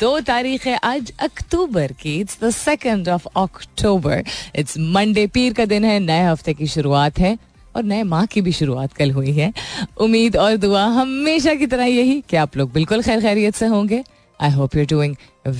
दो 0.00 0.18
तारीख 0.20 0.66
है 0.66 0.76
आज 0.76 1.12
अक्टूबर 1.20 1.92
की 1.92 2.14
it's 2.20 2.38
the 2.44 2.50
second 2.50 3.08
of 3.08 3.26
October 3.36 4.24
it's 4.56 4.78
Monday 4.78 5.26
पीर 5.26 5.52
का 5.52 5.64
दिन 5.64 5.84
है, 5.84 5.98
नए 6.00 6.22
हफ़्ते 6.22 6.54
की 6.54 6.66
शुरुआत 6.66 7.18
है, 7.18 7.36
और 7.76 7.82
नए 7.82 8.02
माह 8.02 8.24
की 8.26 8.40
भी 8.40 8.52
शुरुआत 8.52 8.92
कल 8.92 9.10
हुई 9.10 9.32
है। 9.32 9.52
उम्मीद 10.00 10.36
और 10.36 10.56
दुआ 10.56 10.84
हमेशा 10.94 11.54
की 11.54 11.66
तरह 11.66 11.84
यही 11.84 12.20
कि 12.30 12.36
आप 12.36 12.56
लोग 12.56 12.72
बिल्कुल 12.72 13.02
खैर 13.02 13.20
खैरियत 13.20 13.54
से 13.54 13.66
होंगे। 13.66 14.02
I 14.40 14.50
hope 14.50 14.76
you 14.76 14.84
doing 14.90 15.16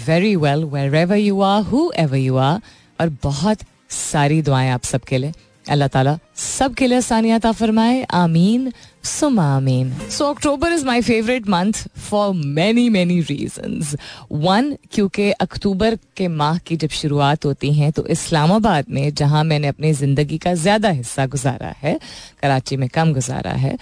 very 0.07 0.35
well 0.37 0.65
wherever 0.95 1.17
you 1.17 1.41
are 1.41 1.63
whoever 1.97 2.17
you 2.17 2.37
are 2.37 2.61
और 3.01 3.17
बहुत 3.23 3.59
सारी 3.91 4.43
दुआएँ 4.43 4.71
आप 4.71 4.85
सबके 4.85 5.19
लिए। 5.19 5.33
अल्लाह 5.65 5.89
ताला 5.89 6.19
सब 6.37 6.75
के 6.75 6.87
लिए 6.87 6.99
आसानियात 6.99 7.47
फरमाए। 7.47 8.03
आमीन। 8.05 8.73
सुमा 9.05 9.45
आमीन। 9.57 9.93
So 10.11 10.25
October 10.27 10.73
is 10.73 10.85
my 10.87 11.01
favourite 11.03 11.49
month 11.49 11.73
for 11.99 12.33
many 12.35 12.89
many 12.89 13.21
reasons 13.21 13.95
one 14.33 14.75
क्योंकि 14.93 15.31
अक्टूबर 15.33 15.99
के 16.17 16.29
माह 16.31 16.59
की 16.59 16.77
जब 16.77 16.89
शुरुआत 16.93 17.45
होती 17.45 17.73
है 17.75 17.91
तो 17.91 18.07
इस्लामाबाद 18.09 18.91
में 18.91 19.15
जहाँ 19.15 19.45
मैंने 19.45 19.69
अपनी 19.69 19.93
ज़िंदगी 19.93 20.39
का 20.39 20.55
ज़्यादा 20.57 20.89
हिस्सा 20.91 21.27
गुजारा 21.27 21.75
है, 21.83 21.99
कराची 22.43 22.77
में 22.77 22.89
कम 22.89 23.13
गुजारा 23.15 23.53
है 23.53 23.77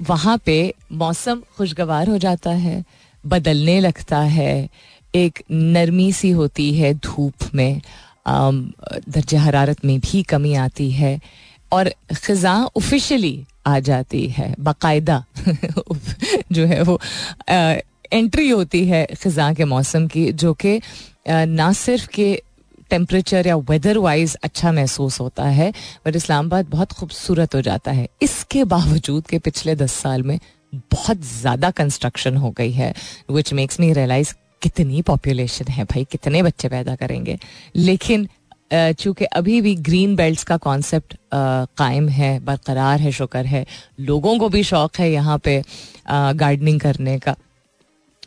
वहाँ 0.00 0.38
पे 0.46 0.56
मौसम 0.92 1.42
खुशगवार 1.56 2.08
हो 2.08 2.18
जाता 2.18 2.50
है, 2.50 2.84
बदलने 3.24 3.78
लगता 3.80 4.18
है, 4.18 4.68
एक 5.14 5.42
नरमी 5.50 6.10
सी 6.12 6.30
होती 6.30 6.72
है 6.74 6.92
धूप 6.96 7.54
में। 7.54 7.80
दर्ज 8.26 9.34
हरारत 9.34 9.84
में 9.84 9.98
भी 10.00 10.22
कमी 10.24 10.54
आती 10.56 10.90
है 10.90 11.18
और 11.72 11.90
ख़ज़ा 12.14 12.54
ऑफिशियली 12.76 13.44
आ 13.66 13.78
जाती 13.80 14.26
है, 14.28 14.54
बाकायदा 14.60 15.24
जो 16.52 16.64
है 16.66 16.82
वो 16.82 16.98
एंट्री 18.12 18.48
होती 18.48 18.86
है 18.86 19.04
ख़ज़ा 19.14 19.52
के 19.54 19.64
मौसम 19.64 20.06
की, 20.06 20.30
जो 20.32 20.52
कि 20.54 20.80
ना 21.28 21.72
सिर्फ़ 21.72 22.06
के 22.08 22.42
टेम्परेचर 22.90 23.46
या 23.46 23.56
वेदर 23.70 23.98
वाइज 23.98 24.36
अच्छा 24.44 24.72
महसूस 24.72 25.20
होता 25.20 25.44
है, 25.48 25.72
बट 26.06 26.16
इस्लामाबाद 26.16 26.66
बहुत 26.68 26.92
खूबसूरत 26.92 27.54
हो 27.54 27.60
जाता 27.62 27.92
है। 27.92 28.08
इसके 28.22 28.64
बावजूद 28.66 29.26
के 29.26 29.38
पिछले 29.38 29.74
दस 29.74 29.92
साल 29.92 30.22
में 30.22 30.38
बहुत 30.92 31.20
ज़्यादा 31.22 31.70
कंस्ट्रक्शन 31.72 32.36
हो 32.36 32.50
गई 32.50 32.72
है 32.72 32.92
विच 33.30 33.52
मेक्स 33.52 33.80
मी 33.80 33.92
रियलाइज़ 33.92 34.34
कितनी 34.64 35.02
पॉपुलेशन 35.02 35.68
है 35.70 35.84
भाई, 35.84 36.04
कितने 36.10 36.42
बच्चे 36.42 36.68
पैदा 36.68 36.94
करेंगे? 36.96 37.38
लेकिन 37.76 38.28
चूँकि 38.72 39.24
अभी 39.38 39.60
भी 39.60 39.74
ग्रीन 39.86 40.14
बेल्ट्स 40.16 40.44
का 40.44 40.56
कॉन्सेप्ट 40.56 41.14
कायम 41.34 42.08
है, 42.08 42.38
बरकरार 42.40 43.00
है, 43.00 43.10
शुक्र 43.12 43.44
है, 43.46 43.64
लोगों 44.00 44.38
को 44.38 44.48
भी 44.48 44.62
शौक 44.64 44.96
है 44.98 45.10
यहाँ 45.12 45.38
पे 45.38 45.62
गार्डनिंग 46.10 46.80
करने 46.80 47.18
का। 47.18 47.36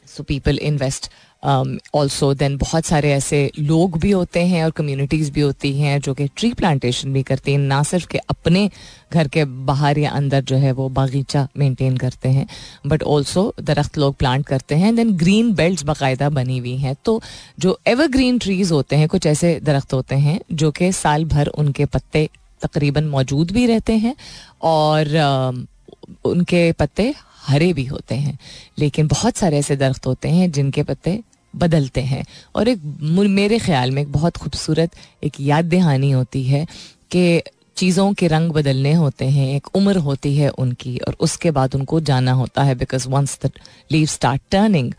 So 0.07 0.23
people 0.23 0.57
invest 0.59 1.09
also 1.43 2.33
um, 2.33 2.39
then 2.39 2.57
बहुत 2.57 2.85
सारे 2.85 3.11
ऐसे 3.11 3.51
लोग 3.59 3.99
भी 3.99 4.11
होते 4.11 4.39
हैं 4.39 4.63
और 4.63 4.71
कम्युनिटीज़ 4.71 5.31
भी 5.31 5.41
होती 5.41 5.79
हैं 5.79 6.01
जो 6.01 6.13
कि 6.13 6.27
ट्री 6.27 6.53
प्लांटेशन 6.53 7.13
भी 7.13 7.23
करती 7.23 7.51
हैं 7.51 7.59
ना 7.59 7.83
सिर्फ़ 7.83 8.07
के 8.07 8.17
अपने 8.17 8.69
घर 9.13 9.27
के 9.27 9.45
बाहर 9.45 9.97
या 9.97 10.11
अंदर 10.11 10.41
जो 10.41 10.55
है 10.55 10.71
वो 10.71 10.89
बागीचा 10.89 11.47
मेंटेन 11.57 11.97
करते 11.97 12.29
हैं 12.29 12.47
बट 12.87 13.03
ऑल्सो 13.03 13.53
दरख्त 13.61 13.97
लोग 13.97 14.15
प्लांट 14.15 14.45
करते 14.45 14.75
हैं 14.75 14.95
देन 14.95 15.11
ग्रीन 15.11 15.53
बेल्ट 15.53 15.83
बाकायदा 15.83 16.29
बनी 16.29 16.57
हुई 16.57 16.77
हैं। 16.77 16.95
तो 17.05 17.21
जो 17.59 17.79
एवर 17.87 18.07
ग्रीन 18.07 18.39
ट्रीज 18.39 18.71
होते 18.71 18.95
हैं 18.95 19.07
कुछ 19.07 19.25
ऐसे 19.25 19.59
दरख्त 19.63 19.93
होते 19.93 20.15
हैं 20.15 20.39
जो 20.53 20.71
कि 20.71 20.91
साल 20.91 21.25
भर 21.25 21.47
उनके 21.47 21.85
पत्ते 21.85 22.29
तकरीबन 22.61 23.03
मौजूद 23.03 23.51
भी 23.51 23.65
रहते 23.65 23.93
हैं 23.93 24.15
और 24.61 25.05
uh, 25.05 25.67
उनके 26.25 26.71
पत्ते 26.71 27.13
हरे 27.47 27.73
भी 27.73 27.85
होते 27.85 28.15
हैं। 28.15 28.39
लेकिन 28.79 29.07
बहुत 29.07 29.37
सारे 29.37 29.57
ऐसे 29.57 29.75
दरख्त 29.75 30.07
होते 30.07 30.29
हैं 30.29 30.51
जिनके 30.51 30.83
पत्ते 30.83 31.23
बदलते 31.55 32.01
हैं। 32.01 32.23
और 32.55 32.67
एक 32.67 32.81
मेरे 33.29 33.59
ख्याल 33.59 33.91
में 33.91 34.01
एक 34.01 34.11
बहुत 34.11 34.37
खूबसूरत 34.37 34.95
एक 35.23 35.39
याद 35.39 35.65
दहानी 35.65 36.11
होती 36.11 36.43
है 36.43 36.65
कि 37.11 37.41
चीज़ों 37.77 38.13
के 38.13 38.27
रंग 38.27 38.51
बदलने 38.51 38.91
होते 38.93 39.25
हैं, 39.25 39.47
एक 39.55 39.67
उम्र 39.75 39.97
होती 39.97 40.35
है 40.37 40.49
उनकी 40.49 40.97
और 40.97 41.15
उसके 41.19 41.51
बाद 41.51 41.75
उनको 41.75 41.99
जाना 41.99 42.31
होता 42.31 42.63
है 42.63 42.75
because 42.75 43.07
once 43.09 43.37
the 43.45 43.51
leave 43.91 44.05
start 44.05 44.41
turning 44.51 44.93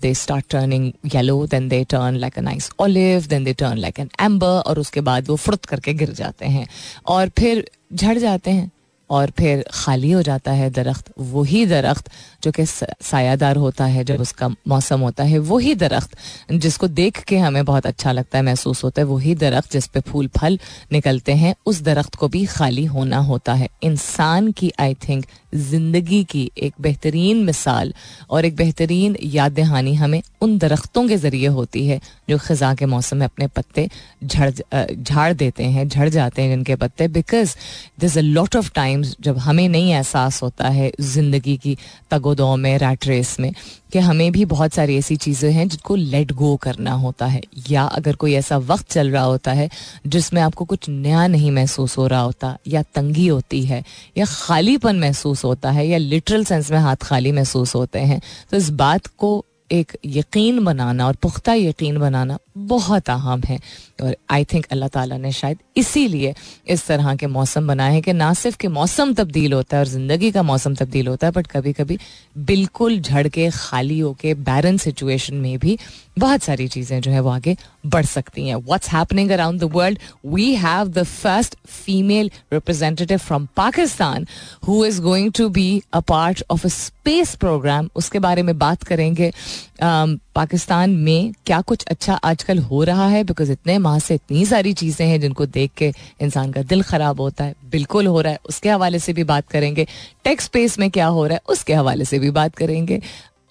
they 0.00 0.12
start 0.14 0.44
turning 0.50 0.90
yellow 1.14 1.46
then 1.46 1.68
they 1.68 1.82
turn 1.84 2.16
like 2.16 2.38
a 2.38 2.42
nice 2.42 2.70
olive 2.80 3.26
then 3.26 3.44
they 3.44 3.52
turn 3.52 3.78
like 3.78 4.00
an 4.00 4.10
amber 4.20 4.60
और 4.66 4.78
उसके 4.78 5.00
बाद 5.00 5.28
वो 5.28 5.36
फ्रुत 5.36 5.64
करके 5.64 5.94
गिर 5.94 6.12
जाते 6.12 6.46
हैं। 6.46 6.66
और 7.06 7.28
फिर 7.38 7.70
झड़ 7.94 8.18
जाते 8.18 8.50
हैं। 8.50 8.70
और 9.10 9.30
फिर 9.38 9.64
खाली 9.72 10.10
हो 10.10 10.22
जाता 10.22 10.52
है 10.52 10.68
दरख्त, 10.70 11.12
वही 11.20 11.64
दरख्त 11.66 12.10
जो 12.44 12.50
कि 12.52 12.64
सायादार 12.66 13.56
होता 13.56 13.84
है 13.86 14.04
जब 14.04 14.20
उसका 14.20 14.48
मौसम 14.68 15.00
होता 15.00 15.24
है, 15.24 15.38
वही 15.40 15.74
दरख्त 15.74 16.16
जिसको 16.52 16.88
देख 16.88 17.22
के 17.24 17.38
हमें 17.38 17.64
बहुत 17.64 17.86
अच्छा 17.86 18.12
लगता 18.12 18.38
है, 18.38 18.44
महसूस 18.44 18.84
होता 18.84 19.02
है, 19.02 19.06
वही 19.06 19.34
दरख्त 19.36 19.72
जिस 19.72 19.86
पे 19.86 20.00
फूल 20.02 20.28
फल 20.36 20.58
निकलते 20.92 21.32
हैं, 21.34 21.54
उस 21.66 21.80
दरख्त 21.82 22.14
को 22.14 22.28
भी 22.28 22.44
खाली 22.46 22.84
होना 22.86 23.18
होता 23.24 23.54
है। 23.54 23.68
इंसान 23.82 24.50
की 24.52 24.72
आई 24.80 24.94
थिंक 25.08 25.26
ज़िंदगी 25.54 26.22
की 26.24 26.50
एक 26.58 26.74
बेहतरीन 26.80 27.36
मिसाल 27.44 27.92
और 28.30 28.44
एक 28.44 28.56
बेहतरीन 28.56 29.16
याद 29.22 29.52
दहानी 29.52 29.94
हमें 29.94 30.22
उन 30.42 30.56
दरख्तों 30.58 31.06
के 31.08 31.16
ज़रिए 31.16 31.46
होती 31.48 31.86
है 31.86 32.00
जो 32.30 32.38
ख़ज़ा 32.38 32.74
के 32.74 32.86
मौसम 32.86 33.16
में 33.16 33.24
अपने 33.24 33.46
पत्ते 33.48 33.88
झड़ 34.24 34.50
झाड़ 34.92 35.32
देते 35.32 35.64
हैं, 35.64 35.88
झड़ 35.88 36.08
जाते 36.08 36.42
हैं 36.42 36.50
जिनके 36.50 36.76
पत्ते 36.76 37.08
because 37.10 37.56
this 38.00 38.18
a 38.18 38.20
lot 38.20 38.56
of 38.56 38.70
times 39.00 39.16
जब 39.20 39.38
हमें 39.38 39.68
नहीं 39.68 39.92
एहसास 39.92 40.42
होता 40.42 40.68
है 40.68 40.92
ज़िंदगी 41.00 41.56
की 41.56 41.76
तगोदों 42.10 42.56
में 42.56 42.76
रैट 42.78 43.06
रेस 43.06 43.36
में, 43.40 43.52
कि 43.92 43.98
हमें 43.98 44.30
भी 44.32 44.44
बहुत 44.44 44.72
सारी 44.72 44.96
ऐसी 44.98 45.16
चीज़ें 45.16 45.50
हैं 45.52 45.68
जिनको 45.68 45.94
लेट 45.96 46.32
गो 46.32 46.54
करना 46.56 46.92
होता 46.94 47.26
है। 47.26 47.40
या 47.70 47.82
अगर 47.82 48.16
कोई 48.16 48.34
ऐसा 48.34 48.56
वक्त 48.58 48.90
चल 48.92 49.10
रहा 49.10 49.22
होता 49.24 49.52
है 49.52 49.68
जिसमें 50.06 50.40
आपको 50.42 50.64
कुछ 50.64 50.88
नया 50.88 51.26
नहीं 51.26 51.50
महसूस 51.50 51.96
हो 51.98 52.06
रहा 52.06 52.20
होता, 52.20 52.56
या 52.66 52.82
तंगी 52.94 53.26
होती 53.26 53.62
है, 53.64 53.82
या 54.18 54.24
खालीपन 54.28 54.98
महसूस 54.98 55.44
होता 55.44 55.70
है, 55.70 55.86
या 55.88 55.98
लिटरल 55.98 56.44
सेंस 56.44 56.70
में 56.70 56.78
हाथ 56.78 56.96
खाली 57.02 57.32
महसूस 57.32 57.74
होते 57.74 57.98
हैं 58.00 58.20
तो 58.50 58.56
इस 58.56 58.70
बात 58.72 59.06
को 59.18 59.44
एक 59.72 59.96
यकीन 60.06 60.64
बनाना 60.64 61.06
और 61.06 61.16
पुख्ता 61.22 61.54
यकीन 61.54 61.98
बनाना 61.98 62.38
बहुत 62.56 63.10
अहम 63.10 63.40
है। 63.46 63.58
और 64.02 64.16
आई 64.30 64.44
थिंक 64.52 64.66
अल्लाह 64.72 64.88
ताला 64.88 65.16
ने 65.18 65.32
शायद 65.32 65.58
इसीलिए 65.76 66.34
इस 66.74 66.86
तरह 66.86 67.14
के 67.16 67.26
मौसम 67.26 67.66
बनाए 67.68 67.92
हैं 67.92 68.02
कि 68.02 68.12
ना 68.12 68.32
सिर्फ़ 68.34 68.56
के 68.60 68.68
मौसम 68.68 69.12
तब्दील 69.14 69.52
होता 69.52 69.76
है 69.76 69.82
और 69.82 69.88
ज़िंदगी 69.88 70.30
का 70.30 70.42
मौसम 70.42 70.74
तब्दील 70.74 71.08
होता 71.08 71.26
है 71.26 71.32
बट 71.32 71.46
कभी 71.46 71.72
कभी 71.72 71.98
बिल्कुल 72.50 72.98
झड़ 73.00 73.26
के 73.28 73.48
खाली 73.50 73.98
होके 73.98 74.34
बैरन 74.50 74.76
सिचुएशन 74.78 75.34
में 75.36 75.58
भी 75.58 75.78
बहुत 76.18 76.42
सारी 76.42 76.68
चीज़ें 76.68 77.00
जो 77.00 77.10
है 77.10 77.20
वो 77.20 77.30
आगे 77.30 77.56
बढ़ 77.86 78.04
सकती 78.04 78.46
हैं। 78.48 78.54
What's 78.56 78.88
happening 78.88 79.30
around 79.30 79.60
the 79.60 79.64
world 79.64 79.98
we 80.26 80.54
have 80.54 80.88
the 80.88 81.02
first 81.02 81.54
female 81.66 82.30
representative 82.52 83.18
from 83.18 83.46
Pakistan 83.56 84.26
who 84.68 84.84
is 84.84 85.00
going 85.02 85.32
to 85.32 85.48
be 85.48 85.82
a 85.92 86.00
part 86.00 86.42
of 86.50 86.66
a 86.66 86.68
space 86.68 87.34
programme 87.34 87.88
उसके 87.96 88.18
बारे 88.18 88.42
में 88.42 88.58
बात 88.58 88.82
करेंगे। 88.82 89.32
Um, 89.82 90.18
पाकिस्तान 90.34 90.90
में 90.90 91.32
क्या 91.46 91.60
कुछ 91.60 91.84
अच्छा 91.84 92.14
आजकल 92.14 92.58
हो 92.58 92.84
रहा 92.84 93.06
है? 93.08 93.24
बिकॉज़ 93.24 93.52
इतने 93.52 93.78
माह 93.78 93.98
से 93.98 94.14
इतनी 94.14 94.44
सारी 94.46 94.72
चीज़ें 94.72 95.06
हैं 95.06 95.20
जिनको 95.20 95.46
देख 95.46 95.70
के 95.76 95.92
इंसान 96.20 96.52
का 96.52 96.62
दिल 96.62 96.82
ख़राब 96.82 97.20
होता 97.20 97.44
है। 97.44 97.54
बिल्कुल 97.70 98.06
हो 98.06 98.20
रहा 98.20 98.32
है। 98.32 98.38
उसके 98.48 98.70
हवाले 98.70 98.98
से 98.98 99.12
भी 99.12 99.24
बात 99.24 99.48
करेंगे। 99.48 99.86
टेक्स 100.24 100.44
स्पेस 100.44 100.78
में 100.78 100.90
क्या 100.90 101.06
हो 101.06 101.26
रहा 101.26 101.34
है? 101.34 101.40
उसके 101.48 101.74
हवाले 101.74 102.04
से 102.04 102.18
भी 102.18 102.30
बात 102.30 102.54
करेंगे। 102.54 103.00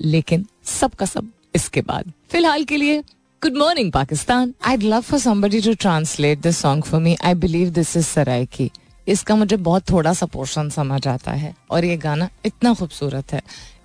लेकिन 0.01 0.45
सब 0.65 0.91
का 0.91 1.05
सब 1.05 1.27
इसके 1.53 1.81
बाद। 1.81 2.11
फ़िलहाल 2.31 2.63
के 2.63 2.77
लिए 2.77 3.01
good 3.41 3.57
morning 3.57 3.91
Pakistan. 3.91 4.53
I 4.67 4.77
love 4.77 5.01
for 5.01 5.19
somebody 5.19 5.61
to 5.61 5.73
translate 5.75 6.41
this 6.41 6.57
song 6.57 6.83
for 6.83 7.01
me 7.01 7.17
I 7.23 7.33
believe 7.37 7.69
this 7.71 7.95
is 7.97 8.05
सराय 8.05 8.45
की 8.47 8.69
इसका 9.07 9.35
मुझे 9.35 9.55
बहुत 9.57 9.89
थोड़ा 9.89 10.13
सा 10.13 10.25
पोर्शन 10.27 10.69
समझ 10.69 11.07
आता 11.07 11.31
है 11.31 11.53
और 11.71 11.85
ये 11.85 11.97
गाना 11.97 12.29
इतना 12.45 12.73
खूबसूरत 12.73 13.33
है। 13.33 13.41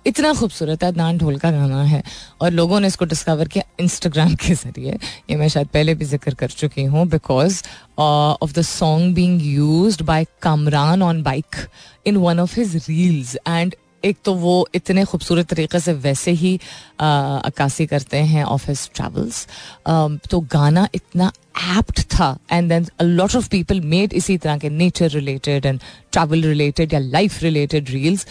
इतना 0.07 0.33
खूबसूरत 0.33 0.83
है, 0.83 0.91
नान 0.95 1.17
ढोल 1.17 1.37
का 1.37 1.49
गाना 1.51 1.81
है। 1.83 2.01
और 2.41 2.51
लोगों 2.51 2.79
ने 2.79 2.87
इसको 2.87 3.05
डिस्कवर 3.05 3.47
किया 3.47 3.63
इंस्टाग्राम 3.79 4.35
के 4.35 4.53
ज़रिए। 4.55 4.97
ये 5.29 5.35
मैं 5.35 5.47
शायद 5.49 5.67
पहले 5.67 5.95
भी 5.95 6.05
ज़िक्र 6.05 6.33
कर 6.33 6.49
चुकी 6.49 6.83
हूँ 6.83 7.07
because 7.09 7.61
of 7.99 8.53
the 8.53 8.61
song 8.61 9.15
being 9.15 9.41
use 9.43 10.01
by 10.03 10.25
Kamran 10.41 11.01
on 11.03 11.23
bike 11.23 11.55
in 12.07 12.17
one 12.17 12.39
of 12.39 12.59
his 12.59 12.75
reels 12.89 13.35
and 13.47 13.75
एक 14.05 14.17
तो 14.25 14.33
वो 14.33 14.67
इतने 14.75 15.05
खूबसूरत 15.05 15.47
तरीके 15.49 15.79
से 15.79 15.93
वैसे 15.93 16.31
ही 16.31 16.55
अक्कासी 16.99 17.85
करते 17.85 18.17
हैं 18.17 18.43
ऑफ़िस 18.43 18.89
ट्रैवल्स। 18.95 19.47
तो 20.31 20.39
गाना 20.51 20.87
इतना 20.95 21.31
एप्ट 21.77 22.01
था 22.13 22.37
and 22.51 22.69
then 22.69 22.85
a 22.99 23.03
lot 23.03 23.35
of 23.35 23.49
people 23.49 23.79
made 23.81 24.13
इसी 24.13 24.37
तरह 24.37 24.57
के 24.57 24.69
nature 24.69 25.09
related 25.09 25.65
and 25.65 25.79
travel 26.11 26.43
related 26.43 26.93
या 26.93 26.99
लाइफ 26.99 27.41
रिलेटेड 27.43 27.89
रील्स 27.89 28.25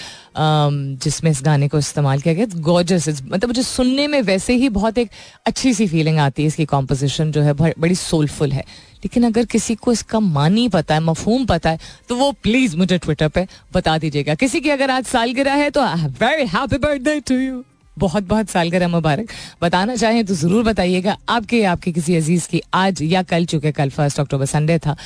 जिसमें 1.05 1.31
इस 1.31 1.41
गाने 1.45 1.69
को 1.69 1.79
इस्तेमाल 1.79 2.21
किया 2.21 2.35
गया 2.35 2.47
गॉर्जस 2.63 3.09
मतलब 3.23 3.47
मुझे 3.47 3.63
सुनने 3.63 4.07
में 4.07 4.21
वैसे 4.23 4.55
ही 4.57 4.69
बहुत 4.71 4.99
एक 4.99 5.11
अच्छी 5.47 5.75
सी 5.75 5.87
फीलिंग 5.89 6.19
आती 6.19 6.43
है 6.43 6.49
इसकी 6.49 6.65
कॉम्पोजिशन 6.67 7.33
जो 7.33 7.43
है 7.43 7.53
बड़ी 7.53 7.95
सोलफुल 7.95 8.53
है। 8.53 8.65
लेकिन 9.05 9.25
अगर 9.25 9.45
किसी 9.45 9.75
को 9.75 9.93
इसका 9.93 10.21
मानी 10.21 10.69
पता 10.69 10.95
है, 10.95 11.01
मफहूम 11.01 11.45
पता 11.47 11.71
है 11.71 11.79
तो 12.09 12.17
वो 12.17 12.31
प्लीज़ 12.43 12.77
मुझे 12.77 12.99
ट्विटर 12.99 13.29
पे 13.29 13.47
बता 13.75 13.97
दीजिएगा। 13.99 14.35
किसी 14.35 14.61
की 14.61 14.71
अगर 14.71 14.91
आज 14.91 15.05
सालगिरह 15.07 15.55
है 15.55 15.71
तो 15.71 15.85
very 16.21 16.47
happy 16.47 16.79
birthday 16.79 17.21
to 17.21 17.35
you 17.35 17.65
बहुत 17.99 18.23
बहुत 18.25 18.49
सालगिरह 18.51 18.89
मुबारक। 18.89 19.29
बताना 19.63 19.97
चाहें 19.97 20.25
तो 20.25 20.35
ज़रूर 20.35 20.65
बताइएगा 20.65 21.17
आपके 21.29 21.63
आपके 21.65 21.93
किसी 21.93 22.17
अज़ीज़ 22.17 22.49
की 22.49 22.61
आज 22.75 23.03
या 23.03 23.23
कल 23.25 23.45
चुके 23.47 23.73
कल 23.73 23.91
फ़र्स्ट 23.91 24.21
अक्टूबर 24.21 24.47
संडे 24.47 24.79
था 24.79 24.97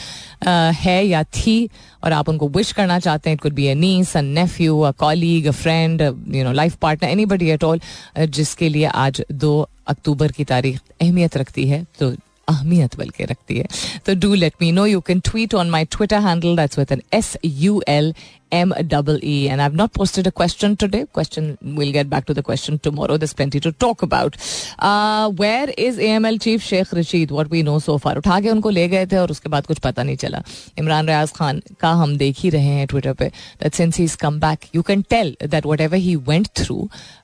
आ, 0.46 0.70
है 0.72 1.04
या 1.06 1.22
थी 1.24 1.68
और 2.04 2.12
आप 2.12 2.28
उनको 2.28 2.48
विश 2.50 2.72
करना 2.72 2.98
चाहते 2.98 3.30
हैं 3.30 3.34
it 3.34 3.40
could 3.42 3.54
be 3.54 3.66
a 3.68 3.74
niece 3.76 4.16
a 4.16 4.20
nephew 4.22 4.80
a 4.80 4.90
colleague 4.98 5.46
a 5.46 5.50
friend 5.54 6.02
you 6.02 6.44
know 6.44 6.52
life 6.52 6.76
partner 6.82 7.10
anybody 7.26 7.50
at 7.50 7.64
all 7.64 7.80
जिसके 8.18 8.68
लिए 8.68 8.86
आज 8.86 9.22
दो 9.32 9.68
अक्टूबर 9.88 10.32
की 10.32 10.44
तारीख 10.44 10.80
अहमियत 11.00 11.36
रखती 11.36 11.68
है 11.68 11.84
तो 11.98 12.14
अहमियत 12.48 12.96
बल्कि 12.96 13.24
रखती 13.24 13.56
है। 13.56 13.64
तो 14.06 14.14
do 14.20 14.34
let 14.34 14.52
me 14.60 14.70
know 14.72 14.84
you 14.86 15.00
can 15.06 15.18
tweet 15.24 15.54
on 15.54 15.70
my 15.70 15.84
Twitter 15.86 16.20
handle 16.26 16.56
that's 16.56 16.78
with 16.78 16.92
N 16.92 17.02
S 17.12 17.36
U 17.44 17.82
L 17.88 18.12
M 18.52 18.72
double 18.86 19.18
E. 19.22 19.48
And 19.48 19.60
I've 19.60 19.74
not 19.74 19.92
posted 19.92 20.26
a 20.26 20.32
question 20.32 20.76
today. 20.76 21.06
Question, 21.06 21.58
we'll 21.62 21.92
get 21.92 22.08
back 22.08 22.26
to 22.26 22.34
the 22.34 22.42
question 22.42 22.78
tomorrow. 22.78 23.16
There's 23.16 23.34
plenty 23.34 23.60
to 23.60 23.72
talk 23.72 24.02
about. 24.02 24.36
Uh, 24.78 25.30
where 25.30 25.70
is 25.76 25.98
AML 25.98 26.40
chief 26.40 26.62
Sheikh 26.62 26.92
Rashid? 26.92 27.30
What 27.30 27.50
we 27.50 27.62
know 27.62 27.78
so 27.78 27.98
far. 27.98 28.16
उठा 28.16 28.40
के 28.40 28.50
उनको 28.50 28.70
ले 28.70 28.86
गए 28.88 29.06
थे 29.06 29.16
और 29.16 29.30
उसके 29.30 29.48
बाद 29.48 29.66
कुछ 29.66 29.78
पता 29.78 30.02
नहीं 30.02 30.16
चला 30.16 30.42
इमरान 30.78 31.06
रियाज 31.06 31.32
खान 31.32 31.62
का 31.80 31.90
हम 32.02 32.16
देख 32.18 32.40
ही 32.40 32.50
रहे 32.50 32.74
हैं 32.78 32.86
ट्विटर 32.86 33.12
पे 33.12 33.28
that 33.62 33.74
since 33.74 33.98
he 33.98 34.04
is 34.04 34.16
come 34.16 34.40
back 34.40 34.66
you 34.74 34.82
can 34.82 35.02
tell 35.10 35.36
that 35.46 35.66
whatever 35.80 35.96
he 35.96 36.16
went 36.28 36.48
through 36.56 36.76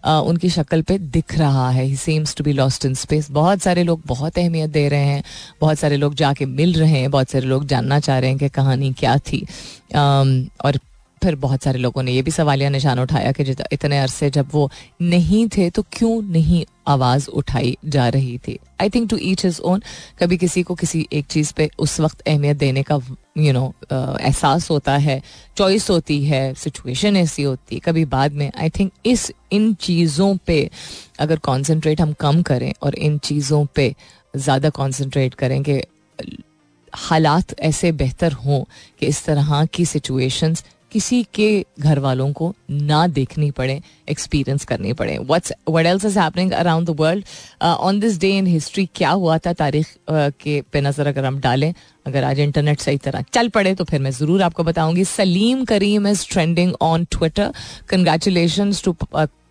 उनकी 0.04 0.50
शक्ल 0.50 0.82
पे 0.82 0.98
दिख 1.18 1.38
रहा 1.38 1.68
है 1.70 1.84
he 1.84 1.96
seems 1.96 2.34
to 2.36 2.44
be 2.44 2.52
lost 2.52 2.84
in 2.84 2.94
space 3.04 3.30
बहुत 3.30 3.62
सारे 3.62 3.82
लोग 3.84 4.02
बहुत 4.06 4.38
अहमियत 4.38 4.70
दे 4.70 4.88
रहे 4.88 5.06
हैं 5.06 5.22
बहुत 5.60 5.78
सारे 5.78 5.96
लोग 5.96 6.14
जाके 6.14 6.46
मिल 6.46 6.72
रहे 6.80 7.00
हैं 7.00 7.10
बहुत 7.10 7.30
सारे 7.30 7.46
लोग 7.46 7.66
जानना 7.66 8.00
चाह 8.00 8.18
रहे 8.18 8.30
हैं 8.30 8.38
कि 8.38 8.48
कहानी 8.48 8.92
क्या 8.98 9.16
थी 9.18 9.46
um, 9.92 10.50
और 10.64 10.78
फिर 11.24 11.34
बहुत 11.34 11.62
सारे 11.62 11.78
लोगों 11.78 12.02
ने 12.02 12.12
ये 12.12 12.22
भी 12.22 12.30
सवालिया 12.30 12.68
निशान 12.70 13.00
उठाया 13.00 13.32
कि 13.32 13.42
इतने 13.72 13.98
अरसे 13.98 14.30
जब 14.30 14.48
वो 14.52 14.70
नहीं 15.02 15.48
थे 15.48 15.68
तो 15.70 15.82
क्यों 15.92 16.20
नहीं 16.22 16.64
आवाज़ 16.88 17.28
उठाई 17.28 17.76
जा 17.84 18.08
रही 18.08 18.38
थी? 18.38 18.58
I 18.80 18.90
think 18.90 19.08
to 19.10 19.16
each 19.16 19.44
is 19.44 19.60
own 19.60 19.82
कभी 20.20 20.36
किसी 20.36 20.62
को 20.62 20.74
किसी 20.74 21.06
एक 21.12 21.26
चीज़ 21.26 21.52
पे 21.56 21.70
उस 21.78 22.00
वक्त 22.00 22.20
अहमियत 22.20 22.56
देने 22.56 22.82
का 22.82 23.00
यू 23.38 23.52
नो 23.52 23.74
एहसास 23.92 24.70
होता 24.70 24.96
है 24.96 25.22
चॉइस 25.56 25.90
होती 25.90 26.24
है 26.24 26.42
सिचुएशन 26.54 27.16
ऐसी 27.16 27.42
होती 27.42 27.74
है। 27.74 27.80
कभी 27.80 28.04
बाद 28.04 28.32
में 28.32 28.50
आई 28.58 28.70
थिंक 28.70 28.92
इस, 29.06 29.32
इन 29.52 29.74
चीज़ों 29.74 30.36
पे 30.46 30.70
अगर 31.18 31.38
कॉन्सेंट्रेट 31.38 32.00
हम 32.00 32.12
कम 32.12 32.42
करें 32.42 32.72
और 32.82 32.94
इन 32.94 33.18
चीज़ों 33.18 33.66
पे 33.74 33.94
ज़्यादा 34.36 34.70
कॉन्सेंट्रेट 34.70 35.34
करें 35.34 35.62
कि 35.62 35.82
हालात 36.94 37.58
ऐसे 37.60 37.92
बेहतर 37.92 38.32
हों 38.32 38.62
कि 39.00 39.06
इस 39.06 39.24
तरह 39.24 39.64
की 39.64 39.84
सिचुएशंस 39.86 40.64
किसी 40.94 41.22
के 41.34 41.46
घर 41.80 41.98
वालों 41.98 42.32
को 42.32 42.52
ना 42.70 43.06
देखनी 43.06 43.50
पड़े 43.50 43.80
एक्सपीरियंस 44.08 44.64
करनी 44.64 44.92
पड़े। 44.92 45.16
What's 45.20 45.52
what 45.68 45.86
else 45.86 46.04
is 46.04 46.18
happening 46.18 46.52
around 46.52 46.86
the 46.86 46.96
world 47.00 47.24
on 47.62 47.98
this 48.00 48.18
day 48.20 48.30
in 48.38 48.46
history 48.46 48.84
क्या 48.94 49.10
हुआ 49.10 49.38
था 49.38 49.52
तारीख 49.52 49.86
uh, 49.86 50.32
के 50.40 50.60
पे 50.72 50.80
नज़र 50.80 51.06
अगर 51.06 51.24
हम 51.24 51.40
डालें? 51.40 51.72
अगर 52.06 52.24
आज 52.24 52.40
इंटरनेट 52.40 52.80
सही 52.80 52.98
तरह 52.98 53.24
चल 53.32 53.48
पड़े 53.48 53.74
तो 53.74 53.84
फिर 53.84 54.00
मैं 54.00 54.10
ज़रूर 54.10 54.42
आपको 54.42 54.64
बताऊँगी। 54.64 55.04
Saleem 55.04 55.64
Karim 55.64 56.06
is 56.06 56.26
trending 56.30 56.74
on 56.82 57.04
Twitter 57.10 57.52
congratulation 57.88 58.72
to 58.84 58.96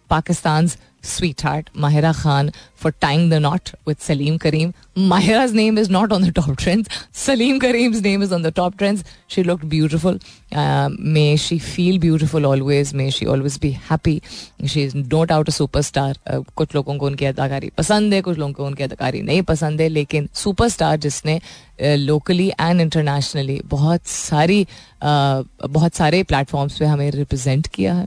Pakistan 0.10 0.70
sweetheart 1.03 1.71
Mahira 1.75 2.15
Khan 2.23 2.51
for 2.75 2.93
tying 2.93 3.29
the 3.29 3.41
knot 3.41 3.73
with 3.85 4.03
Salim 4.03 4.39
Kareem. 4.39 4.75
Mahira's 4.97 5.53
name 5.53 5.79
is 5.79 5.89
not 5.89 6.13
on 6.13 6.23
the 6.23 6.33
top 6.33 6.57
trends. 6.57 6.89
Salim 7.13 7.61
Kareem's 7.61 8.03
name 8.03 8.23
is 8.23 8.33
on 8.33 8.43
the 8.43 8.51
top 8.51 8.77
trends. 8.77 9.05
She 9.27 9.43
looked 9.43 9.69
beautiful. 9.69 10.19
Uh, 10.53 10.89
may 10.99 11.37
she 11.37 11.59
feel 11.59 11.99
beautiful 11.99 12.47
always. 12.47 12.95
May 12.95 13.11
she 13.11 13.27
always 13.27 13.59
be 13.59 13.71
happy. 13.71 14.23
She 14.67 14.83
is 14.83 14.95
no 14.95 15.25
doubt 15.25 15.49
a 15.49 15.53
superstar. 15.53 16.17
Uh, 16.27 16.43
कुछ 16.57 16.75
लोगों 16.75 16.97
को 16.99 17.07
उनकी 17.07 17.25
अदाकारी 17.25 17.71
पसंद 17.79 18.15
है 18.15 18.21
कुछ 18.23 18.39
लोगों 18.39 18.53
को 18.53 18.67
उनकी 18.67 18.83
अदाकारी 18.85 19.23
नहीं 19.23 19.43
पसंद 19.43 19.81
है 19.81 19.89
लेकिन 19.89 20.29
सुपरस्टार 20.35 20.97
जिसने 21.07 21.41
लोकली 21.81 22.49
एंड 22.61 22.81
इंटरनेशनली 22.81 23.61
बहुत 23.65 24.07
सारी 24.07 24.65
uh, 24.65 25.45
बहुत 25.71 25.95
सारे 25.95 26.23
प्लेटफॉर्म्स 26.23 26.79
पे 26.79 26.85
हमें 26.85 27.11
रिप्रेजेंट 27.11 27.67
किया 27.67 27.95
है 27.95 28.07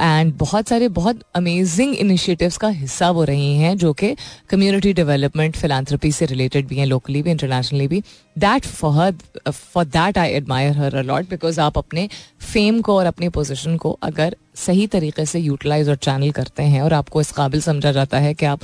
एंड 0.00 0.32
बहुत 0.38 0.68
सारे 0.68 0.88
बहुत 0.90 1.20
अमेजिंग 1.34 1.94
इनिशिएटिव्स 1.94 2.56
का 2.56 2.68
हिस्सा 2.68 3.10
वो 3.10 3.24
रही 3.24 3.54
हैं, 3.56 3.76
जो 3.76 3.92
कि 3.92 4.14
कम्युनिटी 4.50 4.92
डेवलपमेंट 4.92 5.56
फिलानथ्रपी 5.56 6.12
से 6.12 6.26
रिलेटेड 6.26 6.66
भी 6.68 6.76
हैं 6.76 6.86
लोकली 6.86 7.22
भी 7.22 7.30
इंटरनेशनली 7.30 7.88
भी. 7.88 8.02
That 8.36 8.66
for 8.66 9.12
for 9.50 9.84
that 9.86 10.18
I 10.18 10.30
admire 10.30 10.78
her 10.78 10.94
a lot 10.96 11.30
because 11.30 11.60
आप 11.60 11.78
अपने 11.78 12.08
फेम 12.52 12.80
को 12.80 12.96
और 12.96 13.06
अपनी 13.06 13.28
पोजिशन 13.28 13.76
को 13.76 13.98
अगर 14.02 14.36
सही 14.56 14.86
तरीके 14.86 15.26
से 15.26 15.40
यूटिलाइज 15.40 15.88
और 15.88 15.96
चैनल 15.96 16.30
करते 16.30 16.62
हैं, 16.62 16.82
और 16.82 16.92
आपको 16.92 17.20
इस 17.20 17.32
काबिल 17.32 17.60
समझा 17.60 17.92
जाता 17.92 18.18
है 18.18 18.34
कि 18.34 18.46
आप 18.46 18.60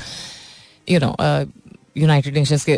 यू 0.89 1.01
नो 1.01 1.15
यूनाइटेड 1.97 2.37
नेशंस 2.39 2.65
के 2.69 2.77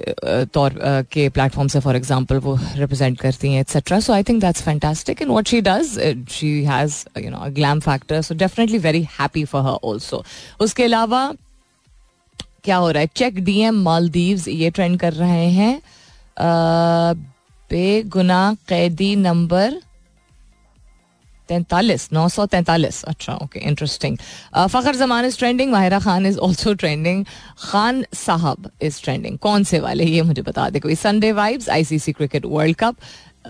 तौर 0.54 0.74
के 1.12 1.28
प्लेटफॉर्म 1.28 1.68
से 1.68 1.80
फॉर 1.80 1.96
एग्जांपल 1.96 2.38
वो 2.46 2.58
रिप्रेजेंट 2.76 3.18
करती 3.20 3.52
हैं 3.52 3.60
etcetera 3.60 4.00
so 4.00 4.12
I 4.12 4.22
think 4.22 4.40
that's 4.40 4.62
fantastic 4.62 5.22
in 5.22 5.28
what 5.28 5.48
she 5.48 5.60
does 5.60 6.26
she 6.30 6.48
has 6.64 7.04
you 7.18 7.30
know 7.30 7.50
glam 7.54 7.80
factor 7.80 8.22
so 8.22 8.34
definitely 8.34 8.78
very 8.78 9.02
happy 9.18 9.44
for 9.44 9.62
her 9.62 9.88
also 9.90 10.24
उसके 10.60 10.84
अलावा, 10.84 11.32
क्या 12.64 12.76
हो 12.76 12.90
रहा 12.90 13.00
है? 13.00 13.08
चेक 13.16 13.44
डीएम 13.44 13.82
मालदीव्स 13.82 14.48
ये 14.48 14.70
ट्रेंड 14.70 14.98
कर 15.00 15.12
रहे 15.12 15.48
हैं। 15.50 15.80
बेगुना 17.70 18.56
कैदी 18.68 19.14
नंबर 19.16 19.80
तैंतालीस, 21.48 22.08
नौ 22.12 22.28
सौ 22.28 22.46
तैंतालीस। 22.46 23.02
अच्छा 23.04 23.34
okay 23.34 23.60
interesting 23.60 24.16
Fakhar 24.69 24.96
Zaman 24.96 25.25
is 25.25 25.38
trending 25.38 25.72
Mahira 25.72 25.98
Khan 26.00 26.26
is 26.26 26.38
also 26.38 26.75
trending 26.75 27.25
Khan 27.60 28.04
साहब 28.14 28.70
इज़ 28.82 29.02
ट्रेंडिंग 29.04 29.38
कौन 29.38 29.64
से 29.64 29.81
वाले? 29.81 30.04
ये 30.04 30.22
मुझे 30.22 30.43
बता 30.43 30.69
दे 30.70 30.81
कोई। 30.81 30.94
Sunday 30.96 31.32
vibes 31.32 31.69
ICC 31.70 32.12
cricket 32.12 32.47
World 32.47 32.76
Cup 32.76 32.97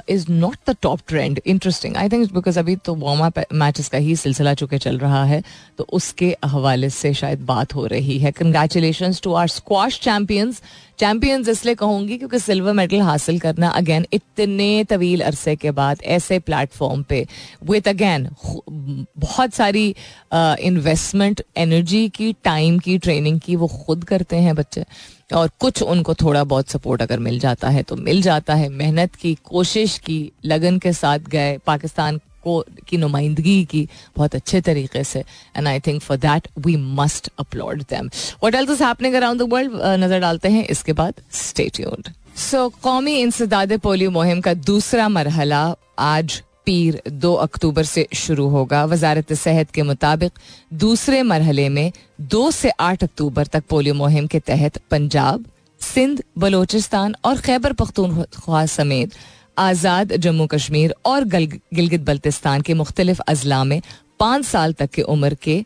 is 0.09 0.27
not 0.31 0.57
the 0.71 0.77
top 0.83 1.01
trend 1.09 1.41
interesting 1.47 1.97
I 1.97 2.09
think 2.09 2.33
because 2.35 2.59
अभी 2.59 2.77
तो 2.77 2.95
वार्म 2.95 3.25
अप 3.27 3.45
मैचेस 3.53 3.89
का 3.89 3.99
ही 3.99 4.17
सिलसिला 4.17 4.55
चुके 4.55 4.79
चल 4.79 4.99
रहा 4.99 5.25
है 5.25 5.43
तो 5.79 5.87
उसके 5.93 6.35
हवाले 6.45 6.91
से 6.91 7.13
शायद 7.15 7.41
बात 7.47 7.75
हो 7.75 7.87
रही 7.87 8.19
है। 8.19 8.33
Congratulation 8.33 9.15
to 9.23 9.33
our 9.35 9.49
squash 9.49 9.99
champions 10.01 10.63
champions 10.99 11.49
इसलिए 11.49 11.75
कहूँगी 11.75 12.17
क्योंकि 12.19 12.39
सिल्वर 12.39 12.73
मेडल 12.73 13.01
हासिल 13.01 13.39
करना 13.41 13.69
अगेन 13.71 14.07
इतने 14.13 14.85
तवील 14.85 15.21
अरसे 15.21 15.57
के 15.57 15.71
बाद 15.71 16.03
ऐसे 16.05 16.39
प्लेटफॉर्म 16.39 17.03
पे 17.03 17.27
विथ 17.65 17.89
अगेन 17.89 18.29
बहुत 18.45 19.55
सारी 19.55 19.89
इन्वेस्टमेंट 20.35 21.43
एनर्जी 21.57 22.09
की 22.09 22.33
टाइम 22.45 22.79
की 22.79 22.99
ट्रेनिंग 22.99 23.41
की 23.41 23.57
वो 23.57 23.67
खुद 23.67 24.05
करते 24.05 24.37
हैं 24.37 24.55
बच्चे। 24.55 24.85
और 25.31 25.51
कुछ 25.61 25.83
उनको 25.83 26.15
थोड़ा 26.15 26.43
बहुत 26.45 26.69
सपोर्ट 26.71 27.03
अगर 27.03 27.19
मिल 27.21 27.39
जाता 27.39 27.69
है 27.69 27.83
तो 27.83 27.97
मिल 27.97 28.23
जाता 28.23 28.55
है। 28.55 28.69
मेहनत 28.71 29.15
की, 29.15 29.35
कोशिश 29.45 29.99
की, 29.99 30.33
लगन 30.45 30.79
के 30.79 30.93
साथ 30.93 31.19
गए, 31.29 31.57
पाकिस्तान 31.67 32.21
को, 32.45 32.65
की 32.89 32.97
नुमाइंदगी 32.97 33.65
की 33.65 33.89
बहुत 34.17 34.35
अच्छे 34.35 34.61
तरीके 34.61 35.03
से। 35.05 35.25
And 35.57 35.69
I 35.69 35.81
think 35.81 36.01
for 36.03 36.17
that 36.19 36.49
we 36.59 36.77
must 36.77 37.31
upload 37.39 37.83
them 37.91 38.07
what 38.07 38.55
else 38.55 38.83
happening 38.83 39.15
around 39.15 39.43
the 39.43 39.53
world 39.53 39.73
नज़र 40.05 40.21
डालते 40.21 40.49
हैं। 40.49 40.65
इसके 40.67 40.93
बाद 40.95 41.23
स्टे 41.35 41.69
ट्यून्ड 41.75 42.13
सो 42.41 42.69
कौमी 42.83 43.17
इंसदाद 43.19 43.79
पोलियो 43.81 44.11
मुहिम 44.11 44.41
का 44.41 44.55
दूसरा 44.55 45.09
मरहला 45.09 45.65
आज 45.99 46.43
पीर 46.67 47.01
दो 47.09 47.33
अक्टूबर 47.43 47.85
से 47.85 48.07
शुरू 48.15 48.47
होगा। 48.49 48.85
वजारत 48.85 49.33
सेहत 49.35 49.71
के 49.71 49.83
मुताबिक 49.83 50.33
दूसरे 50.75 51.23
मरहले 51.23 51.69
में 51.69 51.93
दो 52.33 52.51
से 52.51 52.71
आठ 52.81 53.03
अक्टूबर 53.05 53.47
तक 53.47 53.65
पोलियो 53.71 53.95
मुहिम 53.95 54.27
के 54.27 54.41
तहत 54.41 54.79
पंजाब, 54.91 55.45
सिंध, 55.81 56.23
बलोचिस्तान 56.39 57.15
और 57.25 57.41
खैबर 57.41 57.73
पख्तूनख्वा 57.81 58.65
समेत 58.67 59.13
आज़ाद 59.59 60.13
जम्मू 60.19 60.47
कश्मीर 60.47 60.95
और 61.07 61.25
गिलगित 61.27 62.01
बल्तिस्तान 62.03 62.63
के 62.63 62.75
मुख्तलिफ़ 62.75 63.21
अजला 63.29 63.63
में 63.65 63.81
पाँच 64.21 64.45
साल 64.45 64.73
तक 64.73 64.91
के 64.91 65.03
उम्र 65.03 65.35
के 65.43 65.65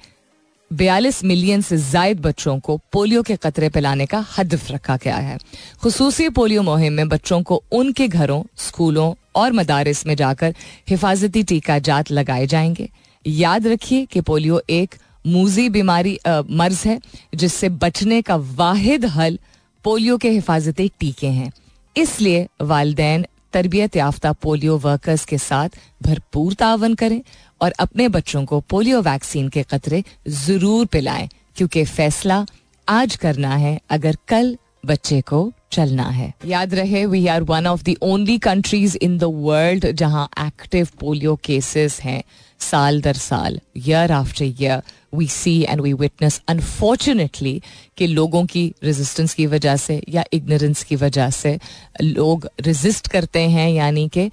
बयालीस 0.73 1.25
मिलियन 1.25 1.61
से 1.61 1.77
जायद 1.79 2.21
बच्चों 2.21 2.59
को 2.59 2.77
पोलियो 2.93 3.23
के 3.23 3.37
कतरे 3.37 3.69
पिलाने 3.69 4.07
का 4.07 4.25
हदफ 4.39 4.71
रखा 4.71 4.97
गया 4.97 5.17
है। 5.17 5.39
खसूसी 5.85 6.29
पोलियो 6.29 6.63
मुहिम 6.63 6.93
में 6.93 7.09
बच्चों 7.09 7.43
को 7.43 7.63
उनके 7.73 8.09
घरों, 8.09 8.43
स्कूलों 8.57 9.15
और 9.35 9.53
मदारस 9.53 10.07
में 10.07 10.15
जाकर 10.15 10.55
हिफाजती 10.89 11.43
टीका 11.43 11.79
जात 11.79 12.11
लगाए 12.11 12.47
जाएँगे। 12.47 12.89
याद 13.27 13.67
रखिए 13.67 14.05
कि 14.05 14.21
पोलियो 14.21 14.61
एक 14.71 14.95
मूजी 15.27 15.69
बीमारी 15.69 16.19
मर्ज 16.29 16.83
है, 16.87 17.01
जिससे 17.35 17.69
बचने 17.69 18.23
का 18.23 18.37
वाहिद 18.37 19.05
हल 19.05 19.39
पोलियो 19.85 20.17
के 20.19 20.31
हिफाजती 20.31 20.91
टीके 21.01 21.27
हैं। 21.27 21.53
इसलिए 21.97 22.47
वालदेन 22.63 23.27
तरबियत 23.53 23.97
याफ्ता 23.97 24.33
पोलियो 24.43 24.77
वर्कर्स 24.79 25.25
के 25.25 25.39
साथ 25.39 25.79
भरपूर 26.03 26.55
तावन 26.55 26.95
करें 26.95 27.21
और 27.61 27.75
अपने 27.81 28.09
बच्चों 28.09 28.45
को 28.45 28.61
पोलियो 28.71 29.01
वैक्सीन 29.03 29.49
के 29.49 29.63
कतरे 29.71 30.03
ज़रूर 30.29 30.87
पिलाएँ, 30.87 31.29
क्योंकि 31.57 31.85
फैसला 31.87 32.45
आज 32.89 33.17
करना 33.17 33.55
है 33.57 33.79
अगर 33.91 34.17
कल 34.29 34.57
बच्चे 34.87 35.21
को 35.21 35.51
चलना 35.73 36.09
है। 36.11 36.33
याद 36.47 36.75
रहे 36.75 37.05
we 37.07 37.27
are 37.27 37.43
one 37.43 37.67
of 37.67 37.83
the 37.85 37.95
only 38.03 38.39
countries 38.39 38.97
in 39.03 39.19
the 39.19 39.25
world 39.25 39.91
जहाँ 39.93 40.29
एक्टिव 40.39 40.89
पोलियो 41.01 41.35
केसेस 41.45 42.01
हैं 42.03 42.23
साल 42.61 43.01
दर 43.03 43.17
साल 43.17 43.61
year 43.77 44.13
after 44.13 44.45
year 44.45 44.83
we 45.13 45.27
see 45.29 45.61
and 45.63 45.81
we 45.81 45.93
witness 45.95 46.41
unfortunately 46.49 47.61
कि 47.97 48.07
लोगों 48.07 48.45
की 48.47 48.67
रेजिस्टेंस 48.85 49.35
की 49.35 49.47
वजह 49.47 49.77
से 49.79 50.03
या 50.09 50.25
इग्नोरेंस 50.33 50.85
की 50.85 50.97
वजह 50.97 51.31
से 51.33 51.59
लोग 52.03 52.49
रेजिस्ट 52.61 53.09
करते 53.09 53.41
हैं, 53.41 53.71
यानी 53.71 54.09
कि 54.09 54.31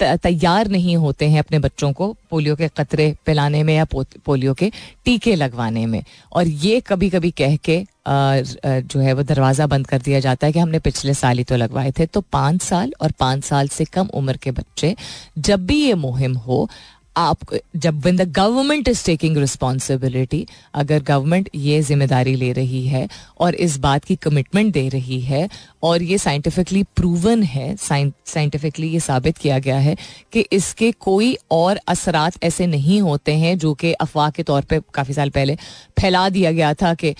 तैयार 0.00 0.68
नहीं 0.68 0.96
होते 0.96 1.26
हैं 1.28 1.38
अपने 1.38 1.58
बच्चों 1.58 1.92
को 1.92 2.06
पोलियो 2.30 2.54
के 2.56 2.68
कतरे 2.68 3.14
पिलाने 3.26 3.62
में 3.62 3.74
या 3.74 3.84
पोलियो 3.94 4.54
के 4.54 4.70
टीके 5.04 5.34
लगवाने 5.34 5.84
में। 5.86 6.02
और 6.32 6.46
ये 6.46 6.80
कभी 6.80 7.10
कभी 7.10 7.30
कह 7.30 7.56
के 7.64 7.84
जो 8.08 9.00
है 9.00 9.12
वो 9.12 9.22
दरवाज़ा 9.22 9.66
बंद 9.66 9.86
कर 9.86 10.00
दिया 10.02 10.20
जाता 10.20 10.46
है 10.46 10.52
कि 10.52 10.58
हमने 10.58 10.78
पिछले 10.78 11.14
साल 11.14 11.38
ही 11.38 11.44
तो 11.44 11.56
लगवाए 11.56 11.90
थे। 11.98 12.06
तो 12.06 12.20
पाँच 12.32 12.62
साल 12.62 12.92
और 13.00 13.12
पाँच 13.20 13.44
साल 13.44 13.68
से 13.68 13.84
कम 13.86 14.08
उम्र 14.14 14.36
के 14.36 14.50
बच्चे, 14.50 14.94
जब 15.38 15.66
भी 15.66 15.80
ये 15.82 15.94
मुहिम 15.96 16.36
हो 16.38 16.68
आप, 17.20 17.38
जब 17.76 18.00
when 18.04 18.16
the 18.16 18.22
government 18.32 18.88
is 18.88 19.04
taking 19.06 19.36
responsibility 19.36 20.46
अगर 20.74 21.02
गवर्नमेंट 21.02 21.48
ये 21.56 21.80
ज़िम्मेदारी 21.82 22.34
ले 22.34 22.52
रही 22.52 22.86
है 22.86 23.06
और 23.40 23.54
इस 23.56 23.76
बात 23.78 24.04
की 24.04 24.16
कमिटमेंट 24.18 24.72
दे 24.72 24.88
रही 24.88 25.20
है 25.20 25.48
और 25.82 26.02
ये 26.02 26.18
साइंटिफिकली 26.18 26.82
प्रूवन 26.96 27.42
है 27.46 27.74
साइंटिफिकली 27.78 28.88
ये 28.88 29.00
साबित 29.00 29.38
किया 29.38 29.58
गया 29.58 29.78
है 29.78 29.96
कि 30.32 30.44
इसके 30.52 30.90
कोई 31.00 31.36
और 31.50 31.80
असरात 31.88 32.44
ऐसे 32.44 32.66
नहीं 32.66 33.00
होते 33.00 33.34
हैं 33.34 33.56
जो 33.58 33.74
कि 33.74 33.92
अफवाह 34.00 34.30
के 34.30 34.42
तौर 34.42 34.62
पे 34.62 34.80
काफ़ी 34.94 35.14
साल 35.14 35.30
पहले 35.30 35.56
फैला 36.00 36.28
दिया 36.28 36.52
गया 36.52 36.72
था 36.74 36.94
कि 36.94 37.14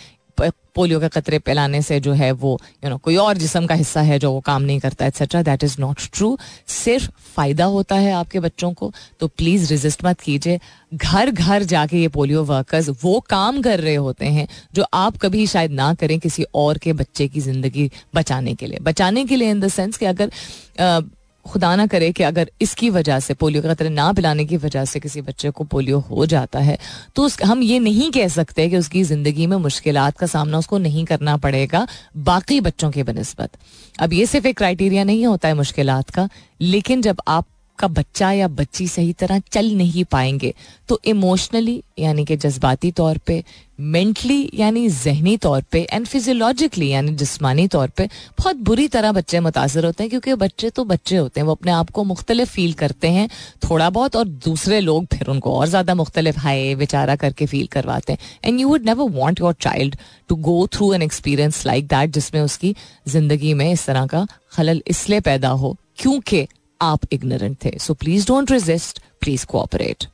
पोलियो 0.74 1.00
के 1.00 1.08
कतरे 1.08 1.38
पिलाने 1.38 1.82
से 1.82 1.98
जो 2.00 2.12
है 2.12 2.30
वो 2.32 2.58
यू 2.84 2.90
नो 2.90 2.96
कोई 2.96 3.16
और 3.16 3.36
जिसम 3.36 3.66
का 3.66 3.74
हिस्सा 3.74 4.00
है 4.00 4.18
जो 4.18 4.32
वो 4.32 4.40
काम 4.40 4.62
नहीं 4.62 4.80
करता 4.80 5.06
etcetera 5.06 5.42
that 5.42 5.64
is 5.64 5.76
not 5.80 6.00
true 6.14 6.38
सिर्फ़ 6.68 7.08
फ़ायदा 7.36 7.64
होता 7.64 7.96
है 7.96 8.12
आपके 8.12 8.40
बच्चों 8.40 8.72
को 8.72 8.92
तो 9.20 9.26
प्लीज़ 9.28 9.70
रेजिस्ट 9.70 10.04
मत 10.04 10.20
कीजिए। 10.20 10.58
घर 10.94 11.30
घर 11.30 11.62
जाके 11.62 12.00
ये 12.00 12.08
पोलियो 12.08 12.44
वर्कर्स 12.44 12.88
वो 13.02 13.18
काम 13.20 13.60
कर 13.62 13.80
रहे 13.80 13.94
होते 13.94 14.26
हैं 14.26 14.48
जो 14.74 14.84
आप 14.94 15.16
कभी 15.16 15.46
शायद 15.46 15.72
ना 15.72 15.92
करें 15.94 16.18
किसी 16.20 16.44
और 16.54 16.78
के 16.78 16.92
बच्चे 16.92 17.28
की 17.28 17.40
ज़िंदगी 17.40 17.90
बचाने 18.14 18.54
के 18.54 18.66
लिए। 18.66 18.78
बचाने 18.82 19.24
के 19.24 19.36
लिए 19.36 19.50
इन 19.50 19.60
द 19.60 19.68
सेंस 19.68 19.96
कि 19.96 20.06
अगर 20.06 20.30
खुदा 21.46 21.74
ना 21.76 21.86
करे 21.86 22.10
कि 22.12 22.22
अगर 22.22 22.50
इसकी 22.60 22.90
वजह 22.90 23.18
से 23.20 23.34
पोलियो 23.34 23.62
का 23.62 23.74
खतरे 23.74 23.88
ना 23.88 24.12
पिलाने 24.12 24.44
की 24.44 24.56
वजह 24.56 24.84
से 24.84 25.00
किसी 25.00 25.20
बच्चे 25.20 25.50
को 25.50 25.64
पोलियो 25.64 25.98
हो 26.00 26.26
जाता 26.26 26.58
है 26.58 26.78
तो 27.16 27.22
उस, 27.22 27.42
हम 27.42 27.62
ये 27.62 27.78
नहीं 27.78 28.10
कह 28.10 28.28
सकते 28.28 28.68
कि 28.68 28.76
उसकी 28.76 29.02
ज़िंदगी 29.04 29.46
में 29.46 29.56
मुश्किल 29.58 29.98
का 30.10 30.26
सामना 30.26 30.58
उसको 30.58 30.78
नहीं 30.78 31.04
करना 31.04 31.36
पड़ेगा, 31.36 31.86
बाकी 32.16 32.60
बच्चों 32.60 32.90
के 32.90 33.02
बनस्बत। 33.02 33.50
अब 34.00 34.12
ये 34.12 34.26
सिर्फ़ 34.26 34.46
एक 34.46 34.56
क्राइटेरिया 34.56 35.04
नहीं 35.04 35.26
होता 35.26 35.48
है 35.48 35.54
मुश्किल 35.54 36.00
का, 36.14 36.28
लेकिन 36.60 37.02
जब 37.02 37.20
आप 37.28 37.46
आपका 37.80 37.88
बच्चा 37.94 38.30
या 38.32 38.46
बच्ची 38.50 38.86
सही 38.88 39.12
तरह 39.20 39.38
चल 39.52 39.70
नहीं 39.74 40.04
पाएँगे। 40.04 40.52
तो 40.88 41.00
इमोशनली 41.06 41.82
यानी 41.98 42.24
कि 42.24 42.36
जज्बाती 42.36 42.90
तौर 42.92 43.18
पे 43.26 43.42
मेंटली 43.80 44.50
यानी 44.54 44.88
जहनी 44.90 45.36
तौर 45.36 45.62
पे 45.72 45.80
एंड 45.82 46.06
फिजियोलॉजिकली 46.06 46.88
यानी 46.88 47.12
जिस्मानी 47.16 47.66
तौर 47.68 47.88
पे, 47.88 48.08
बहुत 48.38 48.56
बुरी 48.58 48.86
तरह 48.88 49.12
बच्चे 49.12 49.40
मुतासर 49.40 49.84
होते 49.84 50.02
हैं, 50.02 50.10
क्योंकि 50.10 50.34
बच्चे 50.34 50.70
तो 50.70 50.84
बच्चे 50.84 51.16
होते 51.16 51.40
हैं, 51.40 51.46
वो 51.46 51.54
अपने 51.54 51.72
आप 51.72 51.90
को 51.90 52.04
मुख्तलिफ़ 52.04 52.50
फील 52.50 52.72
करते 52.74 53.08
हैं, 53.08 53.28
थोड़ा 53.64 53.88
बहुत, 53.90 54.16
और 54.16 54.28
दूसरे 54.44 54.80
लोग 54.80 55.06
फिर 55.08 55.28
उनको 55.28 55.54
और 55.54 55.66
ज़्यादा 55.68 55.94
मुख्तलिफ़, 55.94 56.38
हाय, 56.38 56.74
बेचारा 56.74 57.16
करके 57.16 57.46
फील 57.46 57.66
करवाते 57.72 58.12
हैं। 58.12 58.18
And 58.44 58.60
you 58.60 58.68
would 58.68 58.86
never 58.86 59.10
want 59.12 59.40
your 59.40 59.54
child 59.60 59.96
to 60.28 60.36
go 60.38 60.66
through 60.72 60.92
an 60.94 61.02
experience 61.02 61.64
like 61.66 61.86
that 61.88 62.10
जिसमें 62.10 62.40
उसकी 62.42 62.74
ज़िंदगी 63.08 63.54
में 63.54 63.70
इस 63.72 63.86
तरह 63.86 64.06
का 64.06 64.26
खलल 64.52 64.82
इसलिए 64.88 65.20
पैदा 65.22 65.48
हो, 65.50 65.76
क्योंकि 65.98 66.46
आप 66.82 67.00
इग्नोरेंट 67.12 67.56
थे. 67.64 67.76
So 67.78 67.94
please 67.94 68.26
don't 68.26 68.50
resist 68.50 69.02
please 69.20 69.46
cooperate 69.46 70.04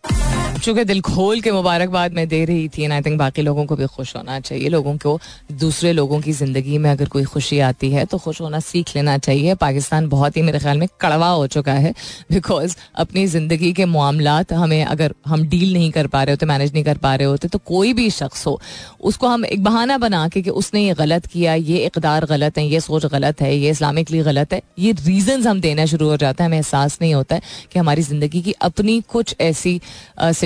चूँकि 0.56 0.84
दिल 0.84 1.00
खोल 1.00 1.40
के 1.40 1.50
मुबारकबाद 1.52 2.12
मैं 2.12 2.26
दे 2.28 2.44
रही 2.44 2.68
थी 2.68 2.84
आई 2.86 3.00
थिंक 3.02 3.18
बाकी 3.18 3.42
लोगों 3.42 3.64
को 3.66 3.76
भी 3.76 3.86
खुश 3.86 4.14
होना 4.16 4.38
चाहिए, 4.40 4.68
लोगों 4.68 4.96
को 4.96 5.18
दूसरे 5.52 5.92
लोगों 5.92 6.20
की 6.20 6.32
ज़िंदगी 6.32 6.78
में 6.78 6.90
अगर 6.90 7.08
कोई 7.08 7.24
खुशी 7.24 7.58
आती 7.60 7.90
है 7.92 8.04
तो 8.04 8.18
खुश 8.18 8.40
होना 8.40 8.60
सीख 8.60 8.94
लेना 8.96 9.16
चाहिए। 9.18 9.54
पाकिस्तान 9.56 10.08
बहुत 10.08 10.36
ही 10.36 10.42
मेरे 10.42 10.58
ख्याल 10.58 10.78
में 10.78 10.88
कड़वा 11.00 11.28
हो 11.28 11.46
चुका 11.46 11.72
है 11.74 11.92
बिकॉज़ 12.32 12.76
अपनी 12.96 13.26
ज़िंदगी 13.26 13.72
के 13.72 13.84
मामला 13.86 14.42
हमें 14.52 14.84
अगर 14.84 15.14
हम 15.26 15.42
डील 15.48 15.72
नहीं 15.72 15.90
कर 15.90 16.06
पा 16.06 16.22
रहे 16.22 16.32
होते 16.32 16.46
मैनेज 16.46 16.72
नहीं 16.72 16.84
कर 16.84 16.98
पा 16.98 17.14
रहे 17.14 17.26
होते 17.26 17.48
तो 17.48 17.58
कोई 17.66 17.92
भी 17.92 18.08
शख्स 18.10 18.46
हो, 18.46 18.60
उसको 19.00 19.28
हम 19.28 19.44
एक 19.44 19.62
बहाना 19.64 19.98
बना 19.98 20.26
के 20.28 20.42
कि 20.42 20.50
उसने 20.52 20.84
ये 20.84 20.94
गलत 20.94 21.26
किया, 21.26 21.54
ये 21.54 21.78
इकदार 21.86 22.24
गलत 22.26 22.58
है, 22.58 22.66
ये 22.66 22.80
सोच 22.80 23.06
गलत 23.06 23.40
है, 23.40 23.54
ये 23.56 23.70
इस्लामिकली 23.70 24.22
गलत 24.22 24.52
है, 24.52 24.62
ये 24.78 24.92
रीजन 24.96 25.46
हम 25.46 25.60
देना 25.60 25.86
शुरू 25.86 26.08
हो 26.08 26.16
जाता 26.16 26.44
है, 26.44 26.48
हमें 26.48 26.58
एहसास 26.58 26.98
नहीं 27.02 27.14
होता 27.14 27.34
है 27.34 27.42
कि 27.72 27.78
हमारी 27.78 28.02
ज़िंदगी 28.02 28.42
की 28.42 28.52
अपनी 28.62 29.00
कुछ 29.08 29.34
ऐसी 29.40 29.80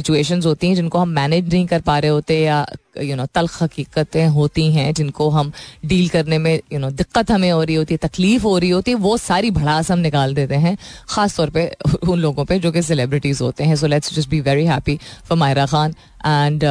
सिचुएशंस 0.01 0.47
होती 0.47 0.69
हैं 0.69 0.75
जिनको 0.75 0.99
हम 0.99 1.09
मैनेज 1.15 1.53
नहीं 1.53 1.67
कर 1.67 1.81
पा 1.83 1.99
रहे 1.99 2.11
होते 2.11 2.41
या 2.41 2.67
यू 3.03 3.17
नो 3.17 3.27
तलख 3.35 3.63
हकीकतें 3.63 4.27
होती 4.29 4.65
हैं 4.73 4.93
जिनको 4.95 5.29
हम 5.31 5.53
डील 5.87 6.09
करने 6.09 6.39
में 6.39 6.55
यू 6.73 6.79
नो 6.79 6.91
दिक्कत 6.93 7.31
हमें 7.31 7.51
हो 7.51 7.63
रही 7.63 7.75
होती 7.75 7.95
है, 7.95 7.99
तकलीफ़ 7.99 8.43
हो 8.43 8.57
रही 8.59 8.71
होती 8.71 8.91
है, 8.91 8.97
वो 8.97 9.17
सारी 9.17 9.51
भड़ास 9.51 9.91
हम 9.91 9.99
निकाल 9.99 10.35
देते 10.35 10.55
हैं, 10.57 10.77
ख़ास 11.09 11.37
तौर 11.37 11.51
पे 11.51 11.71
उन 12.09 12.19
लोगों 12.19 12.45
पे 12.45 12.59
जो 12.59 12.73
कि 12.73 12.83
सेलिब्रिटीज़ 12.83 13.43
होते 13.43 13.65
हैं। 13.65 13.77
So 13.77 13.87
let's 13.87 14.15
just 14.15 14.29
be 14.31 14.41
very 14.41 14.67
happy 14.67 14.99
for 15.29 15.39
Mahira 15.39 15.67
Khan 15.67 15.95
and 16.27 16.65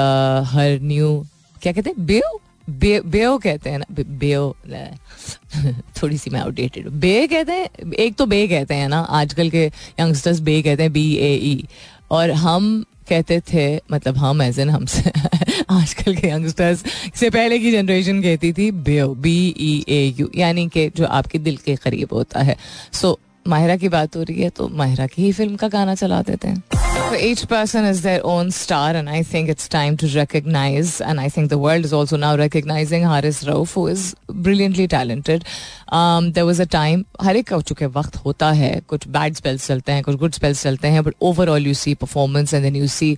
her 0.51 0.79
new 0.81 1.25
क्या 1.61 1.73
कहते 1.73 1.89
हैं? 1.89 2.05
बेओ 2.05 2.39
बे 2.69 2.99
बेओ 3.05 3.37
कहते 3.37 3.69
हैं 3.69 3.79
ना? 3.79 3.85
बेओ 3.99 4.53
थोड़ी 6.01 6.17
सी 6.17 6.29
मैं 6.29 6.39
आउटडेटेड 6.39 6.89
बे 6.89 7.27
कहते 7.27 7.51
हैं, 7.51 7.93
एक 7.93 8.15
तो 8.15 8.25
बे 8.25 8.47
कहते 8.47 8.75
हैं 8.75 8.89
ना, 8.89 8.99
आजकल 8.99 9.49
के 9.49 9.65
यंगस्टर्स 9.99 10.39
बे 10.39 10.61
कहते 10.61 10.83
हैं 10.83 10.91
बी 10.93 11.13
ए 11.17 11.33
ई 11.35 11.65
और 12.11 12.31
हम 12.31 12.85
कहते 13.09 13.39
थे 13.53 13.81
मतलब 13.91 14.17
हम 14.17 14.41
एज 14.41 14.59
एन 14.59 14.69
हमसे 14.69 15.11
आजकल 15.69 16.15
के 16.15 16.27
यंगस्टर्स 16.27 16.83
से 17.15 17.29
पहले 17.29 17.59
की 17.59 17.71
जनरेशन 17.71 18.21
कहती 18.21 18.53
थी 18.53 18.71
बे 18.71 19.03
बी 19.03 19.55
ई 19.59 19.85
ए 19.89 20.15
यू 20.19 20.29
यानी 20.35 20.67
कि 20.67 20.89
जो 20.89 21.05
आपके 21.05 21.39
दिल 21.39 21.57
के 21.57 21.75
करीब 21.75 22.07
होता 22.13 22.39
है। 22.39 22.55
सो 22.93 23.11
so, 23.11 23.47
माहिरा 23.47 23.75
की 23.77 23.89
बात 23.89 24.15
हो 24.15 24.23
रही 24.23 24.41
है 24.41 24.49
तो 24.49 24.67
माहिरा 24.67 25.07
की 25.07 25.21
ही 25.21 25.31
फ़िल्म 25.31 25.55
का 25.55 25.67
गाना 25.67 25.95
चला 25.95 26.21
देते 26.21 26.47
हैं। 26.47 26.63
So 27.09 27.15
each 27.15 27.47
person 27.47 27.85
is 27.85 28.03
their 28.03 28.23
own 28.23 28.51
star, 28.51 28.91
and 28.91 29.09
I 29.09 29.23
think 29.23 29.49
it's 29.49 29.67
time 29.67 29.97
to 29.97 30.07
recognize. 30.09 31.01
And 31.01 31.19
I 31.19 31.27
think 31.27 31.49
the 31.49 31.57
world 31.57 31.83
is 31.83 31.91
also 31.91 32.17
now 32.17 32.37
recognizing 32.37 33.01
Haris 33.03 33.43
Rauf, 33.45 33.73
who 33.73 33.87
is 33.87 34.15
brilliantly 34.27 34.87
talented. 34.87 35.43
Um, 35.87 36.33
there 36.33 36.45
was 36.45 36.59
a 36.59 36.67
time 36.67 37.05
हर 37.21 37.35
एक 37.37 37.53
चुके 37.67 37.85
वक्त 37.95 38.15
होता 38.25 38.51
है 38.59 38.69
कुछ 38.89 39.07
bad 39.07 39.35
spells 39.35 39.67
चलते 39.67 39.91
हैं 39.91 40.03
कुछ 40.03 40.15
good 40.17 40.33
spells 40.33 40.61
चलते 40.63 40.87
हैं 40.87 41.03
but 41.03 41.15
overall 41.21 41.67
you 41.67 41.73
see 41.73 41.95
performance 41.95 42.53
and 42.53 42.63
then 42.63 42.75
you 42.75 42.87
see 42.87 43.15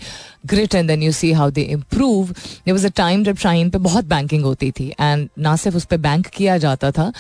grit 0.54 0.76
and 0.76 0.88
then 0.88 1.04
you 1.04 1.12
see 1.12 1.32
how 1.42 1.52
they 1.52 1.62
improve 1.76 2.32
there 2.32 2.74
was 2.74 2.88
a 2.88 2.92
time 2.98 3.24
जब 3.24 3.38
शाहीन 3.44 3.70
पे 3.70 3.78
बहुत 3.92 4.06
बैंकिंग 4.16 4.44
होती 4.44 4.72
थी 4.80 4.90
एंड 5.00 5.30
ना 5.40 5.56
सिर्फ़ 5.66 5.78
उस 5.78 5.86
पर 5.86 5.98
बैंक 6.08 6.28
किया 6.40 6.58
जाता 6.66 6.92
था 6.92 7.12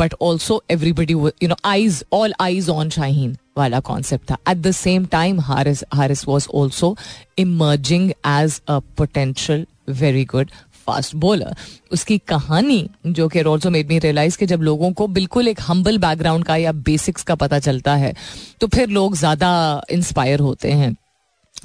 but 0.00 0.14
also 0.20 0.62
everybody 0.70 1.14
you 1.14 1.48
know 1.48 1.56
eyes 1.64 2.04
all 2.12 2.34
eyes 2.40 2.70
on 2.70 2.90
Shaheen 2.90 3.36
वाला 3.58 3.80
कॉन्सेप्ट 3.82 4.30
था. 4.30 4.36
At 4.50 4.56
the 4.56 4.70
same 4.72 5.06
time 5.06 5.40
Haris 5.40 5.84
Haris 5.94 6.26
was 6.28 6.48
also 6.54 6.96
emerging 7.38 8.10
as 8.10 8.60
a 8.68 8.78
potential 8.96 9.66
very 9.90 10.24
good 10.24 10.50
fast 10.86 11.14
bowler 11.16 11.54
उसकी 11.92 12.18
कहानी, 12.28 12.88
जो 13.06 13.28
कि 13.28 13.42
ऑल्सो 13.42 13.70
मेड 13.70 13.88
मी 13.88 13.98
रियलाइज़ 13.98 14.38
कि 14.38 14.46
जब 14.46 14.62
लोगों 14.62 14.92
को 14.92 15.06
बिल्कुल 15.08 15.48
एक 15.48 15.60
हम्बल 15.62 15.98
बैकग्राउंड 15.98 16.44
का 16.44 16.56
या 16.56 16.72
बेसिक्स 16.84 17.22
का 17.22 17.34
पता 17.34 17.58
चलता 17.58 17.94
है 17.94 18.14
तो 18.60 18.66
फिर 18.66 18.88
लोग 18.88 19.16
ज़्यादा 19.16 19.50
इंस्पायर 19.90 20.40
होते 20.40 20.72
हैं। 20.72 20.94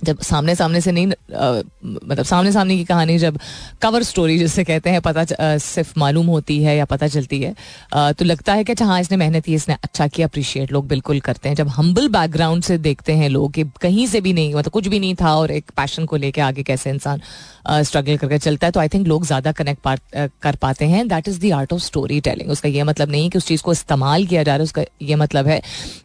जब 0.03 0.19
सामने 0.19 0.55
सामने 0.55 0.81
से 0.81 0.91
नहीं 0.91 1.07
आ, 1.07 1.61
मतलब 1.85 2.23
सामने 2.23 2.51
सामने 2.51 2.77
की 2.77 2.83
कहानी 2.83 3.17
जब 3.17 3.39
कवर 3.81 4.03
स्टोरी 4.03 4.37
जिससे 4.39 4.63
कहते 4.63 4.89
हैं 4.89 5.01
पता 5.01 5.21
आ, 5.21 5.57
सिर्फ़ 5.57 5.93
मालूम 5.97 6.25
होती 6.25 6.63
है 6.63 6.77
या 6.77 6.85
पता 6.85 7.07
चलती 7.07 7.41
है 7.41 7.55
आ, 7.93 8.11
तो 8.11 8.25
लगता 8.25 8.53
है 8.53 8.63
कि 8.63 8.71
अच्छा 8.71 8.85
हाँ 8.85 9.01
इसने 9.01 9.17
मेहनत 9.17 9.45
की 9.45 9.53
इसने 9.53 9.75
अच्छा 9.83 10.07
किया 10.07 10.27
अप्रिशिएट 10.27 10.71
लोग 10.71 10.87
बिल्कुल 10.87 11.19
करते 11.19 11.49
हैं। 11.49 11.55
जब 11.55 11.67
हम्बल 11.67 12.07
बैकग्राउंड 12.07 12.63
से 12.63 12.77
देखते 12.77 13.13
हैं 13.13 13.29
लोग 13.29 13.53
कि 13.53 13.63
कहीं 13.81 14.07
से 14.07 14.21
भी 14.21 14.33
नहीं 14.33 14.53
मतलब 14.53 14.71
कुछ 14.71 14.87
भी 14.87 14.99
नहीं 14.99 15.15
था 15.15 15.35
और 15.35 15.51
एक 15.51 15.71
पैशन 15.77 16.05
को 16.05 16.15
लेके 16.15 16.41
आगे 16.41 16.63
कैसे 16.63 16.89
इंसान 16.89 17.21
स्ट्रगल 17.67 18.17
करके 18.17 18.37
चलता 18.39 18.67
है 18.67 18.71
तो 18.71 18.79
आई 18.79 18.87
थिंक 18.89 19.07
लोग 19.07 19.25
ज़्यादा 19.25 19.51
कनेक्ट 19.51 19.81
पा, 19.81 19.95
कर 20.15 20.55
पाते 20.55 20.85
हैं। 20.85 21.07
That 21.07 21.27
is 21.27 21.39
the 21.39 21.51
art 21.53 21.73
of 21.73 21.81
story 21.81 22.19
telling 22.21 22.49
उसका 22.51 22.69
यह 22.69 22.85
मतलब 22.85 23.09
नहीं 23.11 23.23
है 23.23 23.29
कि 23.29 23.37
उस 23.37 23.47
चीज़ 23.47 23.61
को 23.61 23.71
इस्तेमाल 23.71 24.25
किया 24.25 24.43
जा 24.43 24.51
रहा 24.51 24.57
है 24.57 24.63
उसका 24.63 24.83
यह 25.01 25.17
मतलब 25.17 25.47
है 25.47 25.61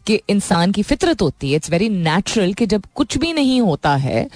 कि 0.06 0.20
इंसान 0.28 0.72
की 0.72 0.82
फितरत 0.82 1.22
होती 1.22 1.50
है। 1.50 1.56
इट्स 1.56 1.70
वेरी 1.70 1.88
नेचुरल 1.88 2.52
कि 2.52 2.66
जब 2.66 2.82
कुछ 2.94 3.18
भी 3.18 3.32
नहीं 3.32 3.60
होता 3.60 3.94
है 3.96 4.28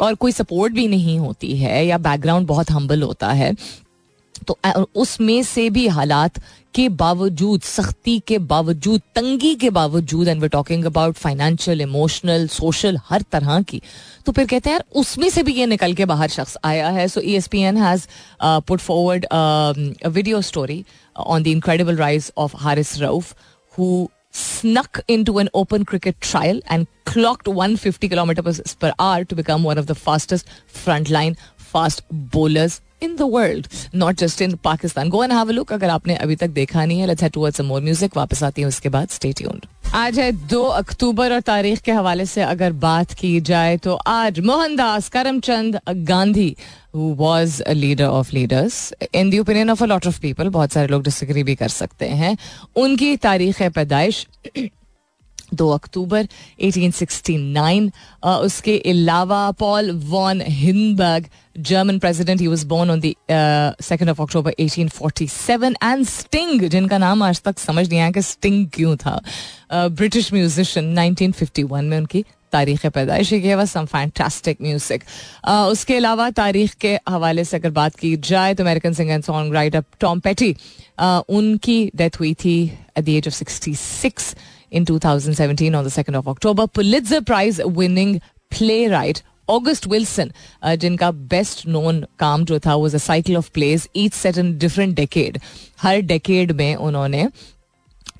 और 0.00 0.14
कोई 0.14 0.32
सपोर्ट 0.32 0.72
भी 0.72 0.86
नहीं 0.88 1.18
होती 1.18 1.56
है 1.56 1.84
या 1.86 1.98
बैकग्राउंड 2.00 2.46
बहुत 2.46 2.70
हम्बल 2.70 3.02
होता 3.02 3.32
है 3.32 3.54
तो 4.38 4.58
उसमें 4.96 5.42
से 5.44 5.68
भी 5.70 5.86
हालात 5.88 6.38
के 6.76 6.88
बावजूद, 7.00 7.60
सख्ती 7.62 8.18
के 8.28 8.38
बावजूद, 8.52 9.00
तंगी 9.14 9.54
के 9.60 9.70
बावजूद 9.70 10.28
and 10.28 10.42
we 10.42 10.48
talking 10.48 10.84
about 10.84 11.14
financial 11.16 11.80
emotional 11.80 12.46
social 12.48 12.98
हर 13.08 13.22
तरह 13.32 13.60
की। 13.68 13.80
तो 14.26 14.32
फिर 14.32 14.46
कहते 14.46 14.70
हैं, 14.70 14.76
यार, 14.76 14.84
उसमें 15.00 15.28
से 15.30 15.42
भी 15.42 15.54
ये 15.54 15.66
निकल 15.66 15.94
के 15.94 16.04
बाहर 16.04 16.28
शख्स 16.28 16.56
आया 16.64 16.88
है। 16.88 17.06
So 17.08 17.20
E 17.20 17.34
S 17.36 17.46
P 17.52 17.60
N 17.62 17.76
has 17.76 18.06
put 18.42 18.80
forward 18.80 19.26
video 20.06 20.40
story 20.50 20.84
on 21.16 21.42
the 21.42 21.46
incredible 21.46 21.96
rise 21.96 22.32
of 22.38 22.56
Haris 22.64 22.98
Rauf 23.00 23.34
who 23.78 24.06
snuck 24.38 24.98
into 25.12 25.34
an 25.40 25.48
open 25.58 25.84
cricket 25.90 26.16
trial 26.24 26.58
and 26.74 26.88
clocked 27.10 27.46
150 27.50 28.08
kilometers 28.14 28.58
per 28.82 28.90
hour 29.04 29.22
to 29.30 29.38
become 29.38 29.62
one 29.68 29.78
of 29.82 29.86
the 29.90 29.96
fastest 30.00 30.50
frontline 30.80 31.36
fast 31.70 32.02
bowlers 32.34 32.76
in 33.02 33.16
the 33.16 33.28
world 33.32 33.66
not 33.94 34.16
just 34.16 34.42
in 34.42 34.54
Pakistan 34.64 35.08
go 35.08 35.24
and 35.24 35.32
have 35.32 35.48
a 35.48 35.52
look 35.52 35.72
अगर 35.72 35.90
आपने 35.90 36.16
अभी 36.16 36.36
तक 36.36 36.48
देखा 36.60 36.84
नहीं 36.84 37.00
है 37.00 37.06
let's 37.06 37.22
head 37.22 37.32
towards 37.32 37.60
more 37.60 37.80
music 37.82 38.16
वापस 38.16 38.42
आती 38.42 38.62
है 38.62 38.68
उसके 38.68 38.88
बाद 38.88 39.08
स्टे 39.08 39.32
ट्यून्ड 39.32 39.66
आज 39.94 40.18
है 40.18 40.30
दो 40.48 40.62
अक्टूबर 40.62 41.32
और 41.32 41.40
तारीख 41.40 41.80
के 41.80 41.92
हवाले 41.92 42.26
से 42.26 42.42
अगर 42.42 42.72
बात 42.72 43.12
की 43.12 43.40
जाए 43.40 43.76
तो 43.76 43.94
आज 44.06 44.40
Mohandas 44.40 45.08
Karamchand 45.08 45.80
Gandhi 45.88 46.54
was 46.96 47.60
a 47.66 47.74
leader 47.74 48.04
of 48.04 48.32
leaders. 48.32 48.92
In 49.12 49.30
the 49.30 49.38
opinion 49.38 49.68
of 49.68 49.80
a 49.82 49.86
lot 49.86 50.06
of 50.06 50.20
people, 50.20 50.48
बहुत 50.50 50.72
सारे 50.72 50.88
लोग 50.88 51.02
डिसग्री 51.02 51.42
भी 51.42 51.54
कर 51.54 51.68
सकते 51.68 52.06
हैं। 52.20 52.36
उनकी 52.76 53.16
तारीख 53.16 53.62
पैदाइश 53.62 54.26
दो 55.54 55.70
अक्टूबर 55.70 56.28
1869 56.64 57.90
uh, 58.24 58.26
उसके 58.26 58.78
अलावा 58.78 59.50
Paul 59.50 59.90
von 59.90 60.42
Hindenburg 60.46 61.26
German 61.58 61.98
president 61.98 62.40
he 62.40 62.46
was 62.46 62.64
born 62.64 62.90
on 62.90 63.00
the 63.00 63.12
second 63.82 64.10
of 64.10 64.22
October 64.22 64.52
1847 64.60 65.74
and 65.82 66.06
Sting 66.06 66.62
जिनका 66.62 66.98
नाम 66.98 67.22
आज 67.22 67.42
तक 67.42 67.58
समझ 67.58 67.88
नहीं 67.88 68.00
आया 68.00 68.10
कि 68.10 68.22
स्टिंग 68.22 68.66
क्यों 68.74 68.96
था। 68.96 69.20
ब्रिटिश 69.72 70.32
म्यूजिशियन 70.32 71.14
1951 71.14 71.82
में 71.82 71.98
उनकी 71.98 72.24
तारीख 72.52 72.86
पैदाइश 72.86 73.32
ही। 73.32 73.66
सम 73.66 73.84
फैंटास्टिक 73.84 74.58
म्यूज़िक 74.62 75.02
उसके 75.48 75.96
अलावा 75.96 76.30
तारीख 76.30 76.74
के 76.74 76.98
हवाले 77.08 77.44
से 77.44 77.56
अगर 77.56 77.70
बात 77.70 77.96
की 77.96 78.16
जाए 78.16 78.54
तो 78.54 78.64
American 78.64 78.92
singer 78.92 79.12
and 79.12 79.24
song 79.24 79.54
writer 79.54 79.84
Tom 80.00 80.20
Petty 80.20 80.56
उनकी 81.28 81.90
डेथ 81.96 82.10
हुई 82.20 82.34
थी 82.34 82.72
at 82.98 83.04
the 83.04 83.08
age 83.08 83.28
of 83.28 83.44
66 83.44 84.34
in 84.72 84.84
2017 84.84 85.74
on 85.74 85.84
the 85.84 85.90
2nd 85.90 86.14
of 86.14 86.28
October. 86.28 86.66
Pulitzer 86.68 87.22
Prize 87.22 87.60
winning 87.64 88.20
playwright 88.50 89.22
August 89.48 89.86
Wilson, 89.86 90.32
uh, 90.62 90.76
जिनका 90.76 91.10
बेस्ट 91.30 91.66
नोन 91.68 92.04
काम 92.18 92.44
जो 92.44 92.58
था 92.60 92.74
was 92.74 92.94
a 92.96 92.98
cycle 92.98 93.36
of 93.36 93.50
plays 93.54 93.88
each 93.96 94.14
set 94.14 94.38
in 94.38 94.56
different 94.58 94.94
decade 94.96 95.38
her 95.82 96.00
decade 96.02 96.52
में 96.52 96.74
उन्होंने 96.74 97.28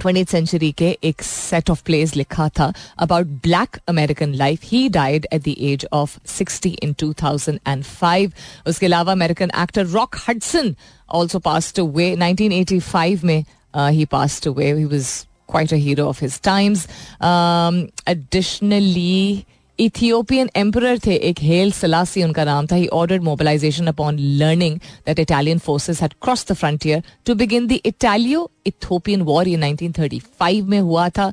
twenty 0.01 0.25
century 0.25 0.71
के 0.79 0.97
एक 1.05 1.23
set 1.23 1.71
of 1.71 1.83
place 1.85 2.15
लिखा 2.17 2.49
था 2.59 2.73
about 2.99 3.27
black 3.43 3.77
American 3.89 4.35
life 4.35 4.65
he 4.65 4.89
died 4.99 5.27
at 5.33 5.43
the 5.43 5.55
age 5.71 5.87
of 5.93 6.19
sixty 6.29 6.71
in 6.83 6.93
two 7.01 7.13
thousand 7.23 7.59
and 7.69 7.85
five 7.85 8.33
उसके 8.69 8.87
अलावा 8.87 9.13
American 9.13 9.51
actor 9.63 9.87
Rock 9.87 10.17
Hudson 10.29 10.75
also 11.15 11.39
passed 11.39 11.81
away 11.97 12.15
nineteen 12.17 12.53
eighty 12.53 12.81
five 12.81 13.21
में 13.25 13.43
he 13.77 14.05
passed 14.13 14.49
away 14.49 14.73
he 14.73 14.85
was 14.85 15.11
quite 15.48 15.72
a 15.72 15.78
hero 15.78 16.08
of 16.08 16.20
his 16.20 16.40
times. 16.40 16.88
Um, 17.22 17.90
additionally, 18.08 19.46
Ethiopian 19.80 20.50
emperor 20.56 20.98
थे 21.06 21.16
एक 21.30 21.40
hello 21.42 21.72
Salasi 21.72 22.24
उनका 22.24 22.44
नाम 22.46 22.66
था 22.72 22.76
he 22.76 22.88
ordered 22.94 23.24
mobilization 23.24 23.88
upon 23.88 24.18
learning 24.42 24.78
that 25.06 25.20
Italian 25.20 25.60
forces 25.68 26.02
had 26.02 26.14
cross 26.24 26.46
the 26.52 26.54
frontier 26.56 27.04
to 27.26 27.36
begin 27.36 27.68
the 27.68 27.80
Italo 27.86 28.50
Ethiopian 28.68 29.22
war 29.32 29.48
ये 29.48 29.58
1935 29.58 30.62
में 30.74 30.80
हुआ 30.80 31.08
था 31.18 31.32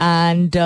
and 0.00 0.60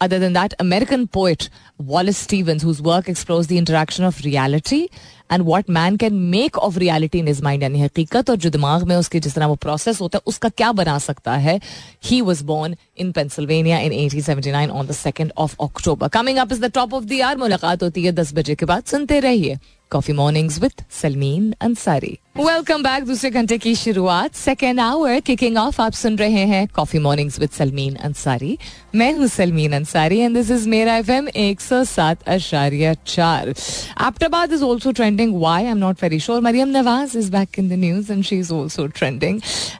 other 0.00 0.18
than 0.18 0.32
that, 0.32 0.54
American 0.60 1.06
poet 1.08 1.48
Wallace 1.78 2.18
Stevens, 2.18 2.62
whose 2.62 2.80
work 2.80 3.08
explores 3.08 3.48
the 3.48 3.58
interaction 3.58 4.04
of 4.04 4.20
reality 4.24 4.86
and 5.31 5.43
what 5.43 5.69
man 5.69 5.97
can 5.97 6.13
make 6.13 6.57
of 6.57 6.77
reality 6.79 7.19
in 7.19 7.27
his 7.27 7.41
mind 7.43 7.63
यानी 7.63 7.81
हकीकत 7.81 8.29
और 8.29 8.35
जो 8.35 8.49
दिमाग 8.49 8.83
में 8.83 8.95
उसके 8.95 9.19
जिस 9.19 9.35
तरह 9.35 9.45
वो 9.45 9.55
प्रोसेस 9.55 10.01
होता 10.01 10.17
है, 10.17 10.21
उसका 10.25 10.49
क्या 10.49 10.71
बना 10.71 10.97
सकता 10.99 11.35
है? 11.35 11.59
He 12.05 12.21
was 12.21 12.43
born 12.43 12.75
in 12.97 13.11
Pennsylvania 13.11 13.79
in 13.79 13.93
eighteen 13.93 14.21
seventy 14.21 14.51
nine 14.51 14.69
on 14.69 14.87
the 14.87 14.91
second 14.91 15.31
of 15.37 15.55
October 15.61 16.07
coming 16.07 16.37
up 16.37 16.51
is 16.51 16.61
the 16.61 16.71
top 16.71 16.93
of 16.93 17.05
the 17.05 17.21
hour 17.21 17.37
मुलाकात 17.37 17.83
होती 17.83 18.03
है 18.03 18.11
दस 18.11 18.33
बजे 18.33 18.55
के 18.55 18.65
बाद। 18.65 18.83
सुनते 18.83 19.19
रहिए 19.19 19.57
coffee 19.91 20.13
mornings 20.13 20.59
with 20.59 20.83
Salmeen 20.91 21.53
Ansari 21.61 22.17
welcome 22.35 22.83
back 22.83 23.03
दूसरे 23.05 23.29
घंटे 23.29 23.57
की 23.57 23.73
शुरुआत। 23.75 24.35
सेकेंड 24.35 24.79
आवर 24.79 25.19
किकिंग 25.25 25.57
ऑफ़ 25.57 25.81
आप 25.81 25.93
सुन 25.93 26.15
रहे 26.17 26.45
हैं 26.45 26.67
coffee 26.75 26.99
mornings 26.99 27.39
with 27.39 27.49
Salmeen 27.57 27.95
Ansari 27.95 28.57
मैं 28.95 29.11
हूँ 29.17 29.27
Salmeen 29.27 29.73
Ansari 29.73 30.17
and 30.19 30.35
this 30.37 30.49
is 30.51 30.67
मेरा 30.69 30.95
एफ़ 30.97 31.11
एम 31.11 31.27
एक 31.35 31.61
सौ 31.61 31.83
सात 31.83 32.23
अशारिया 32.27 32.93
चार। 33.07 33.49
Abbottabad 33.49 34.53
is 34.53 34.63
also 34.63 34.91
trending 34.91 35.35
why 35.41 35.63
I 35.63 35.71
am 35.71 35.77
not 35.77 36.03
very 36.03 36.19
sure 36.19 36.41
Maryam 36.41 36.69
Nawaz 36.77 37.17
is 37.17 37.31
back 37.31 37.59
in 37.59 37.69
the 37.69 37.73
news 37.83 38.11
and 38.11 38.23
she 38.23 38.39
is 38.39 38.51
also 38.53 38.87
trending 38.87 39.39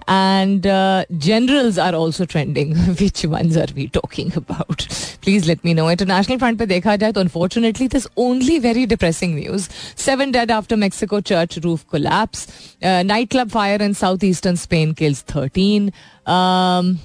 and 0.10 0.68
generals 1.26 1.80
are 1.80 1.96
also 1.96 2.26
trending 2.26 2.76
which 3.02 3.26
ones 3.26 3.58
are 3.58 3.74
we 3.76 3.88
talking 3.94 4.32
about 4.38 4.84
please 5.24 5.48
let 5.48 5.66
me 5.66 5.74
know 5.74 5.90
international 5.92 6.38
front 6.38 6.60
पे 6.60 6.66
देखा 6.66 6.96
जाए 6.96 7.12
तो 7.12 7.22
unfortunately 7.22 7.88
this 7.88 8.08
only 8.20 8.60
very 8.60 8.86
depressing 8.86 9.36
news 9.36 9.70
seven 10.06 10.32
dead 10.32 10.52
after 10.52 10.76
Mexico 10.86 11.22
church 11.34 11.60
roof 11.60 11.84
collapse 11.92 12.43
Uh, 12.82 13.04
nightclub 13.04 13.52
fire 13.52 13.78
in 13.82 13.94
southeastern 13.94 14.58
Spain 14.58 14.94
kills 14.94 15.22
13. 15.22 15.92
Um, 16.26 17.00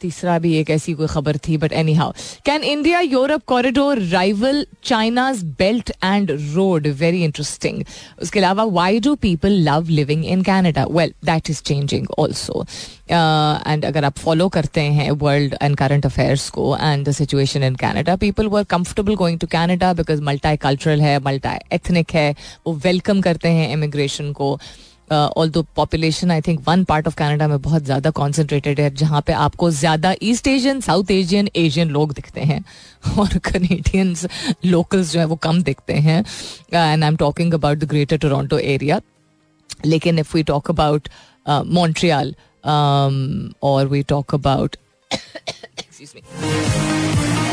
तीसरा 0.00 0.38
भी 0.38 0.54
एक 0.56 0.70
ऐसी 0.70 0.92
कोई 0.94 1.06
खबर 1.06 1.36
थी 1.48 1.56
but 1.56 1.72
anyhow 1.94 2.12
can 2.46 2.62
India 2.64 3.00
Europe 3.00 3.44
corridor 3.46 3.98
rival 4.10 4.64
China's 4.84 5.42
belt 5.58 5.90
and 6.04 6.30
road 6.54 6.86
very 7.00 7.22
interesting 7.24 7.82
उसके 8.22 8.38
अलावा 8.40 8.64
why 8.78 9.00
do 9.00 9.14
people 9.22 9.52
love 9.68 9.88
living 9.88 10.24
in 10.26 10.42
Canada 10.42 10.84
well 10.90 11.14
that 11.24 11.50
is 11.50 11.62
changing 11.62 12.06
also 12.18 12.64
and 13.10 13.84
अगर 13.84 14.04
आप 14.04 14.18
फॉलो 14.18 14.48
करते 14.48 14.80
हैं 14.80 15.10
वर्ल्ड 15.22 15.56
एंड 15.62 15.76
करंट 15.76 16.06
अफेयर्स 16.06 16.48
को 16.50 16.76
and 16.76 17.08
the 17.08 17.12
situation 17.12 17.62
in 17.62 17.74
Canada 17.76 18.16
people 18.16 18.46
were 18.46 18.64
comfortable 18.70 19.14
going 19.14 19.38
to 19.38 19.46
Canada 19.46 19.92
because 19.92 20.22
multicultural 20.56 21.00
है 21.00 21.18
मल्टा 21.24 21.58
ethnic 21.72 22.10
है, 22.10 22.34
वो 22.66 22.72
welcome 22.84 23.20
करते 23.20 23.48
हैं 23.48 23.72
इमिग्रेशन 23.72 24.32
को. 24.32 24.58
Although 25.50 25.62
population 25.76 26.30
I 26.30 26.40
think 26.46 26.60
one 26.66 26.84
part 26.84 27.06
of 27.06 27.14
Canada 27.16 27.48
में 27.48 27.60
बहुत 27.62 27.82
ज़्यादा 27.84 28.10
कॉन्सेंट्रेटेड 28.10 28.80
है, 28.80 28.90
जहाँ 28.94 29.20
पे 29.26 29.32
आपको 29.32 29.70
ज़्यादा 29.70 30.14
east 30.22 30.46
Asian 30.48 30.80
south 30.80 31.10
Asian 31.10 31.48
Asian 31.56 31.88
लोग 31.90 32.12
दिखते 32.14 32.40
हैं 32.40 32.62
और 33.18 33.38
कनेडियंस 33.44 34.26
लोकल्स 34.64 35.12
जो 35.12 35.20
है 35.20 35.24
वो 35.26 35.36
कम 35.42 35.62
दिखते 35.62 35.94
हैं। 35.94 36.18
And 36.20 37.02
I 37.02 37.08
am 37.08 37.16
talking 37.16 37.54
about 37.54 37.78
the 37.78 37.88
Greater 37.90 38.18
Toronto 38.18 38.58
Area 38.58 39.00
लेकिन 39.86 40.18
if 40.18 40.36
we 40.36 40.42
talk 40.44 40.70
about 40.70 41.08
Montreal 41.48 42.34
और 42.64 43.86
we 43.88 44.02
talk 44.08 44.34
about 44.34 44.76
excuse 45.10 46.12
me 46.16 47.49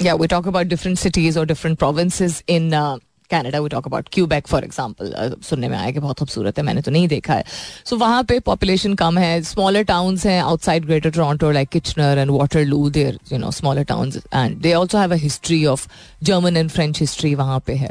yeah, 0.00 0.14
we 0.14 0.26
talk 0.26 0.46
about 0.46 0.68
different 0.68 0.98
cities 0.98 1.36
or 1.36 1.44
different 1.44 1.78
provinces 1.78 2.42
in 2.48 2.74
uh, 2.74 2.98
Canada 3.30 3.58
we 3.60 3.68
talk 3.68 3.86
about 3.86 4.08
Quebec 4.12 4.46
for 4.48 4.64
example 4.64 5.34
सुनने 5.48 5.68
में 5.68 5.76
आया 5.78 5.90
कि 5.90 5.98
बहुत 6.00 6.18
खूबसूरत 6.18 6.58
है 6.58 6.62
मैंने 6.64 6.80
तो 6.82 6.90
नहीं 6.90 7.08
देखा 7.08 7.34
है। 7.34 7.44
सो 7.84 7.94
so, 7.94 8.00
वहाँ 8.00 8.22
पे 8.28 8.38
पॉपुलेशन 8.48 8.94
कम 9.02 9.18
है। 9.18 9.42
स्मॉलर 9.42 9.82
टाउन्स 9.90 10.24
हैं 10.26 10.40
outside 10.42 10.84
Greater 10.86 11.10
Toronto 11.10 11.50
like 11.50 11.68
Kitchener 11.68 12.18
and 12.18 12.30
Waterloo 12.64 12.88
there 12.90 13.18
you 13.32 13.38
know 13.38 13.50
smaller 13.50 13.84
towns 13.92 14.16
and 14.16 14.56
they 14.62 14.72
also 14.74 14.98
have 14.98 15.12
a 15.12 15.16
history 15.26 15.64
of 15.66 15.86
German 16.22 16.56
and 16.56 16.70
French 16.70 17.00
history 17.00 17.34
वहाँ 17.34 17.60
पे 17.66 17.74
है 17.74 17.90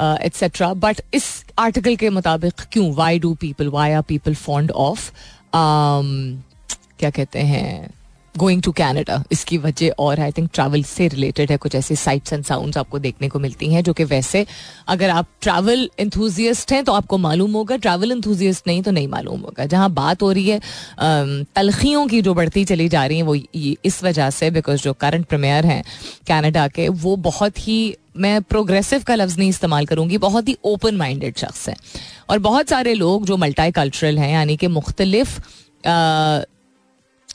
एट्सेट्रा 0.00 0.72
uh, 0.72 0.76
बट 0.76 1.00
इस 1.14 1.44
आर्टिकल 1.58 1.96
के 1.96 2.10
मुताबिक 2.10 2.66
क्यों? 2.72 2.92
Why 2.94 3.18
do 3.18 3.34
people 3.40 3.68
why 3.68 3.92
are 3.92 4.02
people 4.08 4.34
fond 4.34 4.70
of 4.88 5.10
क्या 5.54 7.10
कहते 7.10 7.38
हैं? 7.38 7.90
गोइंग 8.34 8.62
टू 8.62 8.72
कैनेडा 8.72 9.22
इसकी 9.32 9.58
वजह 9.58 9.90
और 9.98 10.20
आई 10.20 10.32
थिंक 10.32 10.48
ट्रैवल 10.54 10.82
से 10.82 11.06
रिलेटेड 11.08 11.50
है, 11.50 11.56
कुछ 11.56 11.74
ऐसी 11.74 11.96
साइट्स 11.96 12.32
एंड 12.32 12.44
साउंड्स 12.44 12.78
आपको 12.78 12.98
देखने 12.98 13.28
को 13.28 13.38
मिलती 13.38 13.72
हैं, 13.72 13.82
जो 13.82 13.92
कि 13.92 14.04
वैसे 14.04 14.44
अगर 14.88 15.10
आप 15.10 15.26
ट्रैवल 15.42 15.88
इंथुजियस्ट 16.00 16.72
हैं 16.72 16.82
तो 16.84 16.92
आपको 16.92 17.18
मालूम 17.18 17.52
होगा 17.52 17.76
ट्रैवल 17.78 18.12
इंथुजियस्ट 18.12 18.66
नहीं 18.66 18.82
तो 18.82 18.90
नहीं 18.90 19.08
मालूम 19.08 19.40
होगा। 19.40 19.66
जहाँ 19.66 19.90
बात 19.92 20.22
हो 20.22 20.30
रही 20.32 20.48
है 20.48 20.60
तलखियों 21.56 22.06
की 22.06 22.20
जो 22.22 22.34
बढ़ती 22.34 22.64
चली 22.64 22.88
जा 22.88 23.04
रही 23.06 23.16
हैं, 23.16 23.24
वो 23.24 23.34
इस 23.84 24.02
वजह 24.04 24.30
से 24.30 24.50
बिकॉज़ 24.50 24.82
जो 24.82 24.92
करंट 24.94 25.26
प्रीमियर 25.26 25.66
हैं 25.66 25.82
कैनेडा 26.26 26.66
के, 26.68 26.88
वो 26.88 27.16
बहुत 27.18 27.58
ही, 27.58 27.96
मैं 28.16 28.40
प्रोग्रेसिव 28.42 29.02
का 29.02 29.14
लफ्ज़ 29.14 29.38
नहीं 29.38 29.48
इस्तेमाल 29.48 29.86
करूँगी, 29.86 30.18
बहुत 30.18 30.48
ही 30.48 30.56
ओपन 30.64 30.96
माइंडेड 30.96 31.36
शख्स 31.38 31.68
हैं। 31.68 31.76
और 32.30 32.38
बहुत 32.40 32.68
सारे 32.68 32.94
लोग 32.94 33.26
जो 33.26 33.36
मल्टी 33.36 33.70
कल्चरल 33.72 34.18
हैं, 34.18 34.32
यानी 34.32 34.56
कि 34.56 34.66
मुख्तलिफ़ 34.68 35.38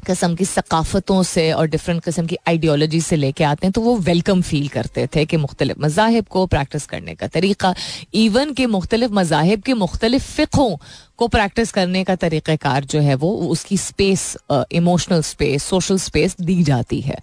किस्म 0.05 0.35
की 0.35 0.45
सकाफ़तों 0.45 1.21
से 1.23 1.51
और 1.51 1.67
डिफरेंट 1.67 2.03
किस्म 2.03 2.25
की 2.25 2.37
आइडियोलॉजी 2.47 3.01
से 3.01 3.15
लेके 3.15 3.43
आते 3.43 3.67
हैं 3.67 3.71
तो 3.71 3.81
वो 3.81 3.95
वेलकम 3.99 4.41
फील 4.41 4.67
करते 4.67 5.07
थे 5.15 5.25
कि 5.25 5.37
मुख्तलिफ़ 5.37 5.79
मजाहब 5.81 6.25
को 6.27 6.45
प्रैक्टिस 6.47 6.85
करने 6.85 7.15
का 7.15 7.27
तरीका 7.27 7.73
इवन 8.13 8.53
के 8.53 8.65
मुख्तलिफ़ 8.67 9.11
मजाहब 9.13 9.61
के 9.61 9.73
मुख्तलिफ़ 9.73 10.31
फ़िकों 10.31 10.75
को 11.17 11.27
प्रैक्टिस 11.27 11.71
करने 11.71 12.03
का 12.03 12.15
तरीक़ार 12.17 12.85
जो 12.85 12.99
है 12.99 13.15
वो, 13.15 13.31
उसकी 13.49 13.77
space 13.77 14.37
emotional 14.51 15.21
space 15.23 15.63
social 15.63 15.97
space 15.99 16.35
दी 16.41 16.63
जाती 16.63 17.01
है। 17.01 17.17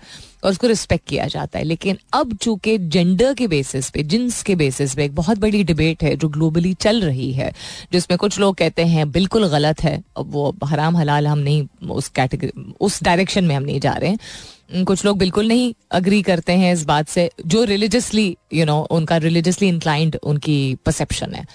और 0.45 0.51
उसको 0.51 0.67
रिस्पेक्ट 0.67 1.09
किया 1.09 1.27
जाता 1.27 1.59
है। 1.59 1.65
लेकिन 1.65 1.99
अब 2.13 2.37
चूँकि 2.37 2.79
जेंडर 2.79 3.35
के 3.35 3.47
बेसिस 3.47 3.91
पे 3.91 4.03
जिन्स 4.03 4.43
के 4.43 4.55
बेसिस 4.55 4.95
पे 4.95 5.05
एक 5.05 5.15
बहुत 5.15 5.39
बड़ी 5.39 5.65
डिबेट 5.65 6.03
है, 6.03 6.17
जो 6.17 6.29
ग्लोबली 6.29 6.75
चल 6.75 7.01
रही 7.01 7.33
है, 7.33 7.53
जिसमें 7.93 8.19
कुछ 8.19 8.41
लोग 8.41 8.55
कहते 8.55 8.85
हैं, 8.85 9.11
बिल्कुल 9.11 9.49
गलत 9.49 9.83
है, 9.83 10.03
अब 10.17 10.33
वो 10.33 10.57
हराम 10.65 10.97
हलाल 10.97 11.27
हम 11.27 11.39
नहीं, 11.39 11.89
उस 11.91 12.09
कैटेगरी 12.09 12.73
उस 12.81 13.03
डायरेक्शन 13.03 13.45
में 13.45 13.57
हम 13.57 13.63
नहीं 13.63 13.81
जा 13.81 13.93
रहे 13.93 14.11
हैं। 14.11 14.19
कुछ 14.85 15.05
लोग 15.05 15.19
बिल्कुल 15.19 15.49
नहीं 15.49 15.75
अग्री 15.91 16.23
करते 16.23 16.53
हैं 16.53 16.73
इस 16.73 16.85
बात 16.85 17.09
से, 17.09 17.31
जो 17.47 17.65
रिलीजियसली 17.65 18.37
यू 18.55 18.65
नो 18.65 18.81
उनका 18.91 19.17
रिलीजियसली 19.17 19.69
इंक्लाइंड 19.69 20.19
उनकी 20.23 20.75
परसेप्शन 20.87 21.35
है। 21.35 21.47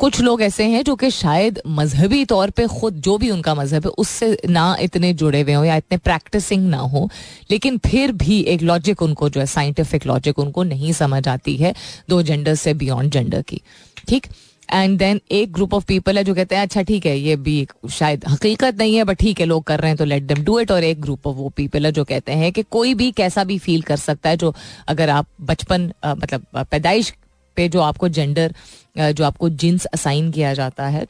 कुछ 0.00 0.20
लोग 0.20 0.42
ऐसे 0.42 0.64
हैं 0.64 0.82
जो 0.84 0.94
कि 0.96 1.10
शायद 1.10 1.60
मजहबी 1.68 2.24
तौर 2.24 2.50
पे 2.50 2.66
खुद 2.68 3.00
जो 3.02 3.16
भी 3.18 3.30
उनका 3.30 3.54
मज़हब 3.54 3.84
है, 3.84 3.90
उससे 3.90 4.36
ना 4.48 4.76
इतने 4.80 5.12
जुड़े 5.14 5.40
हुए 5.42 5.52
हों 5.52 5.64
या 5.64 5.76
इतने 5.76 5.98
प्रैक्टिसिंग 5.98 6.68
ना 6.70 6.78
हो। 6.78 7.08
लेकिन 7.50 7.78
फिर 7.86 8.12
भी 8.14 8.40
एक 8.42 8.62
लॉजिक 8.62 9.02
उनको 9.02 9.28
जो 9.28 9.40
है 9.40 9.46
साइंटिफिक 9.48 10.06
लॉजिक 10.06 10.38
उनको 10.38 10.62
नहीं 10.64 10.92
समझ 10.94 11.26
आती 11.28 11.56
है 11.56 11.74
दो 12.08 12.22
जेंडर 12.22 12.54
से 12.56 12.74
बियॉन्ड 12.74 13.12
जेंडर 13.12 13.42
की। 13.42 13.60
ठीक? 14.08 14.26
एंड 14.68 14.98
देन 14.98 15.20
एक 15.30 15.52
ग्रुप 15.52 15.74
ऑफ़ 15.74 15.84
पीपल 15.86 16.18
है 16.18 16.24
जो 16.24 16.34
कहते 16.34 16.54
हैं 16.54 16.62
अच्छा 16.62 16.82
ठीक 16.82 17.06
है, 17.06 17.18
ये 17.18 17.36
भी 17.36 17.66
शायद 17.90 18.24
हकीकत 18.28 18.78
नहीं 18.78 18.96
है 18.96 19.04
बट 19.04 19.18
ठीक 19.18 19.40
है, 19.40 19.46
लोग 19.46 19.64
कर 19.64 19.80
रहे 19.80 19.90
हैं 19.90 19.98
तो 19.98 20.04
लेट 20.04 20.22
देम 20.24 20.44
डू 20.44 20.58
इट 20.60 20.70
और 20.70 20.84
एक 20.84 21.00
ग्रुप 21.00 21.26
ऑफ़ 21.26 21.36
वो 21.36 21.48
पीपल 21.56 21.86
है 21.86 21.92
जो 21.92 22.04
कहते 22.04 22.32
हैं 22.32 22.52
कि 22.52 22.62
कोई 22.70 22.94
भी 22.94 23.10
कैसा 23.12 23.44
भी 23.44 23.58
फील 23.58 23.82
कर 23.82 23.96
सकता 23.98 24.30
है, 24.30 24.36
जो 24.36 24.54
अगर 24.88 25.10
आप 25.10 25.26
बचपन 25.42 25.92
मतलब 26.06 26.46
पैदाइश 26.70 27.12
पे 27.58 27.68
जो 27.68 27.80
आपको 27.82 28.08
जेंडर 28.10 28.54
जो 28.98 29.24
आपको 29.24 29.48
जिन्स 29.50 29.84
असाइन 29.86 30.30
किया 30.30 30.52
जाता 30.54 30.86
है, 30.86 31.06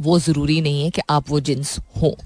वो 0.00 0.18
ज़रूरी 0.18 0.60
नहीं 0.60 0.82
है 0.84 0.90
कि 0.90 1.02
आप 1.10 1.30
वो 1.30 1.40
जिन्स 1.40 1.78
हो। 2.02 2.16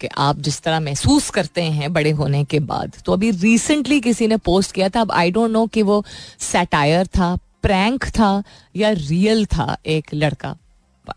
कि 0.00 0.08
आप 0.18 0.38
जिस 0.38 0.60
तरह 0.62 0.80
महसूस 0.80 1.28
करते 1.30 1.62
हैं 1.62 1.92
बड़े 1.92 2.10
होने 2.10 2.44
के 2.44 2.58
बाद। 2.60 2.96
तो 3.06 3.12
अभी 3.12 3.30
रिसेंटली 3.30 4.00
किसी 4.00 4.26
ने 4.26 4.36
पोस्ट 4.36 4.72
किया 4.72 4.88
था, 4.88 5.00
अब 5.00 5.12
आई 5.12 5.30
डोंट 5.30 5.50
नो 5.50 5.66
कि 5.66 5.82
वो 5.82 6.04
सैटायर 6.40 7.06
था 7.06 7.34
प्रैंक 7.62 8.04
था, 8.08 8.42
या 8.76 8.90
रियल 8.90 9.44
था 9.46 9.76
एक 9.86 10.14
लड़का। 10.14 10.56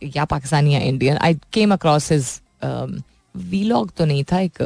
या 0.06 0.26
पाकिस्तानी 0.26 0.74
या 0.74 0.80
Indian 0.82 1.18
I 1.18 1.38
came 1.54 1.74
across 1.74 2.12
his 2.12 2.28
vlog 3.36 3.92
तो 3.98 4.06
नहीं 4.06 4.24
था, 4.24 4.40
एक 4.40 4.62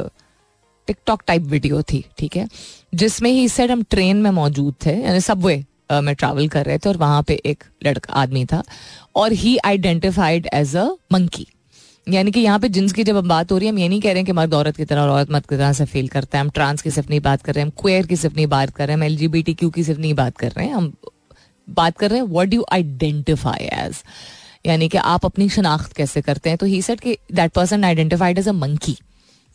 टिकटॉक 0.88 1.22
टाइप 1.26 1.42
वीडियो 1.44 1.82
थी, 1.82 2.04
ठीक 2.18 2.36
है? 2.36 2.48
जिसमें 2.94 3.30
ही 3.30 3.48
सेड 3.48 3.70
हम 3.70 3.82
ट्रेन 3.82 4.16
में 4.16 4.30
मौजूद 4.30 4.74
थे, 4.86 4.96
यानी 4.96 5.20
सबवे 5.20 5.64
में 5.90 6.14
ट्रैवल 6.14 6.48
कर 6.48 6.64
रहे 6.66 6.78
थे 6.78 6.88
और 6.88 6.96
वहाँ 6.96 7.22
पे 7.22 7.34
एक 7.46 7.64
लड़का, 7.86 8.12
आदमी 8.12 8.44
था 8.44 8.62
और 9.16 9.32
he 9.34 9.56
identified 9.64 10.48
as 10.54 10.76
a 10.76 10.88
monkey 11.12 11.46
यानी 12.06 12.30
कि 12.30 12.40
यहाँ 12.40 12.58
पे 12.58 12.68
जिन्स 12.68 12.92
की 12.92 13.04
जब 13.04 13.16
हम 13.16 13.28
बात 13.28 13.52
हो 13.52 13.56
रही 13.58 13.66
है, 13.66 13.72
हम 13.72 13.78
ये 13.78 13.88
नहीं 13.88 14.00
कह 14.00 14.08
रहे 14.08 14.18
हैं 14.18 14.26
कि 14.26 14.32
मर्द 14.32 14.54
औरत 14.54 14.76
की 14.76 14.84
तरह 14.84 15.00
और 15.00 15.08
औरत 15.08 15.30
मर्द 15.30 15.46
की 15.46 15.56
तरह 15.56 15.72
से 15.72 15.84
फील 15.84 16.08
करता 16.08 16.38
है। 16.38 16.44
हम 16.44 16.50
ट्रांस 16.50 16.82
की 16.82 16.90
सिर्फ़ 16.90 17.08
नहीं 17.10 17.20
बात 17.20 17.42
कर 17.42 17.54
रहे 17.54 17.62
हैं, 17.62 17.70
हम 17.70 17.82
क्वेयर 17.82 18.06
की 18.06 18.16
सिर्फ़ 18.16 18.36
नहीं 18.36 18.46
बात 18.46 18.70
कर 18.70 18.86
रहे 18.86 18.96
हैं, 18.96 18.98
हम 18.98 19.04
एल 19.04 19.54
की 19.54 19.82
सिर्फ़ 19.84 20.00
नहीं 20.00 20.14
बात 20.14 20.36
कर 20.36 20.50
रहे 20.50 20.66
हैं। 20.66 20.74
हम 20.74 20.92
बात 21.68 21.98
कर 21.98 22.10
रहे 22.10 22.20
हैं 22.20 22.26
वट 22.28 22.54
यू 22.54 22.64
आइडेंटिफाई 22.72 23.64
एज 23.64 24.02
यानी 24.66 24.88
कि 24.88 24.98
आप 24.98 25.24
अपनी 25.24 25.48
शनाख्त 25.48 25.92
कैसे 25.92 26.20
करते 26.22 26.50
हैं? 26.50 26.58
तो 26.58 26.66
ही 26.66 26.80
सेट 26.82 27.00
कि 27.00 27.16
that 27.32 27.52
person 27.52 27.84
identified 27.84 28.38
as 28.38 28.48
a 28.48 28.52
monkey 28.54 28.96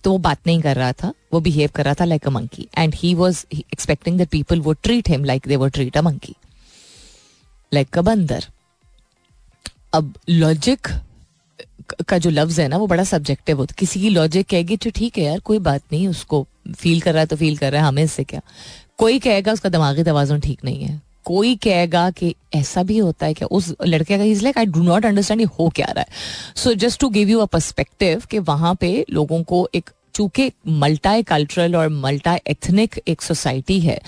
तो 0.03 0.11
वो 0.11 0.17
बात 0.17 0.39
नहीं 0.47 0.61
कर 0.61 0.75
रहा 0.75 0.91
था, 0.93 1.13
वो 1.33 1.39
बिहेव 1.39 1.69
कर 1.75 1.85
रहा 1.85 1.93
था 1.99 2.05
like 2.05 2.27
a 2.27 2.29
monkey 2.29 2.67
and 2.77 2.95
he 2.95 3.13
was 3.15 3.45
expecting 3.53 4.17
that 4.17 4.29
people 4.29 4.59
वो 4.61 4.73
ट्रीट 4.73 5.09
हिम 5.09 5.23
लाइक 5.25 5.47
दे 5.47 5.55
वो 5.55 5.67
treat 5.67 5.97
a 5.97 6.01
monkey 6.01 6.35
like 7.71 7.97
a 7.97 8.01
बंदर 8.01 8.45
अब 9.93 10.13
लॉजिक 10.29 10.87
का 12.09 12.17
जो 12.17 12.29
लफ्ज 12.29 12.59
है 12.59 12.67
ना, 12.67 12.77
वो 12.77 12.87
बड़ा 12.87 13.03
सब्जेक्टिव 13.03 13.57
होता 13.57 13.75
किसी 13.79 14.01
की 14.01 14.09
लॉजिक 14.09 14.47
कहेगी 14.49 14.77
तो 14.77 14.89
ठीक 14.89 15.17
है 15.17 15.23
यार, 15.23 15.39
कोई 15.39 15.59
बात 15.59 15.81
नहीं, 15.91 16.07
उसको 16.07 16.45
फील 16.75 17.01
कर 17.01 17.13
रहा 17.13 17.21
है 17.21 17.27
तो 17.27 17.35
फील 17.35 17.57
कर 17.57 17.71
रहा 17.71 17.81
है, 17.81 17.87
हमें 17.87 18.03
इससे 18.03 18.23
क्या? 18.23 18.41
कोई 18.97 19.19
कहेगा, 19.19 19.53
उसका 19.53 19.69
दिमागी 19.69 20.03
तोज़ुन 20.03 20.39
ठीक 20.39 20.63
नहीं 20.65 20.83
है। 20.83 21.01
कोई 21.25 21.55
कहेगा 21.63 22.09
कि 22.11 22.33
ऐसा 22.55 22.83
भी 22.83 22.97
होता 22.97 23.25
है 23.25 23.33
क्या? 23.33 23.47
उस 23.47 23.73
लड़के 23.85 24.17
का 24.17 24.23
is 24.23 24.43
like 24.43 24.57
I 24.57 24.65
do 24.65 24.83
not 24.83 25.05
understand 25.05 25.45
हो 25.59 25.69
क्या 25.75 25.87
रहा 25.87 26.01
है? 26.01 26.07
So 26.55 26.73
just 26.75 26.99
to 26.99 27.09
give 27.09 27.29
you 27.29 27.39
a 27.39 27.45
perspective 27.47 28.23
कि 28.31 28.39
वहाँ 28.41 28.75
पे 28.75 29.05
लोगों 29.09 29.41
को 29.43 29.67
एक, 29.75 29.89
चूँकि 30.15 30.51
मल्टी 30.67 31.23
कल्चरल 31.23 31.75
और 31.75 31.89
मल्टा 31.89 32.37
एथनिक 32.47 32.99
एक 33.07 33.21
सोसाइटी 33.21 33.79
है, 33.79 33.99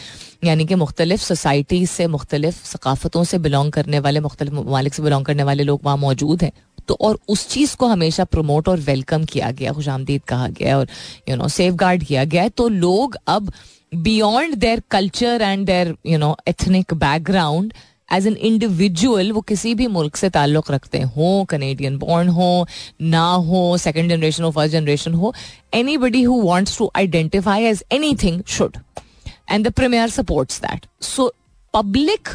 यानी 0.43 0.65
कि 0.65 0.75
मुख्तलिफ़ 0.75 1.21
सोसाइटी 1.21 1.85
से 1.85 2.07
मुख्तलिफ़ 2.07 2.63
सकाफतों 2.65 3.23
से 3.23 3.37
बिलोंग 3.37 3.71
करने 3.71 3.99
वाले, 3.99 4.19
मुख्तलिफ़ 4.19 4.53
ममालिक 4.53 4.93
से 4.93 5.03
बिलोंग 5.03 5.25
करने 5.25 5.43
वाले 5.43 5.63
लोग 5.63 5.81
वहाँ 5.83 5.97
मौजूद 5.97 6.43
हैं 6.43 6.51
तो 6.87 6.97
और 7.01 7.17
उस 7.27 7.47
चीज़ 7.49 7.75
को 7.75 7.87
हमेशा 7.87 8.23
प्रमोट 8.23 8.67
और 8.69 8.79
वेलकम 8.79 9.23
किया 9.25 9.49
गया 9.51 9.71
खुश 9.73 9.87
आमदीद 9.89 10.21
कहा 10.23 10.47
गया 10.47 10.77
और 10.77 10.87
यू 11.29 11.35
नो 11.35 11.47
सेफ़ 11.47 11.75
गार्ड 11.75 12.03
किया 12.03 12.23
गया 12.23 12.41
है 12.43 12.49
तो 12.49 12.67
लोग 12.69 13.17
अब 13.27 13.51
beyond 13.91 14.55
their 14.55 14.81
culture 14.91 15.41
and 15.41 15.65
their 15.65 15.95
you 16.05 16.17
know 16.17 16.35
ethnic 16.47 16.93
background 16.93 17.73
as 18.13 18.27
an 18.27 18.35
individual 18.47 19.31
वो 19.31 19.41
किसी 19.41 19.73
भी 19.75 19.87
मुल्क 19.87 20.15
से 20.15 20.29
ताल्लुक 20.29 20.71
रखते 20.71 21.01
हों 21.01 21.45
कनेडियन 21.45 21.97
बॉर्न 21.97 22.27
हो, 22.29 22.67
ना 23.01 23.25
हो 23.31 23.77
सेकेंड 23.77 24.09
जनरेशन 24.09 24.43
हो 24.43 24.51
फ़र्स्ट 24.51 24.73
जनरेशन 24.73 25.13
हो 25.13 25.33
anybody 25.97 26.21
who 26.23 26.41
wants 26.41 26.77
to 26.77 26.91
identify 26.95 27.63
as 27.65 27.83
anything 28.23 28.41
should 28.47 28.77
and 29.51 29.67
the 29.67 29.71
premier 29.73 30.09
supports 30.09 30.61
that 30.61 30.85
so 31.03 31.31
public 31.73 32.29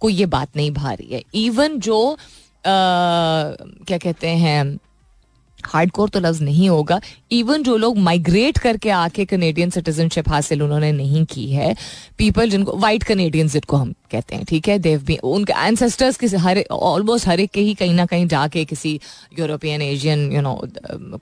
को 0.00 0.08
ये 0.08 0.26
बात 0.26 0.56
नहीं 0.56 0.70
भा 0.70 0.92
रही 0.92 1.14
है. 1.14 1.22
इवन 1.34 1.78
जो 1.80 2.16
क्या 2.66 3.98
कहते 3.98 4.28
हैं 4.28 4.78
हार्ड 5.66 5.90
कोर 5.90 6.08
तो 6.08 6.20
लफ्ज 6.20 6.42
नहीं 6.42 6.68
होगा। 6.68 7.00
इवन 7.32 7.62
जो 7.62 7.76
लोग 7.76 7.98
माइग्रेट 7.98 8.58
करके 8.58 8.90
आके 8.90 9.24
कनेडियन 9.24 9.70
सिटीजनशिप 9.70 10.28
हासिल 10.28 10.62
उन्होंने 10.62 10.92
नहीं 10.92 11.24
की 11.24 11.50
है। 11.50 11.74
पीपल 12.18 12.50
जिनको 12.50 12.76
वाइट 12.76 13.02
कनेडियंस 13.02 13.52
जिनको 13.52 13.76
हम 13.76 13.94
कहते 14.14 14.36
हैं, 14.36 14.44
ठीक 14.44 14.68
है? 14.68 14.78
देव 14.80 15.02
भी 15.06 15.16
उनके 15.24 15.52
एंसेस्टर्स 15.66 16.16
किसी, 16.16 16.36
हर 16.38 16.64
ऑलमोस्ट 16.72 17.28
हर 17.28 17.40
एक 17.40 17.50
के 17.50 17.60
ही 17.60 17.74
कहीं 17.74 17.94
ना 17.94 18.06
कहीं 18.06 18.26
जाके 18.28 18.64
किसी 18.64 18.98
European 19.38 19.82
Asian 19.82 20.30
you 20.32 20.40
know 20.40 20.54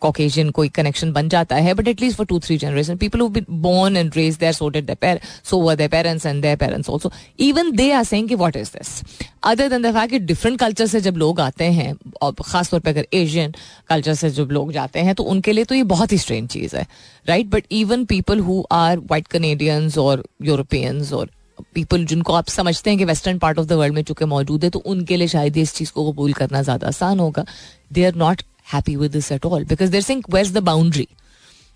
Caucasian 0.00 0.50
कोई 0.50 0.68
कनेक्शन 0.76 1.12
बन 1.12 1.28
जाता 1.28 1.56
है 1.58 1.74
but 1.74 1.88
at least 1.88 2.16
for 2.16 2.26
two 2.26 2.38
three 2.40 2.56
generation 2.58 2.96
people 2.96 3.20
who 3.20 3.28
been 3.30 3.46
born 3.62 3.96
and 3.96 4.16
raise 4.16 4.36
there 4.38 4.52
so 4.52 4.68
did 4.68 4.86
their 4.86 5.20
so 5.50 5.58
were 5.60 5.76
their 5.76 5.90
parents 5.90 6.26
and 6.26 6.42
their 6.42 6.56
parents 6.56 6.90
also 6.90 7.12
even 7.40 7.70
they 7.76 7.90
are 7.92 8.04
saying 8.04 8.28
कि 8.28 8.34
what 8.34 8.56
is 8.56 8.70
this 8.72 9.00
other 9.44 9.68
than 9.68 9.82
the 9.82 9.92
fact 9.94 10.10
कि 10.10 10.18
different 10.26 10.58
culture 10.60 10.86
से 10.86 11.00
जब 11.00 11.16
लोग 11.16 11.40
आते 11.40 11.64
हैं 11.72 11.94
और 12.22 12.34
खासतौर 12.44 12.80
पर 12.80 12.90
अगर 12.90 13.06
एशियन 13.14 13.54
कल्चर 13.88 14.14
से 14.14 14.30
जब 14.30 14.50
लोग 14.52 14.72
जाते 14.72 15.00
हैं 15.00 15.14
तो 15.14 15.22
उनके 15.34 15.52
लिए 15.52 15.64
तो 15.64 15.74
ये 15.74 15.82
बहुत 15.92 16.12
ही 16.12 16.18
स्ट्रेन 16.18 16.46
चीज़ 16.46 16.76
है 16.76 16.86
right 17.26 17.46
but 17.50 17.64
even 17.72 18.04
people 18.04 18.40
who 18.40 18.62
are 18.72 18.98
white 19.10 19.26
Canadians 19.28 19.98
और 19.98 20.24
यूरोपियंस 20.42 21.12
और 21.12 21.30
पीपल 21.74 22.04
जिनको 22.04 22.32
आप 22.32 22.48
समझते 22.48 22.90
हैं 22.90 22.98
कि 22.98 23.04
western 23.04 23.38
part 23.38 23.58
of 23.58 23.66
the 23.66 23.72
world 23.74 23.94
में 23.94 24.02
चुके 24.02 24.24
मौजूद 24.26 24.64
है 24.64 24.70
तो 24.70 24.78
उनके 24.86 25.16
लिए 25.16 25.28
शायद 25.28 25.56
इस 25.56 25.74
चीज़ 25.74 25.92
को 25.92 26.10
कबूल 26.12 26.32
करना 26.32 26.62
ज़्यादा 26.62 26.88
आसान 26.88 27.20
होगा। 27.20 27.44
They 27.92 28.04
are 28.04 28.14
not 28.16 28.42
happy 28.72 28.96
with 28.96 29.12
this 29.12 29.32
at 29.32 29.46
all 29.46 29.64
because 29.64 29.90
there 29.90 30.02
think 30.02 30.30
where 30.30 30.48
the 30.50 30.62
boundary 30.64 31.06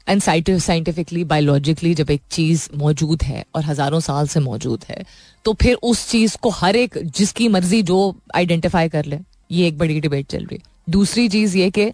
and 0.06 0.20
scientifically 0.22 1.22
biologically 1.24 1.94
जब 1.94 2.10
एक 2.10 2.20
चीज़ 2.30 2.68
मौजूद 2.76 3.22
है 3.22 3.44
और 3.54 3.64
हज़ारों 3.64 4.00
साल 4.00 4.26
से 4.28 4.40
मौजूद 4.40 4.84
है 4.90 5.04
तो 5.44 5.52
फिर 5.54 5.74
उस 5.84 6.08
चीज़ 6.10 6.36
को 6.42 6.50
हर 6.52 6.76
एक, 6.76 6.98
जिसकी 6.98 7.48
मर्ज़ी 7.48 7.82
जो 7.84 8.14
आइडेंटिफाई 8.34 8.88
कर 8.88 9.04
ले, 9.04 9.18
ये 9.50 9.66
एक 9.68 9.78
बड़ी 9.78 10.00
डिबेट 10.00 10.26
चल 10.26 10.44
रही 10.44 10.56
है। 10.56 10.62
दूसरी 10.88 11.28
चीज़ 11.28 11.56
ये 11.58 11.70
कि 11.70 11.90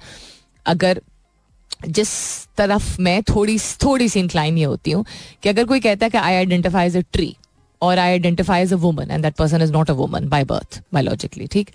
अगर 0.66 1.00
जिस 1.88 2.10
तरफ़ 2.56 3.00
मैं 3.02 3.22
थोड़ी 3.24 3.58
थोड़ी 3.84 4.08
सी 4.08 4.20
इंक्लाइन 4.20 4.58
ये 4.58 4.64
होती 4.64 4.90
हूँ 4.90 5.04
कि 5.42 5.48
अगर 5.48 5.64
कोई 5.64 5.80
कहता 5.80 6.06
है 6.06 6.10
कि 6.10 6.18
I 6.18 6.34
identify 6.34 6.86
as 6.86 6.96
a 6.96 7.00
tree 7.12 7.34
और 7.82 7.98
I 7.98 8.10
identify 8.10 8.62
as 8.62 8.72
a 8.72 8.76
woman 8.78 9.10
and 9.10 9.22
that 9.22 9.34
person 9.36 9.62
is 9.62 9.72
not 9.72 9.90
a 9.90 9.94
woman 9.94 10.28
by 10.28 10.44
birth 10.44 10.80
biologically 10.94 11.46
ठीक? 11.46 11.70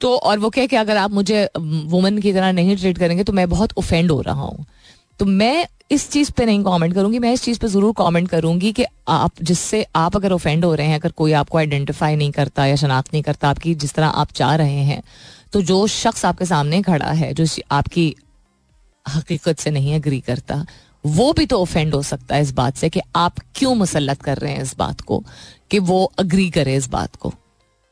तो 0.00 0.16
और 0.18 0.38
वो 0.38 0.50
कह 0.50 0.66
कि 0.66 0.76
अगर 0.76 0.96
आप 0.96 1.10
मुझे 1.12 1.48
वुमन 1.58 2.18
की 2.18 2.32
तरह 2.32 2.52
नहीं 2.52 2.76
ट्रीट 2.76 2.98
करेंगे 2.98 3.24
तो 3.24 3.32
मैं 3.32 3.48
बहुत 3.48 3.72
ओफेंड 3.78 4.10
हो 4.10 4.20
रहा 4.20 4.42
हूँ। 4.42 4.66
तो 5.20 5.24
मैं 5.26 5.66
इस 5.90 6.10
चीज़ 6.10 6.30
पे 6.36 6.44
नहीं 6.46 6.62
कमेंट 6.64 6.94
करूँगी, 6.94 7.18
मैं 7.18 7.32
इस 7.32 7.42
चीज़ 7.42 7.58
पे 7.60 7.68
ज़रूर 7.68 7.92
कमेंट 7.98 8.28
करूँगी 8.28 8.72
कि 8.72 8.84
आप, 9.08 9.42
जिससे 9.42 9.84
आप 9.96 10.16
अगर 10.16 10.32
ऑफेंड 10.32 10.64
हो 10.64 10.74
रहे 10.74 10.86
हैं, 10.86 10.98
अगर 10.98 11.12
कोई 11.12 11.32
आपको 11.34 11.58
आइडेंटिफाई 11.58 12.16
नहीं 12.16 12.30
करता 12.32 12.66
या 12.66 12.76
शनाख्त 12.76 13.12
नहीं 13.12 13.22
करता 13.22 13.48
आपकी, 13.48 13.74
जिस 13.76 13.94
तरह 13.94 14.06
आप 14.06 14.32
चाह 14.32 14.54
रहे 14.56 14.82
हैं 14.84 15.02
तो 15.52 15.62
जो 15.62 15.86
शख्स 15.88 16.24
आपके 16.24 16.44
सामने 16.46 16.82
खड़ा 16.82 17.10
है, 17.12 17.32
जो 17.34 17.44
आपकी 17.72 18.14
हकीकत 19.06 19.58
से 19.58 19.70
नहीं 19.70 19.94
अग्री 19.94 20.20
करता 20.20 20.64
वो 21.08 21.32
भी 21.32 21.46
तो 21.46 21.60
ऑफेंड 21.62 21.94
हो 21.94 22.02
सकता 22.02 22.34
है 22.34 22.42
इस 22.42 22.52
बात 22.54 22.76
से 22.76 22.88
कि 22.88 23.00
आप 23.16 23.38
क्यों 23.54 23.74
मुसलत 23.74 24.22
कर 24.22 24.38
रहे 24.38 24.52
हैं 24.52 24.62
इस 24.62 24.76
बात 24.78 25.00
को, 25.00 25.22
कि 25.70 25.78
वो 25.80 26.04
अग्री 26.18 26.48
करे 26.50 26.74
इस 26.76 26.88
बात 26.90 27.16
को, 27.16 27.32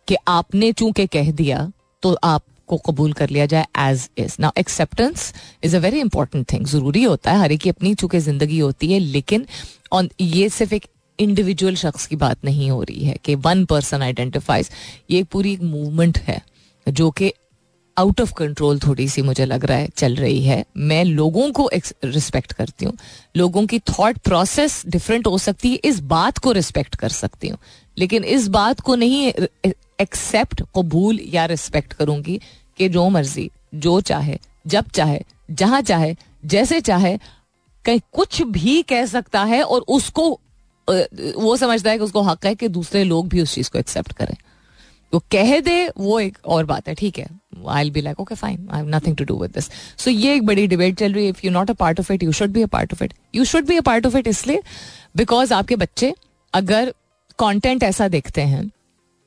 कि 0.09 0.16
आपने 0.29 0.72
चूँकि 0.72 1.07
कह 1.07 1.31
दिया 1.33 1.70
तो 2.03 2.16
आपको 2.24 2.77
कबूल 2.87 3.12
कर 3.12 3.31
लिया 3.31 3.46
जाए 3.46 3.66
as 3.81 4.09
is 4.18 4.37
now 4.40 4.50
acceptance 4.59 5.33
is 5.64 5.77
a 5.77 5.79
very 5.81 6.00
important 6.00 6.53
thing 6.53 6.66
ज़रूरी 6.66 7.03
होता 7.03 7.33
है, 7.33 7.38
हर 7.40 7.53
एक 7.53 7.61
की 7.61 7.70
अपनी 7.70 7.94
चूँकि 7.94 8.18
ज़िंदगी 8.20 8.59
होती 8.59 8.92
है, 8.92 8.98
लेकिन 8.98 9.46
ऑन 9.92 10.11
ये 10.20 10.48
सिर्फ़ 10.48 10.74
एक 10.74 10.87
इंडिविजुअल 11.18 11.74
शख्स 11.77 12.07
की 12.07 12.16
बात 12.16 12.44
नहीं 12.44 12.70
हो 12.70 12.83
रही 12.83 13.05
है, 13.05 13.16
कि 13.24 13.35
वन 13.37 13.64
पर्सन 13.64 14.03
आइडेंटिफाइज 14.03 14.70
ये 15.11 15.22
पूरी 15.24 15.53
एक 15.53 15.62
मूवमेंट 15.62 16.18
है, 16.18 16.40
जो 16.87 17.11
कि 17.11 17.33
आउट 17.98 18.20
ऑफ़ 18.20 18.33
कंट्रोल 18.33 18.78
थोड़ी 18.78 19.09
सी 19.09 19.22
मुझे 19.22 19.44
लग 19.44 19.64
रहा 19.64 19.78
है, 19.78 19.88
चल 19.96 20.14
रही 20.14 20.44
है। 20.44 20.64
मैं 20.76 21.04
लोगों 21.04 21.52
को 21.52 21.70
रिस्पेक्ट 22.04 22.52
करती 22.52 22.85
हूँ। 22.85 22.96
लोगों 23.37 23.66
की 23.66 23.78
थॉट 23.78 24.18
प्रोसेस 24.18 24.83
डिफरेंट 24.87 25.26
हो 25.26 25.38
सकती 25.38 25.70
है, 25.70 25.74
इस 25.74 26.00
बात 26.00 26.38
को 26.38 26.52
रिस्पेक्ट 26.52 26.96
कर 26.96 27.09
सकती 27.09 27.48
हूँ। 27.48 27.59
लेकिन 27.98 28.24
इस 28.24 28.48
बात 28.48 28.80
को 28.80 28.94
नहीं 28.94 29.33
एक्सेप्ट 30.00 30.62
कबूल 30.76 31.20
या 31.26 31.44
रिस्पेक्ट 31.44 31.92
करूँगी 31.92 32.40
कि 32.78 32.88
जो 32.88 33.09
मर्ज़ी, 33.09 33.50
जो 33.74 34.00
चाहे, 34.00 34.38
जब 34.66 34.85
चाहे, 34.94 35.20
जहाँ 35.50 35.83
चाहे, 35.83 36.16
जैसे 36.44 36.80
चाहे, 36.80 37.18
कहीं 37.85 38.00
कुछ 38.12 38.42
भी 38.42 38.83
कह 38.83 39.07
सकता 39.07 39.44
है 39.44 39.62
और 39.62 39.80
उसको 39.80 40.40
वो 41.37 41.57
समझता 41.57 41.90
है 41.90 41.98
कि 41.98 42.04
उसको 42.04 42.22
हक 42.22 42.46
है 42.46 42.54
कि 42.54 42.68
दूसरे 42.68 43.04
लोग 43.04 43.28
भी 43.28 43.40
उस 43.40 43.54
चीज़ 43.54 43.70
को 43.70 43.78
एक्सेप्ट 43.78 44.12
करें। 44.12 44.37
तो 45.14 45.18
कह 45.33 45.59
दे, 45.61 45.88
वो 45.88 46.18
एक 46.20 46.38
और 46.46 46.64
बात 46.66 46.88
है, 46.88 46.94
ठीक 46.94 47.18
है। 47.18 47.27
I 47.70 47.90
be 47.90 48.00
like 48.00 48.20
okay 48.20 48.35
fine 48.35 48.68
I 48.72 48.83
nothing 48.85 49.16
to 49.16 49.24
do 49.24 49.37
with 49.40 49.50
this 49.50 49.68
so 49.98 50.11
ये 50.11 50.35
एक 50.35 50.46
बड़ी 50.46 50.66
डिबेट 50.66 50.98
चल 50.98 51.12
रही 51.12 51.24
है 51.24 51.31
if 51.31 51.40
you 51.44 51.50
not 51.53 51.70
a 51.70 51.74
part 51.81 52.00
of 52.00 52.12
it 52.12 52.22
you 52.22 52.33
should 52.33 52.50
be 52.53 52.62
a 52.62 52.66
part 52.72 52.92
of 52.92 53.05
it 53.05 53.14
you 53.35 53.44
should 53.44 53.66
be 53.66 53.77
a 53.77 53.81
part 53.81 54.07
of 54.07 54.16
it 54.16 54.27
इसलिए 54.27 54.62
because 55.16 55.55
आपके 55.55 55.77
बच्चे 55.77 56.14
अगर 56.55 56.92
कंटेंट 57.38 57.83
ऐसा 57.83 58.09
देखते 58.09 58.42
हैं 58.42 58.70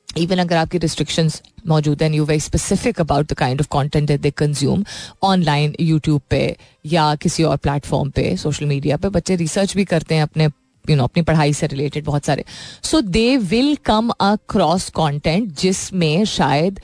इवन 0.08 0.38
अगर 0.38 0.56
आपकी 0.56 0.78
रिस्ट्रिक्शंस 0.78 1.40
मौजूद 1.68 2.02
हैं 2.02 2.12
you 2.12 2.24
very 2.24 2.40
specific 2.40 3.00
about 3.00 3.30
the 3.30 3.34
kind 3.38 3.60
of 3.60 3.68
content 3.72 4.10
they 4.12 4.30
consume 4.30 4.84
online 5.22 5.74
YouTube 5.80 6.20
पे, 6.30 6.56
या 6.86 7.14
किसी 7.14 7.42
और 7.44 7.56
प्लेटफॉर्म 7.56 8.10
पे 8.10 8.36
सोशल 8.36 8.66
मीडिया 8.66 8.96
पे, 8.96 9.08
बच्चे 9.08 9.36
रिसर्च 9.36 9.76
भी 9.76 9.84
करते 9.86 10.14
हैं 10.14 10.22
अपने 10.22 10.48
यू 10.90 10.96
नो 10.96 11.04
अपनी 11.04 11.22
पढ़ाई 11.22 11.52
से 11.52 11.66
रिलेटेड 11.66 12.04
बहुत 12.04 12.24
सारे। 12.24 12.44
So 12.82 13.00
they 13.00 13.36
will 13.36 13.74
come 13.84 14.10
across 14.48 14.88
content 14.90 15.52
जिसमें 15.52 16.24
शायद 16.24 16.80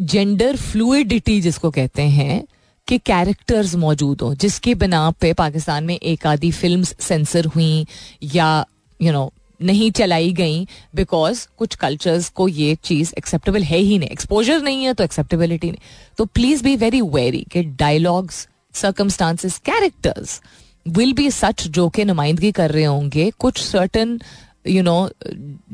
जेंडर 0.00 0.56
फ्लूडिटी 0.56 1.40
जिसको 1.40 1.70
कहते 1.70 2.02
हैं 2.02 2.42
कि 2.88 2.98
कैरेक्टर्स 2.98 3.74
मौजूद 3.74 4.20
हो 4.20 4.34
जिसके 4.34 4.74
बिना 4.74 5.10
पे 5.10 5.32
पाकिस्तान 5.32 5.84
में 5.84 5.94
एक 5.96 6.26
आधी 6.26 6.50
फ़िल्म 6.50 6.82
सेंसर 6.82 7.46
हुई 7.46 7.86
या 8.22 8.66
यू 9.00 9.06
you 9.06 9.14
नो 9.14 9.24
know, 9.24 9.64
नहीं 9.64 9.90
चलाई 9.90 10.32
गई 10.32 10.66
बिकॉज़ 10.94 11.46
कुछ 11.58 11.74
कल्चर्स 11.74 12.28
को 12.28 12.48
ये 12.48 12.74
चीज़ 12.84 13.12
एक्सेप्टेबल 13.18 13.62
है 13.62 13.78
ही 13.78 13.98
नहीं। 13.98 14.08
एक्सपोजर 14.08 14.62
नहीं 14.62 14.84
है 14.84 14.94
तो 14.94 15.04
एक्सेप्टेबिलिटी 15.04 15.70
नहीं। 15.70 15.80
तो 16.18 16.24
प्लीज़ 16.24 16.62
बी 16.64 16.74
वेरी 16.76 17.00
वेरी 17.00 17.44
कि 17.52 17.62
dialogues 17.62 18.48
circumstances 18.74 19.58
characters 19.58 20.40
will 20.86 21.12
be 21.12 21.30
such 21.30 21.66
जो 21.68 21.88
के 21.88 22.04
नुमाइंदगी 22.04 22.52
कर 22.52 22.70
रहे 22.70 22.84
होंगे, 22.84 23.30
कुछ 23.38 23.62
सर्टन 23.62 24.18
यू 24.66 24.82
नो 24.82 25.10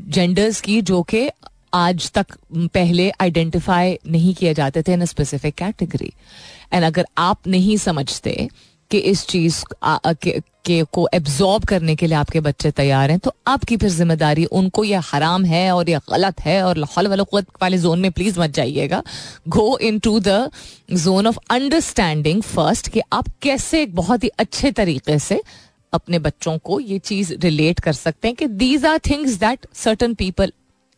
जेंडर्स 0.09 0.61
की 0.61 0.81
जो 0.81 1.01
के 1.03 1.29
आज 1.73 2.11
तक 2.11 2.25
पहले 2.73 3.09
आइडेंटिफाई 3.21 3.97
नहीं 4.07 4.33
किए 4.35 4.53
जाते 4.53 4.81
थे 4.81 4.93
इन 4.93 5.05
स्पेसिफिक 5.05 5.55
कैटेगरी 5.55 6.11
एंड 6.73 6.83
अगर 6.85 7.05
आप 7.17 7.47
नहीं 7.47 7.77
समझते 7.77 8.49
कि 8.91 8.97
इस 8.97 9.25
चीज़ 9.27 9.63
के, 9.73 10.39
के 10.65 10.83
एब्जॉर्ब 11.15 11.63
करने 11.63 11.95
के 11.95 12.07
लिए 12.07 12.15
आपके 12.17 12.39
बच्चे 12.39 12.71
तैयार 12.71 13.11
हैं 13.11 13.19
तो 13.19 13.33
आपकी 13.47 13.77
फिर 13.77 13.89
ज़िम्मेदारी 13.89 14.45
उनको 14.45 14.83
ये 14.83 14.99
हराम 15.03 15.45
है 15.45 15.71
और 15.71 15.89
ये 15.89 15.99
गलत 16.09 16.39
है 16.41 16.61
और 16.63 16.77
लाहौल 16.77 17.07
वाले 17.61 17.77
जोन 17.77 17.99
में 17.99 18.11
प्लीज़ 18.11 18.39
मत 18.39 18.49
जाइएगा। 18.49 19.01
Go 19.47 19.77
into 19.99 20.19
the 20.19 20.49
zone 20.93 21.27
of 21.27 21.39
understanding 21.51 22.41
first 22.43 22.89
कि 22.89 23.01
आप 23.13 23.27
कैसे 23.41 23.81
एक 23.81 23.95
बहुत 23.95 24.23
ही 24.23 24.29
अच्छे 24.39 24.71
तरीके 24.71 25.19
से 25.19 25.41
अपने 25.93 26.19
बच्चों 26.19 26.57
को 26.57 26.79
ये 26.79 26.99
चीज़ 26.99 27.33
रिलेट 27.33 27.79
कर 27.79 27.93
सकते 27.93 28.27
हैं 28.27 28.35
कि 28.35 28.47
these 28.47 28.85
are 28.85 28.99
things 29.09 29.33
that 29.33 29.65
certain 29.73 30.13
people 30.13 30.51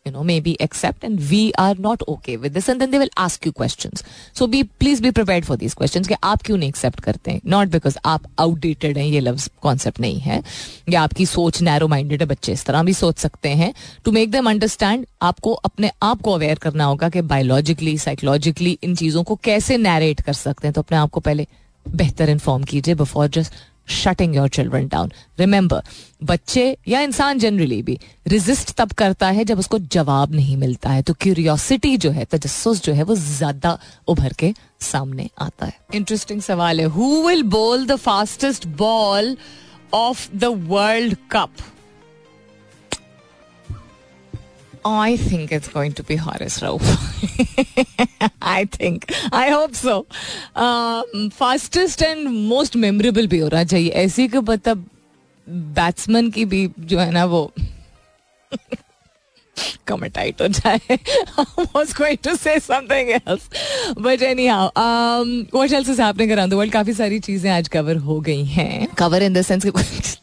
you 0.08 0.14
know, 0.14 0.24
maybe 0.24 0.54
accept 0.60 1.04
and 1.04 1.20
we 1.32 1.52
are 1.60 1.76
not 1.76 2.00
okay 2.08 2.36
with 2.38 2.54
this, 2.54 2.70
and 2.70 2.82
then 2.82 2.92
they 2.92 3.00
will 3.00 3.28
ask 3.28 3.46
you 3.46 3.54
questions. 3.62 4.04
So 4.40 4.48
be, 4.48 4.64
please 4.64 5.02
be 5.02 5.12
prepared 5.12 5.46
for 5.46 5.58
these 5.58 5.78
questions 5.78 6.08
कि 6.08 6.16
आप 6.24 6.42
क्यों 6.42 6.58
नहीं 6.58 6.70
accept 6.70 7.00
करते 7.00 7.32
हैं? 7.32 7.42
Not 7.46 7.68
because 7.68 7.98
आप 8.06 8.22
outdated 8.40 8.98
हैं, 8.98 9.06
ये 9.06 9.20
loves 9.20 9.50
concept 9.62 10.00
नहीं 10.00 10.20
है। 10.20 10.44
या 10.90 11.02
आपकी 11.02 11.26
सोच 11.26 11.62
नैरो 11.62 11.88
माइंडेड 11.88 12.22
है, 12.22 12.28
बच्चे 12.28 12.52
इस 12.52 12.66
तरह 12.66 12.84
भी 12.84 12.94
सोच 12.94 13.18
सकते 13.18 13.50
हैं। 13.50 13.74
टू 14.06 14.12
मेक 14.12 14.32
देम 14.32 14.50
अंडरस्टैंड 14.50 15.06
आपको 15.22 15.54
अपने 15.54 15.92
आप 16.04 16.22
को 16.22 16.32
अवेयर 16.32 16.56
करना 16.56 16.86
होगा 16.86 17.10
कि 17.10 17.22
बायोलॉजिकली 17.22 17.98
साइकोलॉजिकली 17.98 18.78
इन 18.84 18.96
चीज़ों 18.96 19.24
को 19.24 19.36
कैसे 19.36 19.78
नैरेट 19.78 20.22
कर 20.22 20.34
सकते 20.34 20.68
हैं। 20.68 20.74
तो 20.74 20.82
अपने 20.82 20.98
आप 20.98 21.10
को 21.10 21.20
पहले 21.20 21.48
बेहतर 21.90 22.30
इन्फॉर्म 22.30 22.64
कीजिए 22.64 22.96
before 22.96 23.28
just 23.28 23.54
shutting 23.88 24.36
your 24.36 24.50
children 24.50 24.88
down 24.88 25.12
remember 25.40 25.82
बच्चे 26.24 26.66
या 26.88 27.02
इंसान 27.02 27.40
जनरली 27.40 27.82
भी 27.84 27.98
रिजिस्ट 28.28 28.72
तब 28.78 28.92
करता 28.92 29.28
है 29.30 29.46
जब 29.46 29.60
उसको 29.60 29.80
जवाब 29.80 30.36
नहीं 30.36 30.58
मिलता 30.58 30.90
है। 30.90 31.02
तो 31.02 31.14
क्यूरियोसिटी 31.14 31.96
जो 31.98 32.12
है 32.12 32.26
तजस्स 32.26 32.84
जो 32.84 32.94
है, 32.94 33.04
वो 33.04 33.16
ज़्यादा 33.16 33.78
उभर 34.08 34.34
के 34.34 34.54
सामने 34.82 35.30
आता 35.40 35.66
है। 35.66 35.80
इंटरेस्टिंग 35.94 36.42
सवाल 36.42 36.80
है 36.80 36.86
who 36.88 37.28
will 37.28 37.44
bowl 37.50 37.86
the 37.86 37.96
fastest 37.98 38.68
ball 38.78 39.36
of 39.94 40.28
the 40.36 40.46
world 40.68 41.16
cup 41.32 41.52
I 44.85 45.17
think 45.17 45.51
it's 45.51 45.69
going 45.69 45.95
to 45.95 46.05
be 46.05 46.17
Haris 46.17 46.61
Rauf. 46.61 46.83
I 48.41 48.67
think. 48.67 49.07
I 49.33 49.51
hope 49.51 49.75
so. 49.75 50.07
Um, 50.55 51.31
fastest 51.31 52.03
and 52.03 52.49
most 52.49 52.77
memorable 52.77 53.27
भी 53.27 53.39
होना 53.39 53.65
चाहिए 53.65 53.91
ऐसी 54.05 54.29
कि 54.29 54.39
मतलब 54.39 54.85
बैट्समैन 55.49 56.31
की 56.31 56.45
भी 56.45 56.71
जो 56.79 56.99
है 56.99 57.11
ना 57.11 57.25
वो 57.25 57.53
कमर 59.88 60.08
टाइट 60.10 60.42
हो 60.42 60.48
जाए। 60.50 60.98
Was 61.76 61.94
going 61.98 62.18
to 62.24 62.36
say 62.36 62.60
something 62.60 63.10
else 63.12 63.50
but 64.00 64.22
anyhow 64.48 64.68
what 65.54 65.72
else 65.72 65.90
is 65.90 66.02
happening 66.02 66.32
around 66.32 66.52
the 66.52 66.56
world 66.56 66.74
काफ़ी 66.74 66.94
सारी 66.94 67.20
चीज़ें 67.22 67.50
आज 67.52 67.68
कवर 67.68 67.98
हो 68.00 68.20
गई 68.22 68.44
हैं। 68.46 68.88
Cover 68.98 69.24
in 69.24 69.34
the 69.34 69.42
sense 69.42 69.66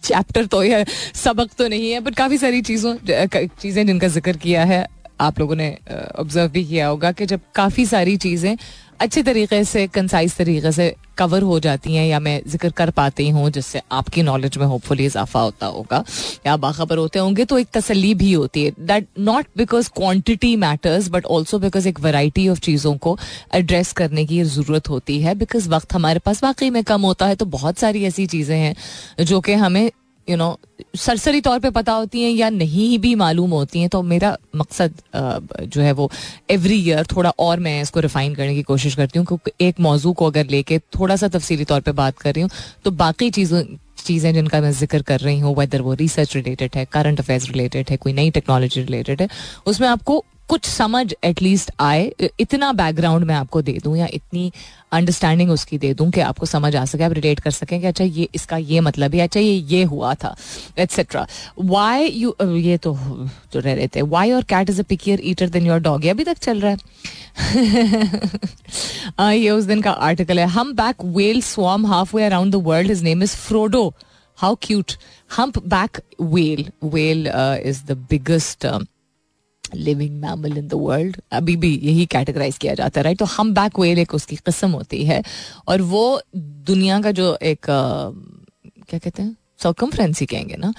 chapter 0.03 0.47
तो 0.47 0.61
है 0.61 0.85
सबक 1.14 1.51
तो 1.59 1.69
नहीं 1.69 1.91
है 1.91 2.01
बट 2.01 2.14
काफ़ी 2.17 2.38
सारी 2.38 2.62
चीज़ों 2.62 2.95
चीज़ें 3.07 3.87
जिनका 3.87 4.09
ज़िक्र 4.09 4.37
किया 4.37 4.64
है, 4.64 4.87
आप 5.21 5.38
लोगों 5.41 5.55
ने 5.57 5.77
ऑब्ज़र्व 6.19 6.51
भी 6.53 6.64
किया 6.64 6.87
होगा 6.87 7.11
कि 7.12 7.27
जब 7.27 7.41
काफ़ी 7.55 7.87
सारी 7.87 8.17
चीज़ें 8.17 8.57
अच्छे 9.01 9.23
तरीके 9.23 9.63
से 9.65 9.87
कंसाइज 9.87 10.35
तरीके 10.37 10.71
से 10.73 10.95
कवर 11.19 11.43
हो 11.43 11.59
जाती 11.61 11.95
हैं 11.95 12.07
या 12.07 12.19
मैं 12.21 12.41
ज़िक्र 12.49 12.71
कर 12.71 12.91
पाती 12.91 13.29
हूँ 13.29 13.51
जिससे 13.51 13.81
आपकी 13.93 14.23
नॉलेज 14.23 14.57
में 14.59 14.65
होपफुली 14.67 15.05
इजाफा 15.07 15.41
होता 15.41 15.67
होगा 15.67 16.03
या 16.47 16.57
बाखबर 16.57 16.99
होते 16.99 17.19
होंगे 17.19 17.45
तो 17.45 17.59
एक 17.59 17.69
तसली 17.75 18.13
भी 18.15 18.33
होती 18.33 18.65
है। 18.65 18.73
That 18.81 19.07
not 19.19 19.47
because 19.57 19.91
quantity 19.97 20.55
matters 20.57 21.09
but 21.11 21.27
also 21.27 21.59
because 21.59 21.89
एक 21.89 22.01
वैरायटी 22.01 22.49
ऑफ़ 22.49 22.61
चीज़ों 22.61 22.97
को 22.97 23.17
एड्रेस 23.55 23.93
करने 23.93 24.27
की 24.27 24.43
ज़रूरत 24.45 24.89
होती 24.89 25.21
है। 25.23 25.35
बिकॉज़ 25.35 25.69
वक्त 25.71 25.95
हमारे 25.95 26.19
पास 26.19 26.43
वाकई 26.45 26.71
में 26.71 26.83
कम 26.85 27.03
होता 27.03 27.27
है 27.27 27.37
तो 27.37 27.47
बहुत 27.49 27.79
सारी 27.79 28.05
ऐसी 28.05 28.27
चीज़ें 28.27 28.57
हैं 28.59 29.25
जो 29.25 29.41
कि 29.41 29.53
हमें 29.55 29.91
यू 30.29 30.37
नो 30.37 30.59
सरसरी 30.97 31.41
तौर 31.41 31.59
पे 31.59 31.71
पता 31.71 31.93
होती 31.93 32.23
हैं 32.23 32.31
या 32.31 32.51
नहीं 32.51 32.99
भी 32.99 33.14
मालूम 33.14 33.51
होती 33.51 33.81
हैं 33.81 33.88
तो 33.88 34.03
मेरा 34.05 34.37
मकसद 34.57 34.95
जो 35.64 35.81
है 35.81 35.93
वो 35.93 36.11
एवरी 36.51 36.79
ईयर 36.79 37.07
थोड़ा 37.07 37.31
और 37.38 37.61
मैं 37.61 37.81
इसको 37.83 38.01
रिफाइन 38.01 38.35
करने 38.35 38.55
की 38.55 38.62
कोशिश 38.62 38.95
करती 38.95 39.19
हूँ, 39.19 39.27
क्योंकि 39.27 39.67
एक 39.67 39.81
मौजू 39.81 40.12
को 40.12 40.27
अगर 40.27 40.47
लेके 40.51 40.79
थोड़ा 40.99 41.17
सा 41.17 41.29
तफसीली 41.29 41.64
तौर 41.64 41.81
पे 41.81 41.93
बात 41.95 42.19
कर 42.19 42.35
रही 42.35 42.43
हूँ 42.43 42.51
तो 42.85 42.91
बाकी 42.93 43.31
चीज़ों, 43.31 43.62
चीज़ें 43.99 44.33
जिनका 44.35 44.61
मैं 44.61 44.73
ज़िक्र 44.73 45.03
कर 45.03 45.21
रही 45.21 45.38
हूँ 45.38 45.55
वेदर 45.57 45.81
वो 45.83 45.95
रिसर्च 45.97 46.37
रिलेटेड 46.37 46.77
है 46.77 46.85
करंट 46.93 47.21
अफेयर्स 47.21 47.49
रिलेटेड 47.49 47.91
है, 47.91 47.97
कोई 47.97 48.12
नई 48.12 48.31
टेक्नोलॉजी 48.31 48.83
रिलेटेड 48.83 49.23
है, 49.23 49.29
उसमें 49.67 49.88
आपको 49.88 50.25
कुछ 50.49 50.67
समझ 50.67 51.15
एटलीस्ट 51.25 51.71
आए। 51.81 52.13
इतना 52.41 52.73
बैकग्राउंड 52.73 53.25
मैं 53.25 53.35
आपको 53.35 53.63
दे 53.63 53.79
दूँ 53.85 53.97
या 53.97 54.07
इतनी 54.15 54.53
अंडरस्टैंडिंग 54.93 55.51
उसकी 55.51 55.79
दे 55.79 55.93
दूँ 55.95 56.11
कि 56.11 56.21
आपको 56.21 56.47
समझ 56.47 56.75
आ 56.77 56.85
सके, 56.85 57.05
आप 57.05 57.13
रिलेट 57.13 57.41
कर 57.41 57.51
सकें 57.51 57.81
कि 57.81 57.87
अच्छा 57.87 58.05
ये 58.05 58.29
इसका 58.35 58.57
ये 58.57 58.81
मतलब 58.81 59.15
है 59.15 59.21
अच्छा 59.21 59.41
ये 59.41 59.53
ये 59.53 59.83
हुआ 59.85 60.15
था 60.15 60.37
एटसेट्रा 60.79 61.27
वाई 61.61 62.07
यू 62.07 62.35
ये 62.43 62.77
तो 62.79 62.95
जो 63.53 63.61
रह 63.61 63.75
रहे 63.75 63.89
थे। 63.97 64.03
Why 64.05 64.31
your 64.33 64.43
cat 64.49 64.71
is 64.71 64.81
a 64.81 64.85
pickier 64.89 65.21
eater 65.25 65.49
than 65.51 65.67
your 65.67 65.79
dog 65.81 66.05
ये 66.05 66.11
अभी 66.11 66.25
तक 66.25 66.39
चल 66.39 66.61
रहा 66.61 66.73
है। 66.73 66.79
ये 69.33 69.51
उस 69.51 69.65
दिन 69.65 69.81
का 69.83 69.91
आर्टिकल 69.91 70.39
है। 70.41 70.47
Humpback 70.77 71.05
whale 71.17 71.41
swam 71.43 71.87
halfway 72.17 72.25
around 72.25 72.53
the 72.53 72.57
world 72.67 72.89
his 72.89 73.03
name 73.03 73.23
is 73.23 73.37
Frodo 73.37 73.93
how 74.39 74.55
cute 74.63 74.93
humpback 75.69 76.01
whale 76.21 76.65
well 76.85 77.27
is 77.65 77.85
the 77.87 77.93
biggest 78.11 78.67
living 79.75 80.21
mammal 80.21 80.59
in 80.59 80.67
the 80.69 80.75
world 80.75 81.17
अभी 81.33 81.57
भी 81.57 81.75
यही 81.75 82.07
कैटेगराइज 82.07 82.59
किया 82.59 82.75
जाता 82.75 83.01
है 83.01 83.05
राइट 83.05 83.19
तो 83.19 83.25
हम 83.25 83.55
बैक 83.55 83.79
वेल 83.79 83.99
एक 83.99 84.15
उसकी 84.15 84.37
किस्म 84.37 84.71
होती 84.71 85.05
है 85.05 85.23
और 85.69 85.83
वो 85.83 86.21
दुनिया 86.37 87.01
का 87.01 87.11
जो 87.11 87.37
एक 87.43 87.67
क्या 88.89 88.99
कहते 88.99 89.23
हैं? 89.23 89.37
सर्कमफ्रेंस 89.63 90.23
कहेंगे 90.23 90.57
ना, 90.57 90.73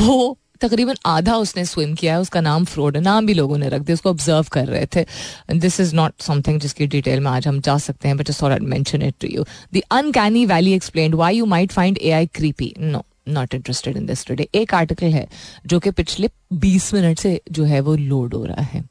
वो 0.00 0.36
तकरीबन 0.60 0.94
आधा 1.06 1.36
उसने 1.36 1.64
स्विम 1.64 1.94
किया 1.94 2.14
है, 2.14 2.20
उसका 2.20 2.40
नाम 2.40 2.64
फ्रोड, 2.64 2.96
नाम 2.96 3.26
भी 3.26 3.34
लोगों 3.34 3.58
ने 3.58 3.68
रख 3.68 3.82
दिया, 3.82 3.94
उसको 3.94 4.10
ऑब्ज़र्व 4.10 4.48
कर 4.52 4.66
रहे 4.66 4.86
थे। 4.86 5.04
दिस 5.54 5.80
इज़ 5.80 5.94
नॉट 5.96 6.12
समथिंग 6.20 6.60
जिसकी 6.60 6.86
डिटेल 6.86 7.20
में 7.20 7.30
आज 7.30 7.48
हम 7.48 7.60
जा 7.60 7.76
सकते 7.78 8.08
हैं 8.08 8.16
but 8.16 8.30
just 8.30 8.60
mention 8.62 9.02
it 9.02 9.14
to 9.20 9.28
you 9.28 9.44
the 9.74 9.82
uncanny 9.90 10.44
valley 10.46 10.72
explain 10.72 11.14
why 11.14 11.36
you 11.36 11.46
might 11.46 11.72
find 11.72 11.98
AI 12.02 12.26
creepy 12.26 12.74
no 12.80 13.04
not 13.26 13.54
interested 13.54 13.96
in 13.96 14.06
this 14.06 14.26
today 14.26 14.48
एक 14.54 14.74
आर्टिकल 14.74 15.12
है 15.12 15.26
जो 15.66 15.78
कि 15.80 15.90
पिछले 15.90 16.28
20 16.60 16.92
मिनट 16.94 17.18
से 17.18 17.40
जो 17.52 17.64
है 17.64 17.80
वो 17.80 17.94
लोड 17.96 18.34
हो 18.34 18.44
रहा 18.44 18.62
है। 18.62 18.84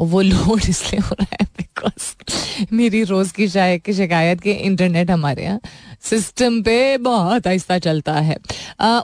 वो 0.00 0.20
लोड 0.20 0.64
इसलिए 0.68 1.00
हो 1.00 1.16
रहा 1.20 1.36
है 1.40 1.46
बिकॉज़ 1.58 2.72
मेरी 2.72 3.02
रोज 3.04 3.32
की 3.32 3.48
शायद 3.48 3.82
की 3.82 3.92
शिकायत 3.92 4.40
के 4.40 4.52
इंटरनेट 4.52 5.10
हमारे 5.10 5.44
यहाँ 5.44 5.60
सिस्टम 6.00 6.60
पे 6.62 6.96
बहुत 6.98 7.46
आहिस्ता 7.46 7.78
चलता 7.78 8.14
है। 8.20 8.36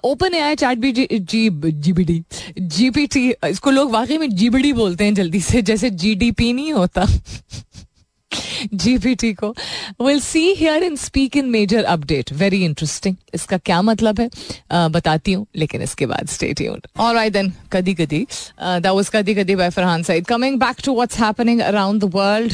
OpenAI 0.40 0.56
chat 0.56 0.78
B 0.78 0.92
G 0.92 1.06
G 1.12 1.48
B 1.92 2.04
D 2.04 2.22
G 2.60 2.90
P 2.90 3.06
T 3.06 3.28
इसको 3.48 3.70
लोग 3.70 3.90
वाकई 3.92 4.18
में 4.18 4.28
जीबीडी 4.30 4.72
बोलते 4.72 5.04
हैं 5.04 5.14
जल्दी 5.14 5.40
से, 5.40 5.62
जैसे 5.62 5.90
जी 5.90 6.14
डी 6.14 6.30
पी 6.32 6.52
नहीं 6.52 6.72
होता। 6.72 7.06
जीपीटी 8.74 9.32
को. 9.34 9.54
Will 10.02 10.20
see 10.20 10.42
hear 10.54 10.82
and 10.82 10.96
speak 10.98 11.36
in 11.36 11.46
major 11.50 11.84
update 11.84 12.32
very 12.32 12.64
interesting 12.64 13.16
इसका 13.34 13.56
क्या 13.58 13.80
मतलब 13.82 14.20
है? 14.20 14.28
बताती 14.90 15.32
हूँ, 15.32 15.46
लेकिन 15.56 15.82
इसके 15.82 16.06
बाद 16.06 16.28
स्टे 16.28 16.52
ट्यून्ड 16.52 16.86
ऑलराइट 17.00 17.32
देन 17.32 17.52
कदी 17.72 17.94
कदी 17.94 18.26
दैट 18.60 18.86
वाज 18.86 19.08
कदी 19.14 19.34
कदी 19.34 19.56
by 19.56 19.70
Farhan 19.70 20.02
Saeed 20.02 20.26
coming 20.26 20.58
back 20.60 20.84
to 20.84 20.94
what's 20.94 21.18
happening 21.20 21.60
around 21.62 22.00
the 22.00 22.10
world 22.14 22.52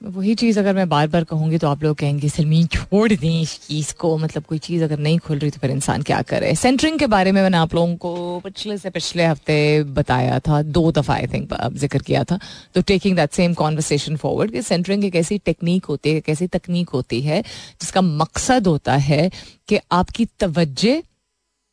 वही 0.00 0.34
चीज़ 0.34 0.58
अगर 0.58 0.74
मैं 0.74 0.88
बार 0.88 1.06
बार 1.08 1.24
कहूँगी 1.24 1.58
तो 1.58 1.68
आप 1.68 1.82
लोग 1.82 1.96
कहेंगे, 1.96 2.28
सलमीन, 2.28 2.66
छोड़ 2.66 3.12
दें 3.12 3.40
इस 3.40 3.58
चीज़ 3.66 3.92
को। 3.94 4.16
मतलब 4.18 4.44
कोई 4.44 4.58
चीज़ 4.58 4.82
अगर 4.84 4.98
नहीं 4.98 5.18
खुल 5.18 5.38
रही 5.38 5.50
तो 5.50 5.58
फिर 5.60 5.70
इंसान 5.70 6.02
क्या 6.02 6.20
करे? 6.22 6.54
सेंटरिंग 6.54 6.98
के 6.98 7.06
बारे 7.06 7.32
में 7.32 7.40
मैंने 7.42 7.56
आप 7.56 7.74
लोगों 7.74 7.96
को 7.96 8.40
पिछले 8.40 8.76
से 8.78 8.90
पिछले 8.90 9.26
हफ़्ते 9.26 9.82
बताया 9.84 10.38
था, 10.38 10.60
दो 10.62 10.92
दफ़ा 10.92 11.14
आई 11.14 11.26
थिंक 11.26 11.54
ज़िक्र 11.74 11.98
किया 11.98 12.22
था। 12.24 12.38
तो 12.74 12.82
taking 12.82 13.16
that 13.16 13.32
same 13.32 13.54
conversation 13.54 14.16
forward 14.16 14.52
कि 14.52 14.62
सेंटरिंग 14.62 15.04
एक 15.04 15.16
ऐसी 15.16 15.38
टेक्निक 15.38 15.84
होती 15.84 16.10
है 16.10 16.22
ऐसी 16.28 16.46
तकनीक 16.46 16.88
होती 16.88 17.20
है, 17.20 17.42
जिसका 17.80 18.00
मकसद 18.00 18.66
होता 18.66 18.96
है 18.98 19.30
कि 19.68 19.78
आपकी 19.92 20.24
तवज्जे 20.40 21.02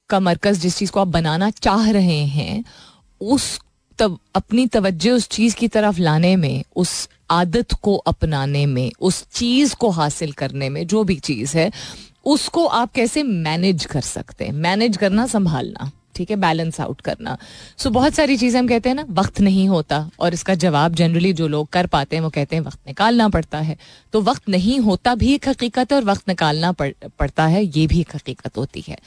का 0.09 0.19
मरकज़ 0.19 0.59
जिस 0.59 0.77
चीज़ 0.77 0.91
को 0.91 0.99
आप 0.99 1.07
बनाना 1.07 1.49
चाह 1.51 1.89
रहे 1.91 2.23
हैं, 2.27 2.63
उस 3.21 3.59
तब 3.99 4.17
अपनी 4.35 4.67
तवज्जो 4.67 5.15
उस 5.15 5.27
चीज़ 5.29 5.55
की 5.55 5.67
तरफ़ 5.67 5.99
लाने 5.99 6.35
में 6.35 6.63
उस 6.75 7.09
आदत 7.31 7.73
को 7.73 7.95
अपनाने 7.95 8.65
में 8.65 8.91
उस 8.99 9.25
चीज़ 9.33 9.75
को 9.75 9.89
हासिल 9.89 10.31
करने 10.31 10.69
में 10.69 10.87
जो 10.87 11.03
भी 11.03 11.15
चीज़ 11.19 11.57
है 11.57 11.71
उसको 12.25 12.65
आप 12.65 12.91
कैसे 12.91 13.23
मैनेज 13.23 13.85
कर 13.85 14.01
सकते 14.01 14.45
हैं? 14.45 14.51
मैनेज 14.51 14.97
करना 14.97 15.27
संभालना 15.27 15.91
ठीक 16.15 16.29
है? 16.29 16.35
बैलेंस 16.35 16.79
आउट 16.81 17.01
करना। 17.01 17.37
सो 17.77 17.89
so, 17.89 17.93
बहुत 17.95 18.13
सारी 18.13 18.37
चीज़ें 18.37 18.59
हम 18.59 18.67
कहते 18.67 18.89
हैं 18.89 18.95
ना 18.95 19.05
वक्त 19.09 19.41
नहीं 19.41 19.67
होता 19.69 20.09
और 20.19 20.33
इसका 20.33 20.55
जवाब 20.55 20.95
जनरली 20.95 21.33
जो 21.33 21.47
लोग 21.47 21.67
कर 21.69 21.87
पाते 21.87 22.15
हैं 22.15 22.23
वो 22.23 22.29
कहते 22.29 22.55
हैं 22.55 22.63
वक्त 22.63 22.79
निकालना 22.87 23.29
पड़ता 23.29 23.57
है। 23.57 23.77
तो 24.13 24.21
वक्त 24.21 24.49
नहीं 24.49 24.79
होता 24.79 25.15
भी 25.15 25.33
एक 25.33 25.47
हकीकत 25.49 25.91
है 25.91 25.97
और 25.97 26.03
वक्त 26.03 26.27
निकालना 26.27 26.71
पड़, 26.71 26.91
पड़ता 27.19 27.45
है 27.45 27.63
ये 27.65 27.87
भी 27.87 27.99
एक 27.99 28.15
हकीकत 28.15 28.57
होती 28.57 28.83
है। 28.87 28.97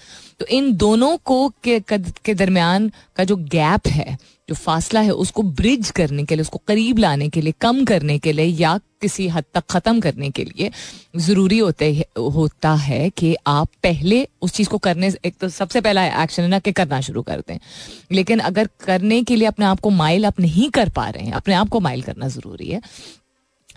तो 0.40 0.46
इन 0.46 0.72
दोनों 0.76 1.16
को 1.16 1.48
के, 1.64 1.80
के 2.24 2.34
दरमियान 2.34 2.90
का 3.16 3.24
जो 3.24 3.36
गैप 3.36 3.86
है 3.86 4.18
जो 4.50 4.54
फासला 4.56 5.00
है 5.00 5.10
उसको 5.22 5.42
ब्रिज 5.42 5.90
करने 5.96 6.24
के 6.24 6.34
लिए, 6.34 6.42
उसको 6.42 6.60
करीब 6.68 6.98
लाने 6.98 7.28
के 7.28 7.40
लिए, 7.40 7.54
कम 7.60 7.84
करने 7.84 8.18
के 8.18 8.32
लिए 8.32 8.46
या 8.46 8.78
किसी 9.00 9.26
हद 9.28 9.44
तक 9.54 9.64
ख़त्म 9.70 10.00
करने 10.00 10.30
के 10.30 10.44
लिए 10.44 10.70
ज़रूरी 11.18 11.58
होते 11.58 11.86
होता 12.18 12.72
है 12.76 13.08
कि 13.10 13.34
आप 13.46 13.68
पहले 13.82 14.26
उस 14.42 14.52
चीज़ 14.52 14.68
को 14.68 14.78
करने 14.78 15.12
एक 15.24 15.36
तो 15.40 15.48
सबसे 15.48 15.80
पहला 15.80 16.04
एक्शन 16.22 16.42
है 16.42 16.48
ना 16.48 16.58
कि 16.58 16.72
करना 16.72 17.00
शुरू 17.00 17.22
कर 17.22 17.40
दें। 17.48 17.58
लेकिन 18.12 18.38
अगर 18.40 18.68
करने 18.84 19.22
के 19.22 19.36
लिए 19.36 19.48
अपने 19.48 19.66
आप 19.66 19.80
को 19.80 19.90
माइल 19.92 20.26
आप 20.26 20.40
नहीं 20.40 20.68
कर 20.70 20.88
पा 20.90 21.08
रहे 21.08 21.24
हैं, 21.24 21.32
अपने 21.32 21.54
आप 21.54 21.68
को 21.68 21.80
माइल 21.80 22.02
करना 22.02 22.28
ज़रूरी 22.28 22.68
है 22.68 22.80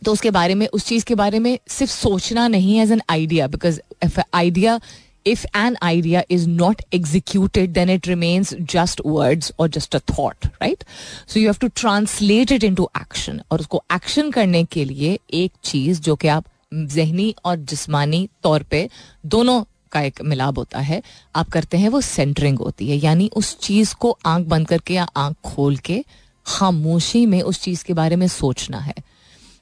तो 0.02 0.12
उसके 0.12 0.32
बारे 0.32 0.56
में, 0.56 0.68
उस 0.68 0.86
चीज़ 0.86 1.06
के 1.06 1.16
बारे 1.16 1.40
में 1.40 1.58
सिर्फ़ 1.70 1.92
सोचना 1.92 2.48
नहीं 2.48 2.80
as 2.80 2.92
an 2.92 3.02
idea 3.10 3.48
because 3.48 3.80
idea 4.34 4.80
if 5.26 5.46
an 5.54 5.78
idea 5.84 6.24
is 6.30 6.48
not 6.48 6.82
executed, 6.92 7.74
then 7.74 7.90
it 7.90 8.08
remains 8.08 8.54
just 8.66 9.04
words 9.06 9.52
or 9.58 9.68
just 9.68 9.96
a 9.96 10.00
thought, 10.02 10.48
right? 10.62 10.84
So 11.26 11.40
you 11.40 11.48
have 11.48 11.60
to 11.60 11.70
translate 11.72 12.52
it 12.52 12.64
into 12.64 12.88
action. 12.96 13.42
और 13.52 13.60
उसको 13.60 13.84
action 13.92 14.34
करने 14.34 14.64
के 14.64 14.86
लिए 14.86 15.18
एक 15.34 15.52
चीज़ 15.64 16.02
जो 16.02 16.16
कि 16.16 16.28
आप 16.28 16.46
जहनी 16.74 17.34
और 17.46 17.58
जिस्मानी 17.72 18.28
तौर 18.44 18.64
पे 18.72 18.90
दोनों 19.26 19.64
का 19.92 20.02
एक 20.02 20.22
मिलाप 20.22 20.58
होता 20.58 20.80
है 20.80 21.02
आप 21.36 21.50
करते 21.50 21.78
हैं 21.78 21.90
वो 21.90 22.02
सेंटरिंग 22.02 22.60
होती 22.60 22.90
है 22.90 22.98
यानी 22.98 23.30
उस 23.36 23.58
चीज़ 23.62 23.94
को 24.02 24.18
आँख 24.26 24.46
बंद 24.48 24.68
करके 24.68 24.94
या 24.94 25.08
आँख 25.18 25.36
खोल 25.46 25.78
के 25.78 26.04
खामोशी 26.46 27.26
में 27.26 27.42
उस 27.42 27.62
चीज़ 27.62 27.84
के 27.86 27.94
बारे 27.94 28.16
में 28.16 28.28
सोचना 28.28 28.80
है 28.80 28.94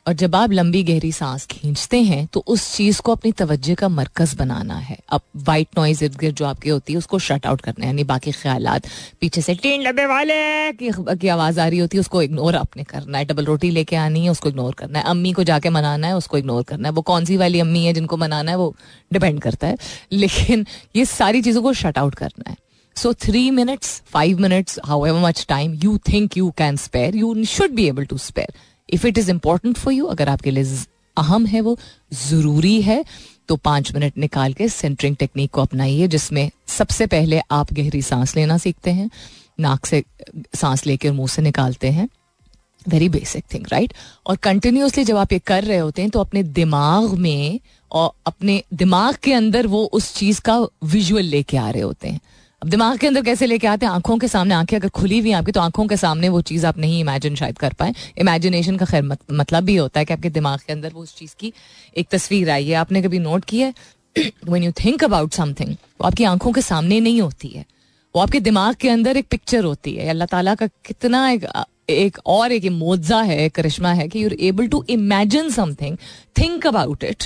और 0.07 0.13
जब 0.13 0.35
आप 0.35 0.51
लंबी 0.51 0.81
गहरी 0.83 1.11
सांस 1.11 1.45
खींचते 1.45 2.01
हैं 2.01 2.25
तो 2.33 2.43
उस 2.47 2.75
चीज़ 2.75 3.01
को 3.01 3.11
अपनी 3.11 3.31
तवज्जो 3.31 3.75
का 3.75 3.89
मरकज 3.89 4.33
बनाना 4.33 4.75
है। 4.75 4.97
अब 5.09 5.21
वाइट 5.37 5.67
नॉइज़ 5.77 6.03
इर्द 6.03 6.15
गिर्द 6.15 6.35
जो 6.35 6.45
आपकी 6.45 6.69
होती 6.69 6.93
है 6.93 6.99
उसको 6.99 7.19
शट 7.19 7.45
आउट 7.45 7.61
करना 7.61 7.85
है 7.85 7.89
यानी 7.89 8.03
बाकी 8.03 8.31
ख्याल 8.31 8.67
पीछे 9.21 9.41
से 9.41 9.55
टीन 9.55 9.83
डब्बे 9.83 10.05
वाले 10.05 10.71
की, 10.71 10.89
की 10.91 11.27
आवाज़ 11.27 11.59
आ 11.59 11.67
रही 11.67 11.79
होती 11.79 11.97
है 11.97 12.01
उसको 12.01 12.21
इग्नोर 12.21 12.55
आपने 12.55 12.83
करना 12.83 13.17
है। 13.17 13.25
डबल 13.25 13.45
रोटी 13.45 13.69
लेके 13.69 13.95
आनी 13.95 14.23
है 14.23 14.31
उसको 14.31 14.49
इग्नोर 14.49 14.73
करना 14.73 14.99
है। 14.99 15.05
अम्मी 15.05 15.31
को 15.31 15.43
जाके 15.43 15.69
मनाना 15.69 16.07
है 16.07 16.15
उसको 16.17 16.37
इग्नोर 16.37 16.63
करना 16.63 16.87
है। 16.87 16.93
वो 16.93 17.01
कौन 17.01 17.25
सी 17.25 17.37
वाली 17.37 17.59
अम्मी 17.59 17.85
है 17.85 17.93
जिनको 17.93 18.17
मनाना 18.17 18.51
है 18.51 18.57
वो 18.57 18.75
डिपेंड 19.13 19.41
करता 19.41 19.67
है। 19.67 19.77
लेकिन 20.11 20.65
ये 20.95 21.05
सारी 21.05 21.41
चीज़ों 21.41 21.61
को 21.61 21.73
शट 21.73 21.97
आउट 21.97 22.15
करना 22.15 22.49
है। 22.49 22.55
So 22.95 23.13
three 23.13 23.49
minutes 23.51 24.01
five 24.05 24.39
minutes 24.39 24.79
however 25.05 25.19
much 25.19 25.45
time 25.49 25.73
you 25.83 25.97
think 26.13 26.37
you 26.37 26.49
can 26.57 26.75
spare 26.77 27.15
you 27.15 27.43
should 27.45 27.71
be 27.71 27.87
able 27.87 28.05
to 28.05 28.17
spare 28.17 28.53
if 28.93 29.07
it 29.07 29.17
is 29.17 29.29
important 29.31 29.77
for 29.77 29.93
you 29.93 30.05
अगर 30.07 30.29
आपके 30.29 30.51
लिए 30.51 30.77
अहम 31.17 31.45
है 31.45 31.61
वो, 31.61 31.77
ज़रूरी 32.13 32.81
है 32.81 33.03
तो 33.49 33.55
पाँच 33.57 33.93
मिनट 33.95 34.17
निकाल 34.17 34.53
के 34.53 34.67
सेंटरिंग 34.69 35.15
टेक्निक 35.15 35.51
को 35.51 35.61
अपनाइए, 35.61 36.07
जिसमें 36.07 36.49
सबसे 36.67 37.07
पहले 37.07 37.41
आप 37.51 37.73
गहरी 37.73 38.01
सांस 38.01 38.35
लेना 38.35 38.57
सीखते 38.57 38.91
हैं, 38.91 39.09
नाक 39.59 39.85
से, 39.85 40.03
सांस 40.55 40.85
लेकर 40.85 41.11
मुँह 41.11 41.27
से 41.27 41.41
निकालते 41.41 41.89
हैं 41.89 42.07
वेरी 42.85 43.09
बेसिक 43.09 43.43
थिंग 43.53 43.65
राइट 43.71 43.93
और 44.27 44.35
कंटिन्यूसली 44.35 45.03
जब 45.03 45.17
आप 45.17 45.33
ये 45.33 45.39
कर 45.39 45.63
रहे 45.63 45.77
होते 45.77 46.01
हैं 46.01 46.11
तो 46.11 46.19
अपने 46.19 46.43
दिमाग 46.43 47.13
में, 47.15 47.59
और 47.91 48.11
अपने 48.25 48.63
दिमाग 48.73 49.15
के 49.23 49.33
अंदर 49.33 49.67
वो 49.67 49.83
उस 49.93 50.13
चीज़ 50.15 50.41
का 50.41 50.57
विजुअल 50.83 51.25
लेके 51.25 51.57
आ 51.57 51.69
रहे 51.69 51.81
होते 51.81 52.09
हैं। 52.09 52.19
दिमाग 52.61 52.97
के 52.97 53.07
अंदर 53.07 53.21
कैसे 53.21 53.45
लेके 53.45 53.67
आते 53.67 53.85
हैं? 53.85 53.93
आँखों 53.93 54.17
के 54.17 54.27
सामने 54.27 54.53
आँखें 54.53 54.75
अगर 54.77 54.89
खुली 54.89 55.19
हुई 55.19 55.31
आपकी 55.31 55.51
तो 55.51 55.61
आँखों 55.61 55.85
के 55.87 55.95
सामने 55.97 56.29
वो 56.29 56.41
चीज़ 56.41 56.65
आप 56.65 56.77
नहीं 56.77 56.99
इमेजिन 56.99 57.35
शायद 57.35 57.57
कर 57.57 57.73
पाए। 57.73 57.93
इमेजिनेशन 58.17 58.75
का 58.77 58.85
खैर 58.85 59.03
मतलब 59.03 59.63
भी 59.63 59.75
होता 59.75 59.99
है 59.99 60.05
कि 60.05 60.13
आपके 60.13 60.29
दिमाग 60.29 60.59
के 60.67 60.73
अंदर 60.73 60.91
वो 60.93 61.01
उस 61.01 61.15
चीज़ 61.17 61.35
की 61.39 61.51
एक 61.97 62.07
तस्वीर 62.11 62.49
आई 62.49 62.67
है। 62.67 62.75
आपने 62.75 63.01
कभी 63.01 63.19
नोट 63.19 63.45
की 63.45 63.59
है? 63.59 63.73
When 64.47 64.63
you 64.63 64.71
think 64.83 65.03
about 65.03 65.33
something 65.33 65.69
वो 65.69 66.07
आपकी 66.07 66.23
आँखों 66.23 66.51
के 66.51 66.61
सामने 66.61 66.99
नहीं 66.99 67.21
होती 67.21 67.47
है। 67.47 67.65
वो 68.15 68.21
आपके 68.21 68.39
दिमाग 68.39 68.75
के 68.75 68.89
अंदर 68.89 69.17
एक 69.17 69.27
पिक्चर 69.31 69.63
होती 69.63 69.93
है। 69.95 70.07
अल्लाह 70.09 70.27
ताला 70.27 70.55
का 70.55 70.67
कितना 70.85 71.29
एक 71.29 71.47
एक 71.89 72.17
और 72.25 72.51
एक 72.51 72.65
मोजा 72.71 73.21
है 73.21 73.47
करिश्मा 73.49 73.91
है 73.93 74.07
कि 74.07 74.23
you 74.23 74.29
able 74.39 74.67
to 74.67 74.83
imagine 74.89 75.49
something 75.49 75.97
think 76.37 76.67
about 76.67 77.03
it 77.03 77.23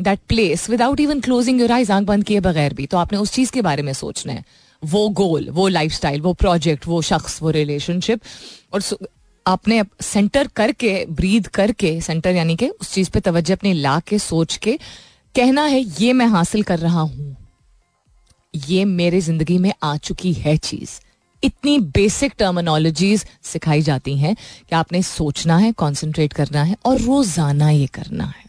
that 0.00 0.18
place 0.28 0.68
without 0.70 1.00
even 1.00 1.20
closing 1.20 1.60
your 1.60 1.72
eyes 1.72 1.92
आँख 1.92 2.06
बंद 2.06 2.24
किए 2.24 2.40
बगैर 2.40 2.74
भी। 2.74 2.86
तो 2.86 2.98
आपने 2.98 3.18
उस 3.18 3.32
चीज़ 3.32 3.52
के 3.52 3.62
बारे 3.62 3.82
में 3.82 3.92
सोचना 3.92 4.32
है। 4.32 4.44
वो 4.86 5.08
गोल 5.10 5.48
वो 5.50 5.66
लाइफस्टाइल 5.68 6.20
वो 6.20 6.32
प्रोजेक्ट 6.34 6.86
वो 6.86 7.00
शख्स, 7.02 7.40
वो 7.42 7.50
रिलेशनशिप 7.50 8.20
और 8.72 8.82
आपने 9.46 9.82
सेंटर 10.02 10.48
करके 10.56 11.04
ब्रीद 11.10 11.46
करके 11.54 12.00
सेंटर 12.00 12.34
यानी 12.34 12.56
कि 12.56 12.68
उस 12.70 12.92
चीज़ 12.92 13.10
पे 13.10 13.20
तवज्जो 13.20 13.54
अपनी 13.54 13.72
ला 13.74 13.98
के 14.00 14.18
सोच 14.20 14.56
के 14.56 14.78
कहना 15.34 15.62
है, 15.64 15.80
ये 15.80 16.12
मैं 16.12 16.26
हासिल 16.28 16.62
कर 16.62 16.78
रहा 16.78 17.00
हूँ। 17.00 17.36
ये 18.54 18.84
मेरे 18.84 19.20
ज़िंदगी 19.20 19.58
में 19.58 19.72
आ 19.82 19.96
चुकी 19.98 20.32
है 20.34 20.56
चीज़। 20.58 20.90
इतनी 21.42 21.78
बेसिक 21.90 22.32
टर्मिनोलॉजीज 22.38 23.24
सिखाई 23.42 23.82
जाती 23.82 24.16
हैं 24.18 24.34
कि 24.34 24.74
आपने 24.76 25.02
सोचना 25.02 25.56
है 25.56 25.72
कॉन्सेंट्रेट 25.74 26.32
करना 26.32 26.62
है 26.62 26.76
और 26.86 27.00
रोज़ाना 27.00 27.70
ये 27.70 27.86
करना 27.94 28.24
है। 28.26 28.44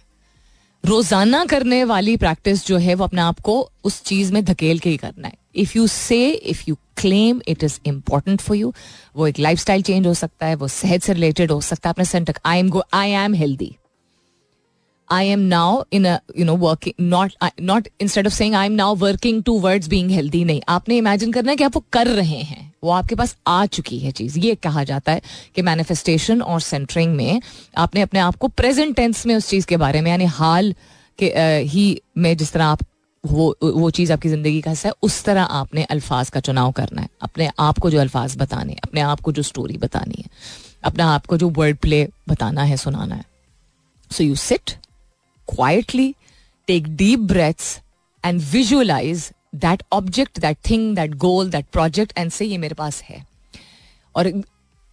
रोज़ाना 0.86 1.46
करने 1.46 1.84
वाली 1.84 2.16
प्रैक्टिस 2.18 2.66
जो 2.68 2.78
है, 2.78 2.94
वो 2.96 3.04
अपने 3.04 3.22
आप 3.22 3.40
को 3.40 3.70
उस 3.84 4.02
चीज़ 4.04 4.34
में 4.34 4.44
धकेल 4.46 4.80
के 4.80 4.90
ही 4.90 4.98
करना 4.98 5.28
है। 5.28 5.34
If 5.56 5.78
you 5.78 5.88
say 5.88 6.30
if 6.30 6.64
you 6.68 6.76
claim 6.98 7.42
it 7.48 7.64
is 7.64 7.80
important 7.86 8.42
for 8.42 8.58
you 8.58 8.74
वो 9.16 9.28
एक 9.28 9.40
लाइफ 9.40 9.60
स्टाइल 9.60 9.82
चेंज 9.82 10.08
हो 10.08 10.14
सकता 10.14 10.46
है, 10.46 10.56
वो 10.56 10.68
सेहत 10.68 11.04
से 11.04 11.14
रिलेटेड 11.14 11.52
हो 11.52 11.62
सकता 11.62 11.90
है। 11.90 11.94
अपने 11.94 12.06
centre 12.06 12.40
I 12.46 12.60
am 12.60 12.70
go 12.70 12.84
I 12.94 13.10
am 13.10 13.34
healthy 13.34 13.76
I 15.10 15.24
am 15.32 15.42
now 15.50 15.72
in 15.94 16.06
a, 16.06 16.12
you 16.40 16.46
know, 16.46 16.54
working, 16.62 16.94
not 17.10 17.34
not, 17.62 17.88
instead 18.00 18.26
of 18.26 18.34
saying 18.34 18.56
I 18.56 18.62
am 18.70 18.76
now 18.76 18.88
working 19.02 19.42
towards 19.50 19.90
being 19.90 20.08
healthy, 20.10 20.44
नहीं। 20.46 20.62
आपने 20.68 20.98
इमेजिन 20.98 21.32
करना 21.32 21.52
है 21.52 21.58
कि 21.58 21.64
आप 21.64 21.76
वो 21.76 21.84
कर 21.94 22.08
रहे 22.08 22.40
हैं। 22.42 22.75
वो 22.86 22.92
आपके 22.92 23.16
पास 23.16 23.36
आ 23.48 23.66
चुकी 23.68 24.00
है 24.00 24.12
चीज़। 24.12 24.40
ये 24.40 24.56
कहा 24.58 24.84
जाता 24.84 25.12
है 25.12 25.22
कि 25.56 25.62
मैनिफेस्टेशन 25.62 26.42
और 26.44 26.62
सेंटरिंग 26.62 27.16
में 27.16 27.42
आपने 27.78 28.02
अपने 28.02 28.20
आप 28.20 28.36
को 28.36 28.48
प्रेजेंट 28.50 28.96
टेंस 28.96 29.26
में 29.26 29.36
उस 29.36 29.50
चीज़ 29.50 29.66
के 29.68 29.78
बारे 29.78 30.02
में, 30.02 30.12
यानी 30.12 30.26
हाल 30.26 30.74
के 31.20 31.34
ही 31.68 32.02
में 32.18 32.36
जिस 32.38 32.52
तरह 32.52 32.66
आप 32.66 32.84
वो 33.24 33.46
वो 33.64 33.90
चीज़ 33.92 34.12
आपकी 34.14 34.30
ज़िंदगी 34.30 34.60
का 34.62 34.70
हिस्सा 34.72 34.90
है, 34.90 34.94
उस 35.04 35.24
तरह 35.24 35.44
आपने 35.44 35.84
अल्फाज 35.86 36.30
का 36.30 36.40
चुनाव 36.40 36.72
करना 36.72 37.02
है। 37.02 37.10
अपने 37.22 37.50
आप 37.60 37.80
को 37.80 37.90
जो 37.90 38.00
अल्फाज 38.00 38.36
बताने 38.38 38.76
अपने 38.84 39.02
आप 39.02 39.20
को 39.20 39.32
जो 39.32 39.42
स्टोरी 39.44 39.78
बतानी 39.78 40.16
है, 40.18 40.30
अपने 40.84 41.04
आप 41.04 41.26
को 41.26 41.38
जो 41.38 41.50
वर्ड 41.50 41.78
प्ले 41.78 42.08
बताना 42.30 42.64
है, 42.64 42.78
सुनाना 42.78 43.16
है। 43.16 43.26
So 44.12 44.24
you 44.24 44.36
sit 44.38 44.72
quietly 45.48 46.14
take 46.68 46.96
deep 46.96 47.20
breaths 47.32 47.74
and 48.24 48.42
visualize 48.44 49.24
that 49.60 49.80
object, 49.94 50.40
that 50.40 50.56
thing, 50.68 50.84
that 50.96 51.18
goal, 51.18 51.50
that 51.50 51.66
project, 51.78 52.14
and 52.18 52.34
say, 52.34 52.46
ये 52.46 52.58
मेरे 52.58 52.76
पास 52.76 53.02
है. 53.02 53.26
और 54.16 54.44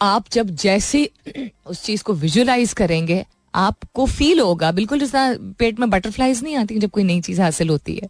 आप 0.03 0.25
जब 0.33 0.51
जैसे 0.51 1.11
उस 1.67 1.85
चीज़ 1.85 2.03
को 2.03 2.13
विजुलाइज 2.13 2.73
करेंगे, 2.73 3.25
आपको 3.55 4.07
फील 4.07 4.41
होगा। 4.41 4.73
बिल्कुल 4.73 4.99
जैसा 4.99 5.37
पेट 5.59 5.79
में 5.79 5.91
बटरफ्लाइज 5.91 6.43
नहीं 6.43 6.57
आती 6.57 6.79
जब 6.79 6.91
कोई 6.91 7.05
नई 7.05 7.21
चीज़ 7.21 7.41
हासिल 7.41 7.69
होती 7.69 7.95
है। 7.95 8.09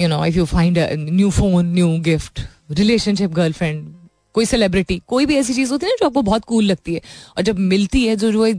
You 0.00 0.08
know 0.08 0.24
if 0.24 0.36
you 0.36 0.44
find 0.44 0.78
new 0.92 1.30
phone 1.30 1.66
new 1.66 1.98
gift 1.98 2.40
relationship 2.70 3.30
girlfriend 3.30 3.94
कोई 4.34 4.44
सेलिब्रिटी 4.44 5.02
कोई 5.06 5.26
भी 5.26 5.36
ऐसी 5.36 5.54
चीज़ 5.54 5.70
होती 5.70 5.86
है 5.86 5.92
ना 5.92 5.96
जो 6.00 6.06
आपको 6.06 6.22
बहुत 6.22 6.44
कूल 6.44 6.64
लगती 6.64 6.94
है। 6.94 7.00
और 7.36 7.42
जब 7.42 7.58
मिलती 7.58 8.06
है, 8.06 8.16
जो 8.16 8.32
जो 8.32 8.52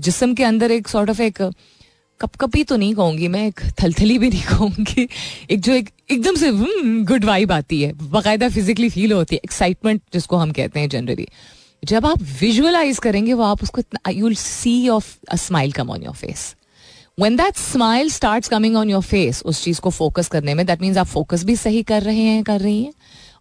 जिसम 0.00 0.34
के 0.34 0.44
अंदर 0.44 0.70
एक 0.70 0.88
सॉर्ट 0.88 1.10
ऑफ़ 1.10 1.22
एक 1.22 1.52
कपकपी 2.20 2.64
तो 2.64 2.76
नहीं 2.76 2.94
कहूँगी 2.94 3.28
मैं 3.28 3.46
एक 3.46 3.60
थलथली 3.82 4.18
भी 4.18 4.28
नहीं 4.28 4.42
कहूँगी। 4.42 5.08
एक 5.50 5.60
जो 5.60 5.72
एक 5.72 5.90
एकदम 6.10 6.34
से 6.34 6.50
गुड 6.52 6.68
हम्म, 6.80 7.26
वाइब 7.26 7.52
आती 7.52 7.82
है। 7.82 7.92
बाकायदा 7.92 8.48
फिजिकली 8.48 8.88
फील 8.90 9.12
होती 9.12 9.36
है। 9.36 9.40
एक्साइटमेंट 9.44 10.02
जिसको 10.12 10.36
हम 10.36 10.52
कहते 10.52 10.80
हैं 10.80 10.88
जनरली 10.88 11.28
जब 11.84 12.06
आप 12.06 12.22
विजुअलाइज 12.40 12.98
करेंगे 12.98 13.32
वो 13.32 13.42
आप 13.42 13.62
उसको 13.62 13.82
you 14.10 14.26
will 14.26 14.34
see 14.34 14.88
of 14.88 15.16
a 15.30 15.36
smile 15.36 15.72
come 15.72 15.90
on 15.90 16.02
your 16.02 16.14
face 16.14 16.54
when 17.20 17.36
that 17.36 17.56
smile 17.56 18.10
start 18.10 18.48
coming 18.48 18.76
on 18.76 18.90
your 18.90 19.02
face 19.02 19.42
उस 19.42 19.64
चीज़ 19.64 19.80
को 19.80 19.90
फोकस 19.90 20.28
करने 20.28 20.54
में 20.54 20.66
दैट 20.66 20.80
मीन्स 20.80 20.96
आप 20.96 21.06
फोकस 21.06 21.44
भी 21.44 21.56
सही 21.56 21.82
कर 21.82 22.02
रहे 22.02 22.20
हैं 22.20 22.42
कर 22.44 22.60
रही 22.60 22.82
हैं। 22.82 22.92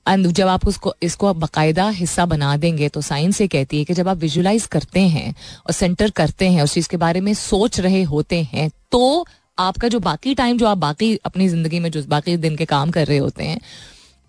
जब 0.10 0.48
आप 0.48 0.68
उसको, 0.68 0.94
इसको 1.04 1.34
बाकायदा 1.36 1.88
हिस्सा 1.92 2.26
बना 2.26 2.56
देंगे 2.58 2.90
तो 2.90 3.02
साइंस 3.04 3.42
ये 3.42 3.48
कहती 3.48 3.78
है 3.78 3.86
कि 3.86 3.94
जब 3.94 4.08
आप 4.08 4.18
विजुलाइज 4.18 4.66
करते 4.68 5.00
हैं 5.00 5.34
और 5.68 5.74
सेंटर 5.74 6.10
करते 6.12 6.50
हैं, 6.50 6.64
उस 6.64 6.74
चीज़ 6.74 6.90
के 6.90 6.98
बारे 6.98 7.22
में 7.22 7.34
सोच 7.36 7.80
रहे 7.80 8.02
होते 8.06 8.42
हैं 8.44 8.70
तो 8.92 9.26
आपका 9.58 9.88
जो 9.88 10.00
बाकी 10.02 10.34
टाइम 10.36 10.58
जो 10.58 10.68
आप 10.68 10.78
बाकी 10.78 11.16
अपनी 11.26 11.48
ज़िंदगी 11.50 11.80
में, 11.80 11.90
जो 11.92 12.04
बाकी 12.08 12.36
दिन 12.38 12.56
के 12.56 12.66
काम 12.66 12.92
कर 12.92 13.08
रहे 13.08 13.18
होते 13.18 13.44
हैं, 13.44 13.60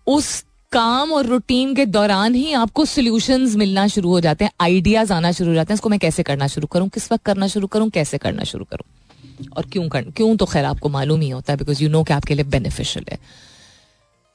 उस 0.07 0.45
काम 0.72 1.12
और 1.12 1.26
रूटीन 1.26 1.74
के 1.74 1.85
दौरान 1.89 2.35
ही 2.35 2.53
आपको 2.55 2.85
सोल्यूशन 2.87 3.49
मिलना 3.59 3.87
शुरू 3.89 4.11
हो 4.11 4.20
जाते 4.20 4.45
हैं 4.45 4.53
आइडियाज़ 4.61 5.12
आना 5.12 5.33
शुरू 5.33 5.51
हो 5.51 5.55
जाते 5.55 5.72
हैं, 5.72 5.76
इसको 5.76 5.89
मैं 5.89 5.99
कैसे 5.99 6.22
करना 6.22 6.47
शुरू 6.49 6.66
करूँ, 6.66 6.89
किस 6.89 7.11
वक्त 7.12 7.24
करना 7.24 7.47
शुरू 7.49 7.66
करूँ, 7.66 7.89
कैसे 7.91 8.18
करना 8.18 8.45
शुरू 8.45 8.64
करूँ, 8.64 9.49
और 9.57 9.66
क्यों 9.66 9.89
कर, 9.89 10.11
क्यों 10.11 10.37
तो 10.37 10.47
खैर 10.47 10.64
आपको 10.64 10.89
मालूम 10.89 11.20
ही 11.20 11.31
होता 11.31 11.53
है 11.53 11.59
बिकॉज़ 11.59 11.83
यू 11.83 11.89
नो 11.91 12.03
कि 12.05 12.12
आपके 12.12 12.35
लिए 12.35 12.45
बेनिफिशियल 12.47 13.07
है। 13.12 13.18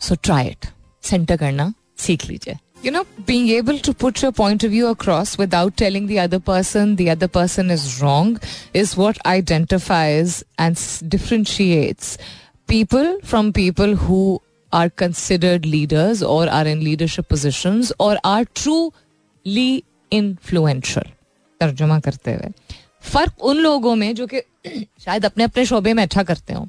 सो 0.02 0.16
ट्राई 0.16 0.48
इट 0.48 0.66
सेंटर 1.06 1.38
करना 1.38 1.74
सीख 1.98 2.26
लीजिए। 2.26 2.56
You 2.86 2.92
know 2.92 3.02
being 3.28 3.50
able 3.52 3.80
to 3.86 3.94
put 3.94 4.24
your 4.24 4.32
point 4.32 4.66
of 4.66 4.72
view 4.72 4.88
across 4.88 5.40
without 5.40 5.76
telling 5.78 6.10
the 6.10 6.18
other 6.20 6.40
person 6.48 6.96
the 6.96 7.08
other 7.10 7.28
person 7.28 7.72
is 7.72 7.88
wrong 8.02 8.40
is 8.76 8.94
what 8.98 9.18
identifies 9.26 10.44
and 10.60 10.78
differentiates 11.10 12.18
people 12.68 13.20
from 13.26 13.52
people 13.52 13.94
who 13.94 14.42
are 14.74 14.90
considered 14.98 15.66
leaders 15.66 16.24
और 16.24 16.50
are 16.50 16.68
in 16.68 16.82
leadership 16.82 17.26
position 17.30 17.84
और 18.00 18.20
are 18.26 18.44
truly 18.56 19.84
influential 20.12 21.06
तर्जमा 21.60 22.00
करते 22.00 22.34
हुए। 22.34 22.52
फ़र्क 23.04 23.44
उन 23.44 23.58
लोगों 23.58 23.96
में 23.96 24.14
जो 24.16 24.28
कि 24.28 24.42
शायद 25.06 25.26
अपने 25.26 25.44
अपने 25.44 25.66
शोबे 25.66 25.94
में 25.94 26.04
अच्छा 26.04 26.24
करते 26.24 26.54
हों। 26.54 26.66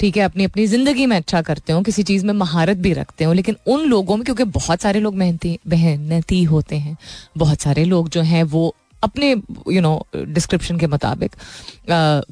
ठीक 0.00 0.16
है, 0.16 0.22
अपनी 0.22 0.44
अपनी 0.44 0.66
ज़िंदगी 0.66 1.06
में 1.06 1.16
अच्छा 1.16 1.40
करते 1.42 1.72
हो, 1.72 1.80
किसी 1.82 2.02
चीज़ 2.02 2.24
में 2.26 2.32
महारत 2.34 2.76
भी 2.76 2.92
रखते 2.92 3.24
हो, 3.24 3.32
लेकिन 3.32 3.56
उन 3.66 3.84
लोगों 3.88 4.16
में, 4.16 4.24
क्योंकि 4.24 4.44
बहुत 4.44 4.80
सारे 4.80 5.00
लोग 5.00 5.14
मेहनती 5.14 5.58
मेहनती 5.68 6.42
होते 6.44 6.76
हैं, 6.76 6.96
बहुत 7.38 7.60
सारे 7.60 7.84
लोग 7.84 8.08
जो 8.08 8.22
हैं, 8.22 8.42
वो 8.42 8.74
अपने 9.02 9.30
यू 9.70 9.80
नो 9.80 10.06
डिस्क्रिप्शन 10.16 10.78
के 10.78 10.86
मुताबिक 10.86 11.34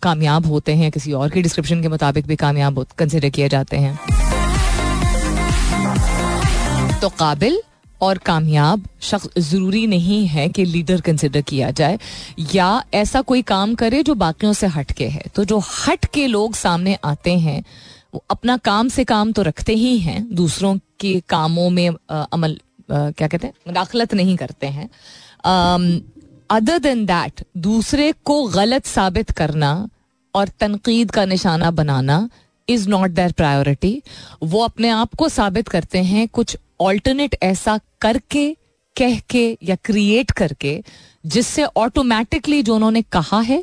कामयाब 0.03 0.47
होते 0.47 0.75
हैं, 0.75 0.91
किसी 0.91 1.13
और 1.13 1.31
की 1.31 1.43
डिस्क्रिप्शन 1.43 1.83
के 1.83 1.89
मुताबिक 1.89 2.27
भी 2.27 2.37
कामयाब 2.37 2.87
कंसिडर 2.99 3.29
किए 3.31 3.49
जाते 3.49 3.77
हैं। 3.77 3.99
तो 7.01 7.09
काबिल 7.09 7.61
और 8.03 8.19
कामयाब। 8.19 8.87
शख्स 9.01 9.29
ज़रूरी 9.41 9.87
नहीं 9.87 10.27
है 10.27 10.49
कि 10.49 10.65
लीडर 10.65 11.01
कंसिडर 11.01 11.41
किया 11.43 11.71
जाए 11.71 11.99
या 12.55 12.83
ऐसा 12.95 13.21
कोई 13.23 13.43
काम 13.45 13.75
करे 13.75 14.03
जो 14.03 14.15
बाकियों 14.17 14.53
से 14.53 14.67
हट 14.69 14.93
के 14.93 15.09
है। 15.09 15.23
तो 15.35 15.45
जो 15.45 15.59
हट 15.59 16.05
के 16.05 16.27
लोग 16.27 16.55
सामने 16.55 16.99
आते 17.05 17.39
हैं 17.39 17.63
वो 18.15 18.25
अपना 18.31 18.57
काम 18.65 18.89
से 18.89 19.05
काम 19.05 19.33
तो 19.33 19.43
रखते 19.43 19.75
ही 19.75 19.99
हैं 19.99 20.27
दूसरों 20.35 20.77
के 21.01 21.19
कामों 21.29 21.69
में 21.71 21.89
आ, 21.89 22.23
अमल 22.23 22.59
आ, 22.93 23.11
क्या 23.11 23.29
कहते 23.29 23.47
हैं 23.47 23.55
मुदाखलत 23.67 24.15
नहीं 24.15 24.37
करते 24.37 24.67
हैं। 24.67 24.89
अदर 26.51 26.79
देन 26.79 27.05
दैट 27.07 27.45
दूसरे 27.59 28.13
को 28.25 28.43
गलत 28.49 28.87
साबित 28.87 29.31
करना 29.31 29.73
और 30.35 30.49
तनकीद 30.61 31.11
का 31.11 31.25
निशाना 31.25 31.71
बनाना 31.71 32.29
इज़ 32.73 32.89
नॉट 32.89 33.11
देयर 33.11 33.33
प्रायोरिटी 33.33 34.03
वो 34.43 34.63
अपने 34.65 34.89
आप 34.91 35.15
को 35.15 35.29
साबित 35.29 35.69
करते 35.69 36.03
हैं 36.03 36.27
कुछ 36.29 36.57
ऑल्टरनेट 36.81 37.37
ऐसा 37.43 37.79
करके 38.01 38.51
कह 38.97 39.19
के 39.31 39.45
या 39.63 39.77
क्रिएट 39.85 40.31
करके, 40.31 40.83
जिससे 41.25 41.65
ऑटोमेटिकली 41.65 42.63
जो 42.63 42.75
उन्होंने 42.75 43.03
कहा 43.13 43.41
है, 43.41 43.63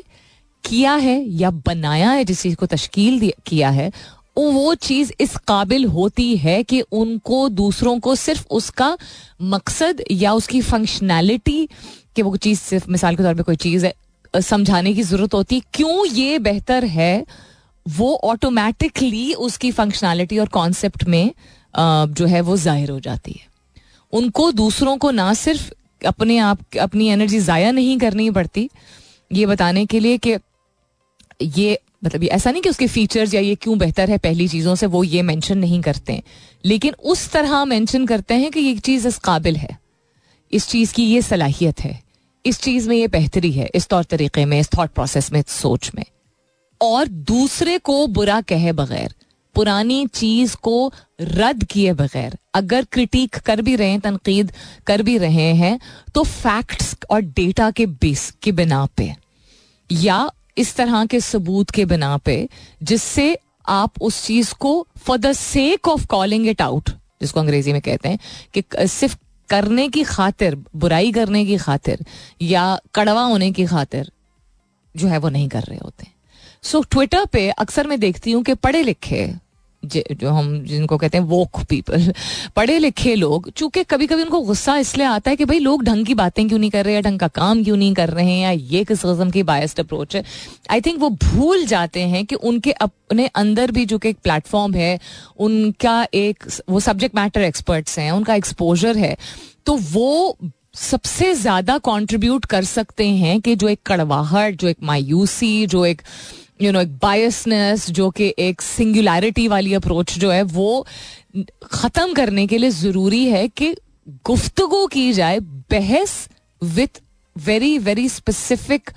किया 0.64 0.94
है 0.94 1.18
या 1.32 1.50
बनाया 1.66 2.10
है, 2.10 2.24
जिस 2.24 2.42
चीज़ 2.42 2.56
को 2.56 2.66
तश्कील 2.66 3.30
किया 3.46 3.70
है, 3.70 3.90
वो 4.38 4.74
चीज़ 4.76 5.12
इस 5.20 5.36
काबिल 5.48 5.84
होती 5.86 6.36
है 6.36 6.62
कि 6.62 6.80
उनको 6.80 7.48
दूसरों 7.50 7.98
को 8.00 8.14
सिर्फ़ 8.14 8.46
उसका 8.50 8.96
मकसद 9.44 10.02
या 10.10 10.32
उसकी 10.32 10.60
फंक्शनैलिटी 10.62 11.68
कि 12.16 12.22
वो 12.22 12.36
चीज़ 12.36 12.60
सिर्फ़ 12.60 12.90
मिसाल 12.90 13.16
के 13.16 13.22
तौर 13.22 13.34
पे 13.34 13.42
कोई 13.42 13.56
चीज़ 13.56 13.86
है, 13.86 13.94
समझाने 14.34 14.94
की 14.94 15.02
ज़रूरत 15.02 15.34
होती 15.34 15.62
क्यों 15.74 16.06
ये 16.06 16.38
बेहतर 16.38 16.84
है? 16.86 17.24
वो 17.90 18.14
ऑटोमेटिकली 18.24 19.32
उसकी 19.34 19.70
फंक्शनैलिटी 19.72 20.38
और 20.38 20.48
कॉन्सेप्ट 20.48 21.04
में 21.04 21.32
जो 21.74 22.26
है 22.26 22.40
वो 22.40 22.56
ज़ाहिर 22.56 22.90
हो 22.90 23.00
जाती 23.00 23.32
है। 23.32 23.48
उनको 24.12 24.50
दूसरों 24.52 24.96
को 24.96 25.10
ना 25.10 25.32
सिर्फ़ 25.34 25.70
अपने 26.02 26.38
आप, 26.38 26.58
अपनी 26.80 27.08
एनर्जी 27.08 27.38
ज़ाया 27.40 27.70
नहीं 27.72 27.98
करनी 27.98 28.30
पड़ती, 28.30 28.68
ये 29.30 29.46
बताने 29.46 29.84
के 29.86 30.00
लिए 30.00 30.18
कि 30.18 30.36
ये 31.42 31.78
मतलब 32.04 32.22
ये 32.22 32.28
ऐसा 32.28 32.50
नहीं 32.50 32.62
कि 32.62 32.68
उसके 32.68 32.86
फीचर्स 32.86 33.34
या 33.34 33.40
ये 33.40 33.54
क्यों 33.54 33.76
बेहतर 33.78 34.10
है 34.10 34.18
पहली 34.18 34.46
चीज़ों 34.48 34.74
से, 34.74 34.86
वो 34.86 35.02
ये 35.04 35.22
मेंशन 35.22 35.58
नहीं 35.58 35.80
करते 35.80 36.12
हैं। 36.12 36.22
लेकिन 36.64 36.94
उस 37.04 37.28
तरह 37.30 37.64
मेंशन 37.64 38.06
करते 38.06 38.34
हैं 38.34 38.50
कि 38.50 38.60
ये 38.60 38.78
चीज़ 38.78 39.08
इस 39.08 39.18
काबिल 39.18 39.56
है। 39.56 39.78
इस 40.52 40.68
चीज़ 40.68 40.94
की 40.94 41.04
ये 41.04 41.22
सलाहियत 41.22 41.80
है। 41.80 41.98
इस 42.44 42.60
चीज़ 42.60 42.88
में 42.88 42.96
ये 42.96 43.08
बेहतरी 43.08 43.50
है, 43.52 43.68
इस 43.74 43.88
तौर 43.88 44.04
तरीके 44.04 44.44
में, 44.44 44.58
इस 44.60 44.68
थॉट 44.78 44.90
प्रोसेस 44.90 45.32
में, 45.32 45.40
इस 45.40 45.52
सोच 45.52 45.90
में। 45.94 46.04
और 46.80 47.08
दूसरे 47.08 47.78
को 47.78 48.06
बुरा 48.08 48.40
कहे 48.40 48.72
बगैर, 48.72 49.14
पुरानी 49.54 50.06
चीज़ 50.06 50.54
को 50.56 50.92
रद्द 51.20 51.64
किए 51.64 51.92
बगैर, 51.92 52.36
अगर 52.54 52.84
क्रिटिक 52.84 53.36
कर 53.36 53.62
भी 53.62 53.76
रहे 53.76 53.90
हैं, 53.90 54.00
तनकीद 54.00 54.52
कर 54.86 55.02
भी 55.02 55.16
रहे 55.18 55.52
हैं 55.54 55.78
तो 56.14 56.22
फैक्ट्स 56.24 56.94
और 57.10 57.20
डेटा 57.20 57.70
के 57.70 57.86
बेस 57.86 58.30
के 58.42 58.52
बिना 58.52 58.86
पे, 58.96 59.14
या 59.90 60.30
इस 60.58 60.74
तरह 60.76 61.04
के 61.06 61.20
सबूत 61.20 61.70
के 61.70 61.84
बिना 61.84 62.16
पे, 62.16 62.48
जिससे 62.82 63.36
आप 63.68 64.02
उस 64.02 64.24
चीज़ 64.26 64.54
को 64.54 64.86
for 64.98 65.18
the 65.18 65.32
sake 65.32 65.88
of 65.88 66.06
calling 66.06 66.46
it 66.46 66.62
out 66.62 66.90
जिसको 67.20 67.40
अंग्रेज़ी 67.40 67.72
में 67.72 67.80
कहते 67.82 68.08
हैं 68.08 68.18
कि, 68.54 68.62
सिर्फ़ 68.88 69.16
करने 69.48 69.88
की 69.88 70.02
खातिर, 70.02 70.54
बुराई 70.76 71.12
करने 71.12 71.44
की 71.44 71.56
खातिर, 71.56 72.04
या 72.42 72.80
कड़वा 72.94 73.22
होने 73.22 73.50
की 73.52 73.66
खातिर, 73.66 74.10
जो 74.94 75.08
है 75.08 75.18
वो 75.18 75.28
नहीं 75.28 75.48
कर 75.48 75.62
रहे 75.62 75.78
होते। 75.78 76.06
सो 76.64 76.80
ट्विटर 76.82 77.24
पे 77.26 77.48
अक्सर 77.50 77.86
मैं 77.86 78.00
देखती 78.00 78.32
हूँ 78.32 78.42
कि 78.44 78.54
पढ़े 78.56 78.82
लिखे 78.82 79.30
जो 79.82 80.30
हम 80.30 80.48
जिनको 80.64 80.96
कहते 80.98 81.18
हैं 81.18 81.24
वोक 81.24 81.60
पीपल 81.68 82.12
पढ़े 82.56 82.78
लिखे 82.78 83.14
लोग, 83.14 83.50
चूँकि 83.50 83.82
कभी 83.84 84.06
कभी 84.06 84.22
उनको 84.22 84.40
गुस्सा 84.40 84.76
इसलिए 84.76 85.06
आता 85.06 85.30
है 85.30 85.36
कि 85.36 85.44
भाई 85.44 85.58
लोग 85.58 85.84
ढंग 85.84 86.06
की 86.06 86.14
बातें 86.14 86.46
क्यों 86.48 86.58
नहीं 86.58 86.70
कर 86.70 86.84
रहे 86.84 86.94
या 86.94 87.00
ढंग 87.00 87.18
का 87.20 87.28
काम 87.30 87.62
क्यों 87.64 87.76
नहीं 87.76 87.94
कर 87.94 88.08
रहे 88.10 88.26
हैं 88.26 88.42
या 88.42 88.50
ये 88.50 88.84
किस 88.84 88.98
किस्म 88.98 89.30
की 89.30 89.42
बायस्ड 89.42 89.80
अप्रोच 89.80 90.16
है। 90.16 90.22
आई 90.70 90.80
थिंक 90.80 91.00
वो 91.00 91.10
भूल 91.24 91.64
जाते 91.66 92.00
हैं 92.02 92.24
कि 92.26 92.34
उनके 92.34 92.72
अपने 92.72 93.26
अंदर 93.34 93.70
भी 93.70 93.84
जो 93.86 93.98
कि 93.98 94.08
एक 94.08 94.18
प्लेटफॉर्म 94.22 94.74
है, 94.74 94.98
उनका 95.38 96.06
एक 96.14 96.44
वो 96.70 96.80
सब्जेक्ट 96.80 97.16
मैटर 97.16 97.42
एक्सपर्ट्स 97.42 97.98
हैं, 97.98 98.10
उनका 98.10 98.34
एक्सपोजर 98.34 98.96
है 98.96 99.16
तो 99.66 99.76
वो 99.92 100.36
सबसे 100.76 101.32
ज़्यादा 101.34 101.76
कंट्रीब्यूट 101.80 102.44
कर 102.44 102.64
सकते 102.64 103.06
हैं 103.06 103.40
कि 103.40 103.54
जो 103.56 103.68
एक 103.68 103.80
कड़वाहट, 103.86 104.54
जो 104.54 104.68
एक 104.68 104.76
मायूसी, 104.82 105.66
जो 105.66 105.84
एक 105.86 106.02
यू 106.62 106.72
नो 106.72 106.80
एक 106.80 106.96
बायसनेस 106.98 107.90
जो 107.90 108.08
कि 108.10 108.32
एक 108.38 108.60
सिंगुलैरिटी 108.62 109.46
वाली 109.48 109.74
अप्रोच 109.74 110.18
जो 110.18 110.30
है, 110.30 110.42
वो 110.42 110.86
ख़त्म 111.72 112.12
करने 112.14 112.46
के 112.46 112.58
लिए 112.58 112.70
ज़रूरी 112.70 113.24
है 113.26 113.46
कि 113.48 113.74
गुफ्तगु 114.26 114.86
की 114.86 115.12
जाए, 115.12 115.38
बहस 115.40 116.28
with 116.62 117.00
very 117.36 117.78
very 117.78 118.08
specific 118.08 118.90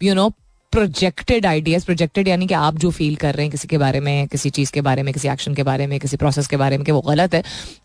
you 0.00 0.14
know 0.14 0.28
projected 0.72 1.46
ideas 1.46 1.84
projected 1.84 2.28
यानी 2.28 2.46
कि 2.46 2.54
आप 2.54 2.78
जो 2.78 2.90
फील 2.90 3.16
कर 3.16 3.34
रहे 3.34 3.44
हैं 3.44 3.50
किसी 3.50 3.68
के 3.68 3.78
बारे 3.78 4.00
में, 4.00 4.26
किसी 4.28 4.50
चीज़ 4.50 4.72
के 4.72 4.80
बारे 4.80 5.02
में, 5.02 5.12
किसी 5.14 5.28
एक्शन 5.28 5.54
के 5.54 5.62
बारे 5.62 5.86
में, 5.86 5.98
किसी 6.00 6.16
प्रोसेस 6.16 6.46
के 6.46 6.56
बारे 6.56 6.76
में 6.78 6.86
कि 6.86 6.92
वो 6.92 7.00
गलत 7.00 7.34
है, 7.34 7.42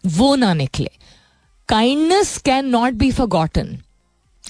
वो 0.08 0.36
ना 0.36 0.54
निकले। 0.54 0.90
Kindness 1.70 2.38
can 2.38 2.66
not 2.66 2.94
be 2.94 3.12
forgotten 3.28 3.78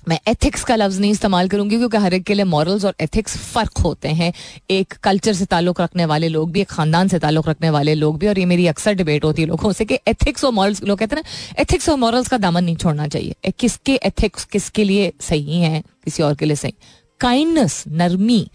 मैं 0.07 0.19
एथिक्स 0.27 0.63
का 0.63 0.75
लफ्ज 0.75 0.99
नहीं 0.99 1.11
इस्तेमाल 1.11 1.47
करूँगी 1.49 1.77
क्योंकि 1.77 1.97
हर 1.97 2.13
एक 2.13 2.23
के 2.23 2.33
लिए 2.33 2.45
मॉरल्स 2.45 2.85
और 2.85 2.95
एथिक्स 3.01 3.35
फ़र्क 3.37 3.77
होते 3.77 4.09
हैं। 4.09 4.31
एक 4.71 4.93
कल्चर 4.93 5.33
से 5.33 5.45
ताल्लुक 5.45 5.81
रखने 5.81 6.05
वाले 6.05 6.27
लोग 6.27 6.51
भी, 6.51 6.61
एक 6.61 6.69
खानदान 6.69 7.07
से 7.07 7.19
ताल्लुक 7.19 7.49
रखने 7.49 7.69
वाले 7.69 7.93
लोग 7.95 8.17
भी, 8.19 8.27
और 8.27 8.39
ये 8.39 8.45
मेरी 8.45 8.67
अक्सर 8.67 8.93
डिबेट 8.93 9.23
होती 9.25 9.41
है 9.41 9.47
लोगों 9.47 9.71
से 9.71 9.85
कि 9.85 9.99
एथिक्स 10.07 10.45
और 10.45 10.51
मॉरल्स 10.51 10.83
लोग 10.83 10.99
कहते 10.99 11.15
हैं 11.15 11.23
ना 11.23 11.61
एथिक्स 11.61 11.89
और 11.89 11.97
मॉरल्स 11.97 12.27
का 12.27 12.37
दामन 12.37 12.63
नहीं 12.63 12.75
छोड़ना 12.75 13.07
चाहिए। 13.07 13.51
किसके 13.59 13.99
एथिक्स 14.03 14.45
किसके 14.45 14.83
लिए 14.83 15.11
सही 15.21 15.59
हैं, 15.61 15.83
किसी 16.05 16.23
और 16.23 16.35
के 16.35 16.45
लिए 16.45 16.55
सही? 16.55 16.73
काइंडनेस 17.19 17.83
नरमी। 17.87 18.47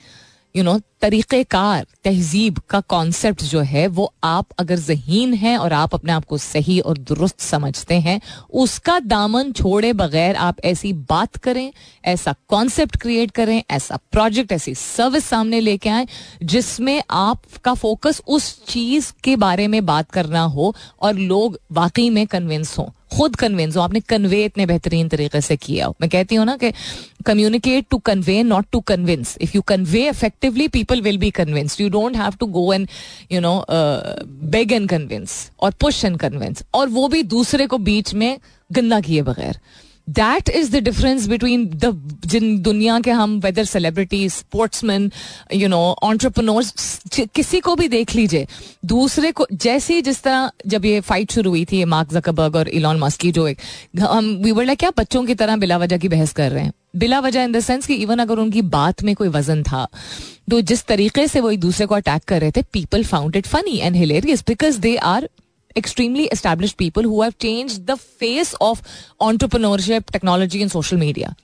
यू 0.56 0.62
नो 0.64 0.78
तरीक़ेकार, 1.02 1.86
तहजीब 2.04 2.58
का 2.70 2.80
कॉन्सेप्ट 2.80 3.42
जो 3.42 3.60
है, 3.60 3.86
वो 3.86 4.14
आप 4.24 4.46
अगर 4.58 4.76
जहीन 4.76 5.34
है 5.34 5.56
और 5.58 5.72
आप 5.72 5.94
अपने 5.94 6.12
आप 6.12 6.24
को 6.24 6.38
सही 6.38 6.80
और 6.80 6.98
दुरुस्त 6.98 7.40
समझते 7.40 7.94
हैं, 7.94 8.20
उसका 8.52 8.98
दामन 8.98 9.52
छोड़े 9.52 9.92
बगैर 9.92 10.36
आप 10.36 10.60
ऐसी 10.64 10.92
बात 10.92 11.36
करें, 11.36 11.72
ऐसा 12.04 12.34
कॉन्सेप्ट 12.48 12.96
क्रिएट 12.96 13.30
करें, 13.30 13.62
ऐसा 13.70 13.98
प्रोजेक्ट 14.12 14.52
ऐसी 14.52 14.74
सर्विस 14.74 15.24
सामने 15.24 15.60
लेके 15.60 15.88
आए, 15.88 16.06
जिसमें 16.42 17.02
आपका 17.10 17.74
फोकस 17.74 18.22
उस 18.26 18.66
चीज़ 18.66 19.12
के 19.24 19.36
बारे 19.36 19.68
में 19.68 19.86
बात 19.86 20.10
करना 20.10 20.42
हो 20.42 20.74
और 21.00 21.14
लोग 21.14 21.58
वाकई 21.72 22.10
में 22.10 22.26
कन्विंस 22.26 22.78
हों। 22.78 22.88
खुद 23.16 23.36
कन्विंस 23.36 23.76
हो, 23.76 23.82
आपने 23.82 24.00
कन्वे 24.00 24.44
इतने 24.44 24.66
बेहतरीन 24.66 25.08
तरीके 25.08 25.40
से 25.40 25.56
किया 25.56 25.86
हो। 25.86 25.94
मैं 26.00 26.10
कहती 26.10 26.34
हूँ 26.34 26.46
ना 26.46 26.56
कि 26.56 26.72
communicate 27.26 27.86
to 27.90 27.98
convey 28.06 28.42
not 28.42 28.66
to 28.72 28.80
convince 28.88 29.36
if 29.40 29.52
you 29.54 29.62
convey 29.68 30.08
effectively 30.08 30.68
people 30.68 31.00
will 31.02 31.18
be 31.18 31.30
convince 31.30 31.80
you 31.80 31.88
don't 31.90 32.16
have 32.16 32.34
to 32.40 32.46
go 32.46 32.72
and 32.72 32.88
you 33.32 33.40
know 33.40 33.54
beg 34.50 34.72
and 34.72 34.88
convince 34.88 35.38
और 35.60 35.70
पुश 35.80 36.04
एंड 36.04 36.18
कन्विंस 36.20 36.64
और 36.74 36.88
वो 36.88 37.08
भी 37.08 37.22
दूसरे 37.22 37.66
को 37.66 37.78
बीच 37.80 38.14
में 38.14 38.38
गंदा 38.70 39.00
किए 39.00 39.22
बगैर। 39.22 39.58
That 40.08 40.48
is 40.48 40.70
the 40.72 40.82
difference 40.84 41.26
between 41.26 41.66
the 41.74 41.92
जिन 42.26 42.60
दुनिया 42.62 42.98
के 43.00 43.10
हम 43.10 43.38
whether 43.40 43.64
celebrity 43.64 44.28
sportsman 44.28 45.10
you 45.54 45.68
know 45.68 45.80
entrepreneurs 46.02 47.00
किसी 47.34 47.60
को 47.60 47.74
भी 47.76 47.88
देख 47.88 48.14
लीजिए। 48.14 48.46
दूसरे 48.84 49.32
को, 49.32 49.46
जैसे 49.52 50.00
जिस 50.02 50.22
तरह 50.22 50.50
जब 50.66 50.84
ये 50.84 51.00
फाइट 51.00 51.32
शुरू 51.32 51.50
हुई 51.50 51.64
थी 51.64 51.84
मार्क 51.84 52.12
जकबर्ग 52.12 52.56
और 52.56 52.68
इलॉन 52.68 52.98
मस्क 52.98 53.20
की, 53.20 53.32
जो 53.32 53.46
एक, 53.48 53.58
हम 54.00 54.34
वी 54.44 54.52
वर्ड 54.52 54.74
क्या 54.74 54.90
बच्चों 54.98 55.24
की 55.24 55.34
तरह 55.34 55.56
बिला 55.56 55.78
वजह 55.78 55.98
की 55.98 56.08
बहस 56.08 56.32
कर 56.32 56.50
रहे 56.50 56.64
हैं? 56.64 56.72
बिला 56.96 57.18
वजह 57.20 57.42
इन 57.42 57.52
द 57.52 57.60
सेंस 57.60 57.86
कि 57.86 57.94
इवन 57.94 58.18
अगर 58.18 58.38
उनकी 58.38 58.62
बात 58.62 59.02
में 59.02 59.14
कोई 59.16 59.28
वज़न 59.28 59.62
था 59.62 59.86
तो 60.50 60.60
जिस 60.60 60.84
तरीके 60.86 61.26
से 61.28 61.40
वो 61.40 61.50
एक 61.50 61.60
दूसरे 61.60 61.86
को 61.86 61.94
अटैक 61.94 62.22
कर 62.28 62.40
रहे 62.40 62.50
थे 62.50 62.62
people 62.72 63.04
found 63.04 63.36
it 63.36 63.46
funny 63.46 63.76
and 63.78 63.96
hilarious 63.96 64.44
because 64.48 64.78
they 64.80 64.96
are 64.96 65.28
extremely 65.76 66.24
established 66.26 66.76
people 66.76 67.02
who 67.02 67.22
have 67.22 67.38
changed 67.38 67.86
the 67.86 67.96
face 67.96 68.54
of 68.60 68.82
entrepreneurship, 69.20 70.06
technology 70.06 70.62
and 70.62 70.70
social 70.70 70.98
media. 70.98 71.36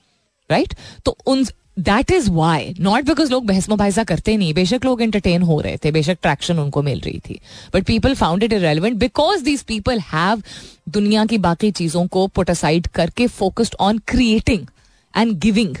Right? 0.49 0.73
तो 1.05 1.17
उन 1.27 1.45
that 1.79 2.11
is 2.11 2.29
why 2.31 2.73
not 2.79 3.03
because 3.03 3.31
लोग 3.31 3.45
बहस 3.45 3.69
मुबाइजा 3.69 4.03
करते 4.03 4.37
नहीं 4.37 4.53
बेशक 4.53 4.85
लोग 4.85 5.01
एंटरटेन 5.01 5.41
हो 5.41 5.59
रहे 5.61 5.77
थे 5.77 5.91
बेशक 5.91 6.17
ट्रैक्शन 6.21 6.59
उनको 6.59 6.81
मिल 6.81 6.99
रही 6.99 7.19
थी 7.19 7.39
but 7.75 7.85
people 7.85 8.15
found 8.15 8.43
it 8.43 8.53
irrelevant 8.53 8.97
because 8.97 9.43
these 9.43 9.61
people 9.63 9.99
have 9.99 10.41
दुनिया 10.89 11.25
की 11.25 11.37
बाकी 11.37 11.71
चीज़ों 11.71 12.07
को 12.07 12.27
पुट 12.27 12.51
करके 12.95 13.27
focused 13.27 13.75
on 13.79 13.97
creating 14.07 14.65
and 15.17 15.39
giving 15.39 15.75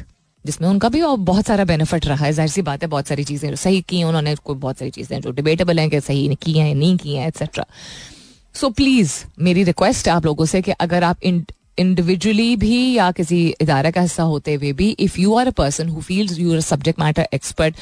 जिसमें 0.45 0.67
उनका 0.69 0.89
भी 0.89 1.01
बहुत 1.17 1.47
सारा 1.47 1.63
बेनिफिट 1.65 2.05
रहा 2.05 2.25
है 2.25 2.31
ज़ाहिर 2.33 2.51
सी 2.51 2.61
बात 2.61 2.83
है 2.83 2.87
बहुत 2.89 3.07
सारी 3.07 3.23
चीज़ें 3.23 3.55
सही 3.55 3.81
की 3.81 4.03
उन्होंने 4.03 4.35
बहुत 4.49 4.77
सारी 4.77 4.91
चीज़ें 4.91 5.21
जो 5.21 5.31
डिबेटेबल 5.31 5.79
हैं 5.79 5.89
कि 5.89 6.01
सही 6.01 6.35
की 6.35 6.53
हैं 6.53 6.73
नहीं 6.75 6.97
की 6.97 7.15
हैं 7.15 7.27
एक्सेट्रा 7.27 7.65
सो 8.55 8.69
प्लीज़ 8.69 9.13
मेरी 9.39 9.63
रिक्वेस्ट 9.63 10.07
है 10.07 10.13
आप 10.13 10.25
लोगों 10.25 10.45
से 10.45 10.61
कि 10.61 10.71
अगर 10.79 11.03
आप 11.03 11.23
इंडिविजुअली 11.23 12.55
भी 12.55 12.93
या 12.93 13.11
किसी 13.11 13.37
इदारे 13.61 13.91
का 13.91 14.01
हिस्सा 14.01 14.23
होते 14.23 14.53
हुए 14.53 14.71
भी 14.73 14.89
if 14.99 15.19
you 15.19 15.35
are 15.35 15.47
a 15.47 15.51
person 15.57 15.89
who 15.89 16.01
feels 16.01 16.39
you 16.39 16.53
are 16.53 16.61
subject 16.61 16.99
matter 16.99 17.27
expert 17.33 17.75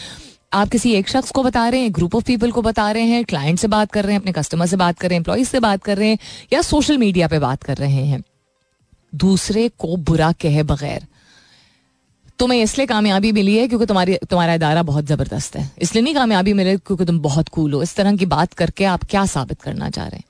आप 0.54 0.70
किसी 0.70 0.92
एक 0.94 1.10
शख्स 1.10 1.32
को 1.32 1.44
बता 1.44 1.68
रहे 1.70 1.82
हैं 1.82 1.94
ग्रुप 1.96 2.16
ऑफ़ 2.16 2.24
पीपल 2.26 2.52
को 2.52 2.62
बता 2.62 2.90
रहे 2.92 3.04
हैं 3.06 3.24
क्लाइंट 3.26 3.60
से 3.60 3.68
बात 3.68 3.92
कर 3.92 4.04
रहे 4.04 4.14
हैं, 4.14 4.20
अपने 4.20 4.32
कस्टमर 4.32 4.68
से 4.68 4.76
बात 4.78 5.00
कर 5.00 5.08
रहे 5.08 5.16
हैं 5.16 5.20
एम्प्लॉज 5.20 5.46
से 5.48 5.60
बात 5.60 5.84
कर 5.84 5.98
रहे 5.98 6.10
हैं, 6.10 6.18
या 6.54 6.62
सोशल 6.62 6.98
मीडिया 6.98 7.28
पे 7.28 7.40
बात 7.40 7.64
कर 7.64 7.78
रहे 7.78 8.06
हैं, 8.06 8.24
दूसरे 9.14 9.68
को 9.80 9.96
बुरा 10.00 10.32
कहे 10.42 10.64
बगैर। 10.66 11.06
तुम्हें 12.40 12.62
इसलिए 12.62 12.88
कामयाबी 12.88 13.32
मिली 13.32 13.58
है 13.58 13.68
क्योंकि 13.68 13.86
तुम्हारी, 13.86 14.18
तुम्हारा 14.30 14.54
इदारा 14.54 14.84
बहुत 14.84 15.06
ज़बरदस्त 15.06 15.56
है। 15.56 15.70
इसलिए 15.82 16.04
नहीं 16.04 16.16
कामयाबी 16.16 16.54
मिले 16.54 16.78
क्योंकि 16.78 17.06
तुम 17.06 17.20
बहुत 17.20 17.50
कूल 17.50 17.74
हो। 17.74 17.82
इस 17.84 17.96
तरह 17.96 18.16
की 18.16 18.26
बात 18.28 18.54
करके 18.54 18.86
आप 18.88 19.04
क्या 19.06 19.26
साबित 19.28 19.62
करना 19.62 19.90
चाह 19.90 20.08
रहे 20.08 20.18
हैं? 20.18 20.24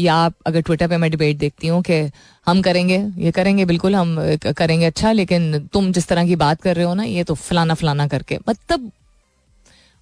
या 0.00 0.14
आप 0.14 0.34
अगर 0.46 0.60
ट्विटर 0.60 0.88
पे 0.88 0.96
मैं 0.96 1.10
डिबेट 1.10 1.36
देखती 1.36 1.66
हूँ 1.66 1.82
कि 1.82 2.10
हम 2.46 2.62
करेंगे, 2.62 3.08
ये 3.18 3.30
करेंगे, 3.30 3.64
बिल्कुल 3.64 3.96
हम 3.96 4.36
करेंगे 4.56 4.86
अच्छा 4.86 5.12
लेकिन 5.12 5.58
तुम 5.58 5.92
जिस 5.92 6.08
तरह 6.08 6.26
की 6.26 6.36
बात 6.36 6.62
कर 6.62 6.76
रहे 6.76 6.84
हो 6.84 6.94
ना, 6.94 7.02
ये 7.02 7.24
तो 7.24 7.34
फलाना 7.34 7.74
फलाना 7.74 8.06
करके। 8.06 8.38
मतलब 8.48 8.92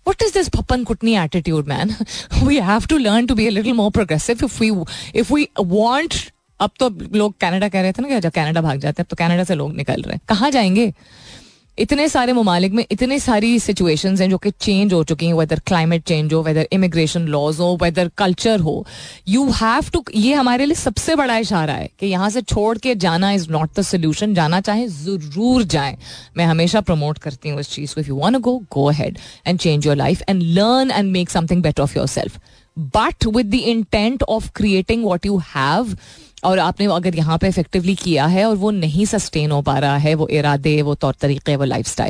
what 0.09 0.23
is 0.23 0.37
this 0.37 0.51
papan 0.57 0.87
kutni 0.87 1.29
attitude, 1.29 1.69
man? 1.69 1.91
We 2.49 2.61
have 2.61 2.87
to 2.87 2.97
learn 3.07 3.27
to 3.27 3.35
be 3.37 3.47
a 3.49 3.51
little 3.51 3.75
more 3.81 3.91
progressive 3.99 4.49
if 4.49 4.61
we 4.63 4.71
if 5.25 5.33
we 5.35 6.31
अब 6.61 6.71
तो 6.79 6.89
लोग 7.17 7.35
कनाडा 7.41 7.69
कह 7.69 7.81
रहे 7.81 7.93
थे 7.93 8.03
ना 8.03 8.09
कि 8.09 8.21
जब 8.21 8.31
कनाडा 8.31 8.61
भाग 8.61 8.79
जाते 8.81 9.03
हैं, 9.03 9.05
अब 9.05 9.07
तो 9.11 9.17
कनाडा 9.17 9.45
से 9.45 9.55
लोग 9.55 9.77
निकल 9.77 10.03
रहे 10.03 10.13
हैं। 10.13 10.21
कहाँ 10.29 10.51
जाएँगे? 10.51 10.95
इतने 11.79 12.09
सारे 12.09 12.33
ममालिक 12.33 12.73
में 12.73 12.85
इतनी 12.91 13.19
सारी 13.19 13.59
सिचुएशन 13.61 14.17
हैं 14.17 14.29
जो 14.31 14.39
कि 14.39 14.51
चेंज 14.51 14.93
हो 14.93 15.03
चुकी 15.05 15.27
हैं 15.27 15.35
वेदर 15.35 15.61
क्लाइमेट 15.67 16.03
चेंज 16.03 16.33
हो 16.35 16.43
वेदर 16.43 16.69
इमिग्रेशन 16.73 17.27
लॉज 17.29 17.59
हो 17.61 17.77
वेदर 17.83 18.11
कल्चर 18.19 18.61
हो। 18.61 18.85
यू 19.29 19.45
हैव 19.53 19.91
टू 19.93 20.03
ये 20.15 20.35
हमारे 20.35 20.67
लिए 20.67 20.75
सबसे 20.75 21.15
बड़ा 21.17 21.37
इशारा 21.39 21.75
है 21.75 21.89
कि 22.01 22.07
यहाँ 22.07 22.31
से 22.31 22.43
छोड़ 22.43 22.77
के 22.79 22.95
जाना 22.97 23.31
इज़ 23.33 23.51
नॉट 23.51 23.71
द 23.79 23.83
सोल्यूशन 23.83 24.35
जाना 24.35 24.61
चाहे, 24.61 24.87
ज़रूर 24.89 25.63
जाए। 25.65 25.97
मैं 26.37 26.47
हमेशा 26.47 26.81
प्रमोट 26.81 27.19
करती 27.19 27.49
हूँ 27.49 27.61
इस 27.61 27.71
चीज़ 27.71 27.95
को। 27.95 28.01
If 28.01 28.09
you 28.09 28.17
want 28.17 28.37
go 28.39 28.57
go 28.73 28.89
ahead 28.91 29.19
and 29.47 29.59
change 29.59 29.87
your 29.87 29.97
life 29.97 30.23
and 30.29 30.43
learn 30.43 30.91
and 30.91 31.11
make 31.13 31.31
something 31.31 31.63
better 31.63 31.83
of 31.83 31.99
yourself 32.09 32.41
but 32.77 33.27
with 33.27 33.51
the 33.51 33.55
intent 33.55 34.23
of 34.23 34.51
creating 34.57 35.05
what 35.05 35.27
you 35.27 35.39
have 35.47 35.97
और 36.43 36.59
आपने 36.59 36.87
अगर 36.87 37.17
यहाँ 37.17 37.39
पे 37.39 37.49
इफेक्टिवली 37.49 37.95
किया 37.97 38.27
है 38.27 38.45
और 38.45 38.57
वो 38.57 38.71
नहीं 38.71 39.05
सस्टेन 39.07 39.51
हो 39.51 39.61
पा 39.63 39.79
रहा 39.79 39.97
है, 39.97 40.15
वो 40.15 40.29
इरादे, 40.29 40.81
वो 40.83 40.95
तौर 40.97 41.15
तरीके, 41.21 41.57
वो 41.57 41.65
लाइफ 41.65 42.01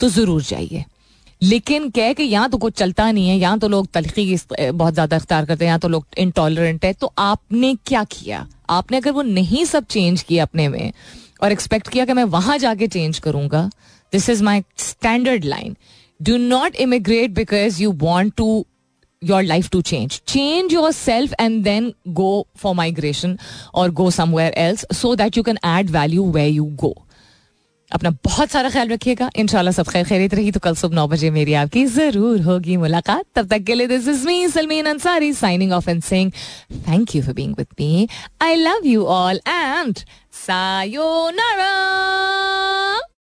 तो 0.00 0.08
ज़रूर 0.08 0.42
जाइए। 0.42 0.84
लेकिन 1.42 1.88
कह 1.90 2.12
कि 2.12 2.22
यहाँ 2.22 2.48
तो 2.50 2.58
कुछ 2.58 2.74
चलता 2.74 3.10
नहीं 3.10 3.28
है, 3.28 3.36
यहाँ 3.36 3.58
तो 3.58 3.68
लोग 3.68 3.86
तलखी 3.92 4.38
बहुत 4.50 4.94
ज़्यादा 4.94 5.16
अख्तियार 5.16 5.44
करते 5.44 5.64
हैं, 5.64 5.68
यहाँ 5.68 5.78
तो 5.80 5.88
लोग 5.88 6.06
इंटॉलरेंट 6.18 6.84
है 6.84 6.92
तो 6.92 7.12
आपने 7.18 7.74
क्या 7.86 8.04
किया? 8.06 8.46
आपने 8.70 8.96
अगर 8.96 9.10
वो 9.12 9.22
नहीं 9.22 9.64
सब 9.64 9.84
चेंज 9.86 10.22
किया 10.22 10.44
अपने 10.44 10.68
में 10.68 10.92
और 11.42 11.52
एक्सपेक्ट 11.52 11.88
किया 11.88 12.04
कि 12.04 12.12
मैं 12.12 12.24
वहाँ 12.32 12.56
जाके 12.58 12.86
चेंज 12.88 13.18
करूँगा 13.18 13.68
this 14.12 14.28
is 14.30 14.42
my 14.42 14.62
standard 14.78 15.44
line 15.44 15.76
do 16.20 16.36
not 16.38 16.76
immigrate 16.76 17.30
because 17.32 17.82
you 17.82 17.92
want 18.00 18.34
to 18.36 18.64
your 19.30 19.42
life 19.52 19.70
to 19.76 19.82
change. 19.92 20.18
Change 20.34 20.76
yourself 20.78 21.38
and 21.44 21.64
then 21.70 21.92
go 22.20 22.32
for 22.64 22.74
migration 22.82 23.38
or 23.72 23.86
go 24.02 24.10
somewhere 24.18 24.52
else 24.66 24.84
so 25.00 25.14
that 25.22 25.40
you 25.40 25.44
can 25.50 25.58
add 25.76 25.96
value 25.98 26.28
where 26.36 26.52
you 26.58 26.66
go. 26.84 26.92
अपना 27.92 28.10
बहुत 28.24 28.50
सारा 28.50 28.70
ख्याल 28.70 28.88
रखिएगा। 28.88 29.28
इंशाल्लाह 29.38 29.72
सब 29.72 29.88
खैर 29.88 30.04
खैरित 30.04 30.34
रही। 30.34 30.50
तो 30.52 30.60
कल 30.60 30.74
सुबह 30.74 30.94
नौ 30.96 31.06
बजे 31.08 31.30
मेरी 31.30 31.54
आपकी 31.62 31.84
ज़रूर 31.86 32.40
होगी 32.42 32.76
मुलाकात। 32.76 33.24
तब 33.34 33.46
तक 33.48 33.62
के 33.64 33.74
लिए 33.74 33.86
this 33.86 34.08
is 34.08 34.26
me 34.26 34.48
Salmeen 34.48 34.86
Ansari 34.86 35.32
signing 35.32 35.72
off 35.72 35.90
and 35.90 36.02
saying 36.02 36.32
thank 36.88 37.14
you 37.16 37.22
for 37.22 37.34
being 37.34 37.54
with 37.58 37.66
me 37.80 38.08
I 38.42 38.54
love 38.54 38.86
you 38.86 39.04
all 39.18 39.40
and 39.48 39.98
sayonara 40.46 41.72